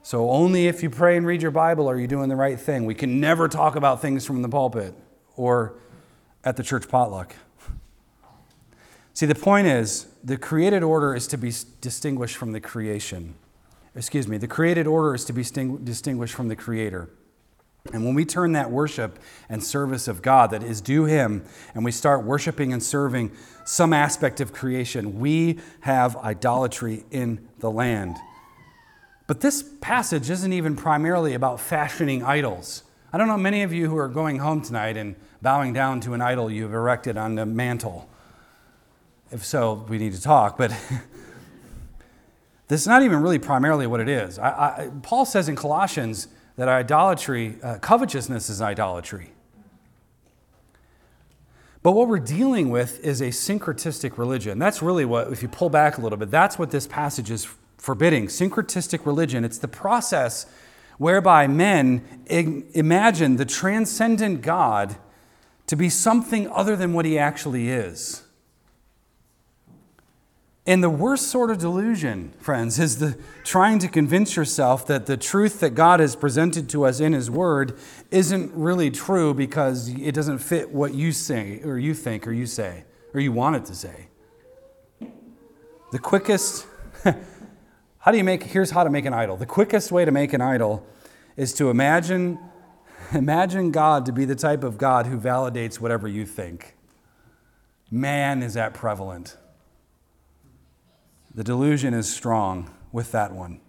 So, 0.04 0.30
only 0.30 0.66
if 0.66 0.82
you 0.82 0.90
pray 0.90 1.16
and 1.16 1.26
read 1.26 1.42
your 1.42 1.50
Bible 1.50 1.88
are 1.88 1.98
you 1.98 2.06
doing 2.06 2.28
the 2.28 2.36
right 2.36 2.58
thing. 2.58 2.84
We 2.84 2.94
can 2.94 3.20
never 3.20 3.48
talk 3.48 3.76
about 3.76 4.02
things 4.02 4.26
from 4.26 4.42
the 4.42 4.48
pulpit 4.48 4.94
or 5.36 5.74
at 6.44 6.56
the 6.56 6.62
church 6.62 6.88
potluck. 6.88 7.34
See, 9.14 9.26
the 9.26 9.34
point 9.34 9.66
is 9.66 10.06
the 10.24 10.38
created 10.38 10.82
order 10.82 11.14
is 11.14 11.26
to 11.28 11.36
be 11.36 11.52
distinguished 11.80 12.36
from 12.36 12.52
the 12.52 12.60
creation. 12.60 13.34
Excuse 13.94 14.26
me, 14.26 14.38
the 14.38 14.48
created 14.48 14.86
order 14.86 15.14
is 15.14 15.24
to 15.26 15.32
be 15.32 15.42
distinguished 15.42 16.34
from 16.34 16.48
the 16.48 16.56
creator. 16.56 17.10
And 17.92 18.04
when 18.04 18.14
we 18.14 18.24
turn 18.24 18.52
that 18.52 18.70
worship 18.70 19.18
and 19.48 19.62
service 19.62 20.06
of 20.06 20.22
God 20.22 20.50
that 20.52 20.62
is 20.62 20.80
due 20.80 21.04
Him, 21.04 21.44
and 21.74 21.84
we 21.84 21.90
start 21.90 22.24
worshiping 22.24 22.72
and 22.72 22.82
serving 22.82 23.32
some 23.64 23.92
aspect 23.92 24.40
of 24.40 24.52
creation, 24.52 25.18
we 25.18 25.58
have 25.80 26.16
idolatry 26.16 27.04
in 27.10 27.46
the 27.58 27.70
land. 27.70 28.16
But 29.26 29.40
this 29.40 29.64
passage 29.80 30.30
isn't 30.30 30.52
even 30.52 30.76
primarily 30.76 31.34
about 31.34 31.60
fashioning 31.60 32.22
idols. 32.22 32.84
I 33.12 33.18
don't 33.18 33.28
know 33.28 33.36
many 33.36 33.62
of 33.62 33.72
you 33.72 33.88
who 33.88 33.96
are 33.96 34.08
going 34.08 34.38
home 34.38 34.62
tonight 34.62 34.96
and 34.96 35.16
bowing 35.42 35.72
down 35.72 36.00
to 36.02 36.14
an 36.14 36.22
idol 36.22 36.50
you've 36.50 36.72
erected 36.72 37.16
on 37.16 37.34
the 37.34 37.44
mantle. 37.44 38.08
If 39.32 39.44
so, 39.44 39.84
we 39.88 39.98
need 39.98 40.12
to 40.12 40.22
talk. 40.22 40.56
But 40.56 40.70
this 42.68 42.80
is 42.80 42.86
not 42.86 43.02
even 43.02 43.22
really 43.22 43.38
primarily 43.38 43.86
what 43.86 44.00
it 44.00 44.08
is. 44.08 44.38
I, 44.38 44.48
I, 44.48 44.90
Paul 45.02 45.24
says 45.24 45.48
in 45.48 45.56
Colossians, 45.56 46.28
that 46.56 46.68
idolatry, 46.68 47.56
uh, 47.62 47.78
covetousness 47.78 48.50
is 48.50 48.60
idolatry. 48.60 49.30
But 51.82 51.92
what 51.92 52.08
we're 52.08 52.18
dealing 52.18 52.70
with 52.70 53.00
is 53.04 53.20
a 53.20 53.28
syncretistic 53.28 54.18
religion. 54.18 54.58
That's 54.58 54.82
really 54.82 55.04
what, 55.04 55.32
if 55.32 55.42
you 55.42 55.48
pull 55.48 55.70
back 55.70 55.98
a 55.98 56.00
little 56.00 56.18
bit, 56.18 56.30
that's 56.30 56.58
what 56.58 56.70
this 56.70 56.86
passage 56.86 57.30
is 57.30 57.48
forbidding. 57.78 58.26
Syncretistic 58.26 59.04
religion. 59.04 59.44
It's 59.44 59.58
the 59.58 59.68
process 59.68 60.46
whereby 60.98 61.48
men 61.48 62.04
imagine 62.28 63.36
the 63.36 63.44
transcendent 63.44 64.42
God 64.42 64.96
to 65.66 65.74
be 65.74 65.88
something 65.88 66.48
other 66.50 66.76
than 66.76 66.92
what 66.92 67.04
he 67.04 67.18
actually 67.18 67.70
is. 67.70 68.22
And 70.64 70.82
the 70.82 70.90
worst 70.90 71.26
sort 71.26 71.50
of 71.50 71.58
delusion, 71.58 72.32
friends, 72.38 72.78
is 72.78 72.98
the 72.98 73.18
trying 73.42 73.80
to 73.80 73.88
convince 73.88 74.36
yourself 74.36 74.86
that 74.86 75.06
the 75.06 75.16
truth 75.16 75.58
that 75.58 75.70
God 75.70 75.98
has 75.98 76.14
presented 76.14 76.68
to 76.68 76.84
us 76.84 77.00
in 77.00 77.14
His 77.14 77.28
Word 77.28 77.76
isn't 78.12 78.52
really 78.54 78.88
true 78.90 79.34
because 79.34 79.88
it 79.88 80.14
doesn't 80.14 80.38
fit 80.38 80.70
what 80.70 80.94
you 80.94 81.10
say 81.10 81.60
or 81.64 81.78
you 81.78 81.94
think 81.94 82.28
or 82.28 82.32
you 82.32 82.46
say 82.46 82.84
or 83.12 83.18
you 83.18 83.32
want 83.32 83.56
it 83.56 83.64
to 83.66 83.74
say. 83.74 84.06
The 85.90 85.98
quickest, 85.98 86.66
how 87.98 88.12
do 88.12 88.16
you 88.16 88.24
make, 88.24 88.44
here's 88.44 88.70
how 88.70 88.84
to 88.84 88.90
make 88.90 89.04
an 89.04 89.12
idol. 89.12 89.36
The 89.36 89.46
quickest 89.46 89.90
way 89.90 90.04
to 90.04 90.12
make 90.12 90.32
an 90.32 90.40
idol 90.40 90.86
is 91.36 91.52
to 91.54 91.70
imagine, 91.70 92.38
imagine 93.12 93.72
God 93.72 94.06
to 94.06 94.12
be 94.12 94.24
the 94.24 94.36
type 94.36 94.62
of 94.62 94.78
God 94.78 95.06
who 95.06 95.18
validates 95.18 95.80
whatever 95.80 96.06
you 96.06 96.24
think. 96.24 96.76
Man, 97.90 98.44
is 98.44 98.54
that 98.54 98.74
prevalent. 98.74 99.36
The 101.34 101.44
delusion 101.44 101.94
is 101.94 102.12
strong 102.12 102.70
with 102.92 103.12
that 103.12 103.32
one. 103.32 103.60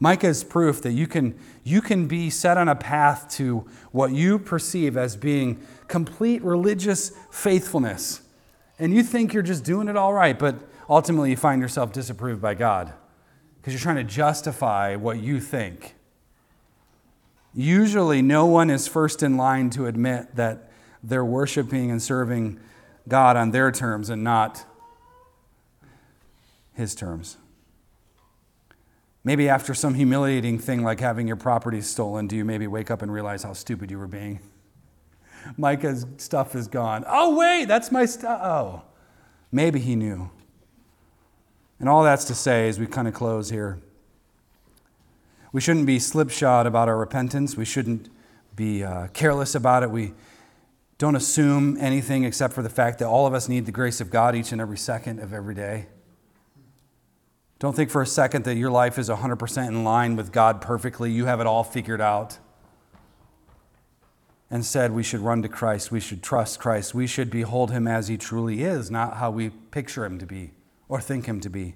Micah 0.00 0.28
is 0.28 0.42
proof 0.42 0.80
that 0.82 0.92
you 0.92 1.06
can, 1.06 1.38
you 1.62 1.82
can 1.82 2.08
be 2.08 2.30
set 2.30 2.56
on 2.56 2.68
a 2.68 2.74
path 2.74 3.30
to 3.32 3.66
what 3.92 4.12
you 4.12 4.38
perceive 4.38 4.96
as 4.96 5.14
being 5.14 5.60
complete 5.88 6.42
religious 6.42 7.12
faithfulness. 7.30 8.22
And 8.78 8.94
you 8.94 9.02
think 9.02 9.34
you're 9.34 9.42
just 9.42 9.62
doing 9.62 9.88
it 9.88 9.96
all 9.96 10.14
right, 10.14 10.38
but 10.38 10.56
ultimately 10.88 11.30
you 11.30 11.36
find 11.36 11.60
yourself 11.60 11.92
disapproved 11.92 12.40
by 12.40 12.54
God 12.54 12.92
because 13.56 13.74
you're 13.74 13.80
trying 13.80 13.96
to 13.96 14.04
justify 14.04 14.96
what 14.96 15.20
you 15.20 15.38
think. 15.38 15.94
Usually, 17.52 18.22
no 18.22 18.46
one 18.46 18.70
is 18.70 18.88
first 18.88 19.22
in 19.22 19.36
line 19.36 19.70
to 19.70 19.86
admit 19.86 20.36
that 20.36 20.70
they're 21.02 21.24
worshiping 21.24 21.90
and 21.90 22.00
serving 22.00 22.58
God 23.06 23.36
on 23.36 23.50
their 23.50 23.70
terms 23.70 24.08
and 24.08 24.24
not 24.24 24.64
his 26.74 26.94
terms. 26.94 27.36
Maybe 29.22 29.48
after 29.48 29.74
some 29.74 29.94
humiliating 29.94 30.58
thing 30.58 30.82
like 30.82 31.00
having 31.00 31.26
your 31.26 31.36
property 31.36 31.82
stolen, 31.82 32.26
do 32.26 32.36
you 32.36 32.44
maybe 32.44 32.66
wake 32.66 32.90
up 32.90 33.02
and 33.02 33.12
realize 33.12 33.42
how 33.42 33.52
stupid 33.52 33.90
you 33.90 33.98
were 33.98 34.06
being? 34.06 34.40
Micah's 35.56 36.06
stuff 36.16 36.54
is 36.54 36.68
gone. 36.68 37.04
Oh, 37.06 37.36
wait, 37.36 37.66
that's 37.66 37.92
my 37.92 38.06
stuff. 38.06 38.40
Oh, 38.42 38.82
maybe 39.52 39.78
he 39.78 39.94
knew. 39.94 40.30
And 41.78 41.88
all 41.88 42.02
that's 42.02 42.24
to 42.26 42.34
say, 42.34 42.68
as 42.68 42.78
we 42.78 42.86
kind 42.86 43.08
of 43.08 43.14
close 43.14 43.50
here, 43.50 43.78
we 45.52 45.60
shouldn't 45.60 45.86
be 45.86 45.98
slipshod 45.98 46.66
about 46.66 46.88
our 46.88 46.96
repentance. 46.96 47.56
We 47.56 47.64
shouldn't 47.64 48.08
be 48.54 48.84
uh, 48.84 49.08
careless 49.08 49.54
about 49.54 49.82
it. 49.82 49.90
We 49.90 50.14
don't 50.98 51.16
assume 51.16 51.76
anything 51.80 52.24
except 52.24 52.54
for 52.54 52.62
the 52.62 52.68
fact 52.68 52.98
that 53.00 53.08
all 53.08 53.26
of 53.26 53.34
us 53.34 53.48
need 53.48 53.66
the 53.66 53.72
grace 53.72 54.00
of 54.00 54.10
God 54.10 54.36
each 54.36 54.52
and 54.52 54.60
every 54.60 54.78
second 54.78 55.18
of 55.18 55.32
every 55.32 55.54
day. 55.54 55.86
Don't 57.60 57.76
think 57.76 57.90
for 57.90 58.00
a 58.00 58.06
second 58.06 58.44
that 58.46 58.56
your 58.56 58.70
life 58.70 58.98
is 58.98 59.10
100% 59.10 59.68
in 59.68 59.84
line 59.84 60.16
with 60.16 60.32
God 60.32 60.62
perfectly. 60.62 61.12
You 61.12 61.26
have 61.26 61.40
it 61.40 61.46
all 61.46 61.62
figured 61.62 62.00
out. 62.00 62.38
And 64.50 64.64
said 64.64 64.92
we 64.92 65.02
should 65.02 65.20
run 65.20 65.42
to 65.42 65.48
Christ. 65.48 65.92
We 65.92 66.00
should 66.00 66.22
trust 66.22 66.58
Christ. 66.58 66.94
We 66.94 67.06
should 67.06 67.30
behold 67.30 67.70
him 67.70 67.86
as 67.86 68.08
he 68.08 68.16
truly 68.16 68.62
is, 68.62 68.90
not 68.90 69.18
how 69.18 69.30
we 69.30 69.50
picture 69.50 70.06
him 70.06 70.18
to 70.18 70.26
be 70.26 70.52
or 70.88 71.02
think 71.02 71.26
him 71.26 71.38
to 71.40 71.50
be. 71.50 71.74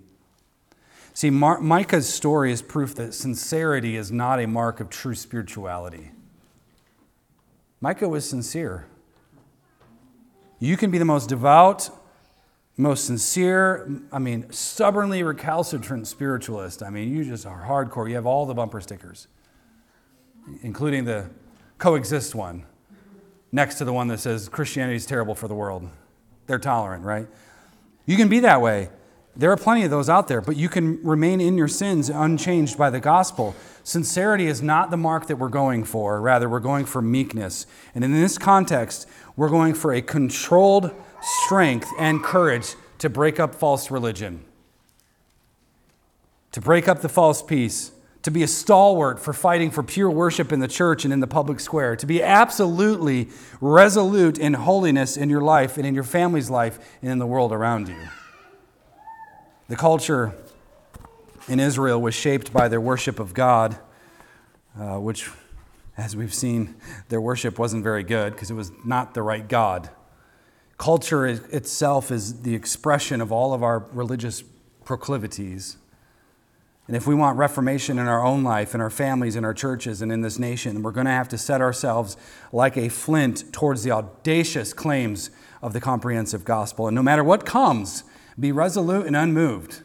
See, 1.12 1.28
Mar- 1.28 1.61
Micah's 1.61 2.09
story 2.09 2.51
is 2.51 2.62
proof 2.62 2.95
that 2.95 3.12
sincerity 3.12 3.95
is 3.95 4.11
not 4.11 4.41
a 4.41 4.47
mark 4.47 4.80
of 4.80 4.89
true 4.89 5.14
spirituality. 5.14 6.12
Micah 7.82 8.09
was 8.09 8.28
sincere. 8.28 8.87
You 10.59 10.78
can 10.78 10.91
be 10.91 10.97
the 10.97 11.05
most 11.05 11.28
devout, 11.28 11.91
most 12.76 13.04
sincere, 13.04 13.88
I 14.12 14.18
mean, 14.18 14.50
stubbornly 14.50 15.22
recalcitrant 15.22 16.08
spiritualist. 16.08 16.82
I 16.82 16.90
mean, 16.90 17.14
you 17.14 17.24
just 17.24 17.46
are 17.46 17.64
hardcore. 17.66 18.08
You 18.08 18.16
have 18.16 18.26
all 18.26 18.46
the 18.46 18.54
bumper 18.54 18.80
stickers, 18.80 19.28
including 20.62 21.04
the 21.04 21.30
coexist 21.78 22.34
one 22.34 22.66
next 23.52 23.76
to 23.76 23.84
the 23.84 23.92
one 23.92 24.08
that 24.08 24.18
says 24.18 24.48
Christianity 24.48 24.96
is 24.96 25.06
terrible 25.06 25.36
for 25.36 25.46
the 25.46 25.54
world. 25.54 25.88
They're 26.46 26.58
tolerant, 26.58 27.04
right? 27.04 27.28
You 28.06 28.16
can 28.16 28.28
be 28.28 28.40
that 28.40 28.60
way. 28.60 28.88
There 29.36 29.50
are 29.50 29.56
plenty 29.56 29.84
of 29.84 29.90
those 29.90 30.08
out 30.08 30.28
there, 30.28 30.40
but 30.40 30.56
you 30.56 30.68
can 30.68 31.02
remain 31.02 31.40
in 31.40 31.56
your 31.56 31.68
sins 31.68 32.08
unchanged 32.08 32.76
by 32.76 32.90
the 32.90 33.00
gospel. 33.00 33.54
Sincerity 33.82 34.46
is 34.46 34.62
not 34.62 34.90
the 34.90 34.96
mark 34.96 35.26
that 35.26 35.36
we're 35.36 35.48
going 35.48 35.84
for. 35.84 36.20
Rather, 36.20 36.48
we're 36.48 36.60
going 36.60 36.84
for 36.84 37.02
meekness. 37.02 37.66
And 37.94 38.04
in 38.04 38.12
this 38.12 38.38
context, 38.38 39.08
we're 39.36 39.48
going 39.48 39.74
for 39.74 39.92
a 39.92 40.02
controlled 40.02 40.94
strength 41.24 41.92
and 41.98 42.22
courage 42.22 42.74
to 42.98 43.08
break 43.08 43.40
up 43.40 43.54
false 43.54 43.90
religion, 43.90 44.44
to 46.52 46.60
break 46.60 46.88
up 46.88 47.00
the 47.00 47.08
false 47.08 47.42
peace, 47.42 47.92
to 48.22 48.30
be 48.30 48.42
a 48.42 48.48
stalwart 48.48 49.20
for 49.20 49.32
fighting 49.34 49.70
for 49.70 49.82
pure 49.82 50.10
worship 50.10 50.50
in 50.52 50.60
the 50.60 50.68
church 50.68 51.04
and 51.04 51.12
in 51.12 51.20
the 51.20 51.26
public 51.26 51.60
square, 51.60 51.94
to 51.96 52.06
be 52.06 52.22
absolutely 52.22 53.28
resolute 53.60 54.38
in 54.38 54.54
holiness 54.54 55.16
in 55.16 55.28
your 55.28 55.42
life 55.42 55.76
and 55.76 55.86
in 55.86 55.94
your 55.94 56.04
family's 56.04 56.48
life 56.48 56.78
and 57.02 57.10
in 57.10 57.18
the 57.18 57.26
world 57.26 57.52
around 57.52 57.88
you. 57.88 58.08
The 59.68 59.76
culture 59.76 60.34
in 61.48 61.60
Israel 61.60 62.00
was 62.00 62.14
shaped 62.14 62.52
by 62.52 62.68
their 62.68 62.80
worship 62.80 63.18
of 63.20 63.34
God, 63.34 63.76
uh, 64.78 64.98
which, 64.98 65.30
as 65.96 66.16
we've 66.16 66.34
seen, 66.34 66.74
their 67.08 67.20
worship 67.20 67.58
wasn't 67.58 67.82
very 67.82 68.02
good 68.02 68.32
because 68.32 68.50
it 68.50 68.54
was 68.54 68.72
not 68.84 69.12
the 69.12 69.22
right 69.22 69.46
God. 69.46 69.90
Culture 70.78 71.26
itself 71.26 72.10
is 72.10 72.42
the 72.42 72.54
expression 72.54 73.20
of 73.20 73.30
all 73.30 73.54
of 73.54 73.62
our 73.62 73.86
religious 73.92 74.42
proclivities. 74.84 75.76
And 76.86 76.96
if 76.96 77.06
we 77.06 77.14
want 77.14 77.38
reformation 77.38 77.98
in 77.98 78.06
our 78.06 78.22
own 78.22 78.44
life, 78.44 78.74
in 78.74 78.80
our 78.80 78.90
families, 78.90 79.36
in 79.36 79.44
our 79.44 79.54
churches, 79.54 80.02
and 80.02 80.12
in 80.12 80.20
this 80.20 80.38
nation, 80.38 80.82
we're 80.82 80.92
going 80.92 81.06
to 81.06 81.12
have 81.12 81.28
to 81.30 81.38
set 81.38 81.60
ourselves 81.62 82.16
like 82.52 82.76
a 82.76 82.90
flint 82.90 83.52
towards 83.52 83.84
the 83.84 83.90
audacious 83.90 84.74
claims 84.74 85.30
of 85.62 85.72
the 85.72 85.80
comprehensive 85.80 86.44
gospel. 86.44 86.86
And 86.86 86.94
no 86.94 87.02
matter 87.02 87.24
what 87.24 87.46
comes, 87.46 88.04
be 88.38 88.52
resolute 88.52 89.06
and 89.06 89.16
unmoved. 89.16 89.82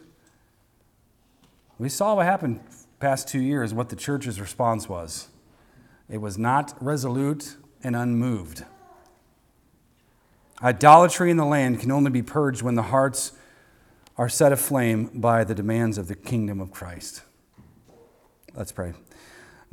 We 1.78 1.88
saw 1.88 2.16
what 2.16 2.26
happened 2.26 2.60
past 2.98 3.28
two 3.28 3.40
years, 3.40 3.72
what 3.72 3.88
the 3.88 3.96
church's 3.96 4.38
response 4.38 4.86
was. 4.86 5.28
It 6.10 6.18
was 6.18 6.36
not 6.36 6.76
resolute 6.82 7.56
and 7.82 7.96
unmoved. 7.96 8.64
Idolatry 10.62 11.30
in 11.30 11.38
the 11.38 11.46
land 11.46 11.80
can 11.80 11.90
only 11.90 12.10
be 12.10 12.22
purged 12.22 12.60
when 12.60 12.74
the 12.74 12.82
hearts 12.82 13.32
are 14.18 14.28
set 14.28 14.52
aflame 14.52 15.06
by 15.14 15.42
the 15.42 15.54
demands 15.54 15.96
of 15.96 16.06
the 16.06 16.14
kingdom 16.14 16.60
of 16.60 16.70
Christ. 16.70 17.22
Let's 18.54 18.70
pray. 18.70 18.92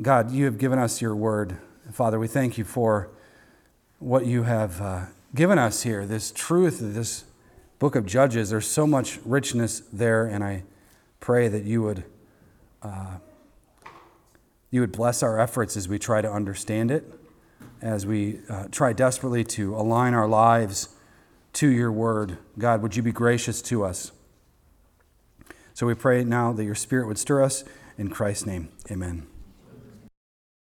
God, 0.01 0.31
you 0.31 0.45
have 0.45 0.57
given 0.57 0.79
us 0.79 1.01
your 1.01 1.13
word. 1.13 1.57
Father, 1.91 2.17
we 2.17 2.27
thank 2.27 2.57
you 2.57 2.63
for 2.63 3.09
what 3.99 4.25
you 4.25 4.43
have 4.43 4.81
uh, 4.81 5.05
given 5.35 5.59
us 5.59 5.83
here, 5.83 6.05
this 6.05 6.31
truth, 6.31 6.79
this 6.79 7.25
book 7.79 7.95
of 7.95 8.05
Judges. 8.05 8.51
There's 8.51 8.67
so 8.67 8.87
much 8.87 9.19
richness 9.25 9.81
there, 9.91 10.25
and 10.25 10.41
I 10.41 10.63
pray 11.19 11.49
that 11.49 11.65
you 11.65 11.81
would, 11.81 12.05
uh, 12.81 13.17
you 14.71 14.79
would 14.79 14.93
bless 14.93 15.21
our 15.21 15.37
efforts 15.37 15.75
as 15.75 15.89
we 15.89 15.99
try 15.99 16.21
to 16.21 16.31
understand 16.31 16.91
it 16.91 17.11
as 17.81 18.05
we 18.05 18.39
uh, 18.49 18.65
try 18.71 18.93
desperately 18.93 19.43
to 19.43 19.75
align 19.75 20.13
our 20.13 20.27
lives 20.27 20.89
to 21.53 21.67
your 21.67 21.91
word. 21.91 22.37
God, 22.57 22.81
would 22.81 22.95
you 22.95 23.03
be 23.03 23.11
gracious 23.11 23.61
to 23.63 23.83
us? 23.83 24.11
So 25.73 25.85
we 25.85 25.93
pray 25.93 26.23
now 26.23 26.53
that 26.53 26.63
your 26.63 26.75
spirit 26.75 27.07
would 27.07 27.19
stir 27.19 27.43
us. 27.43 27.63
In 27.97 28.09
Christ's 28.09 28.45
name, 28.45 28.69
amen. 28.91 29.27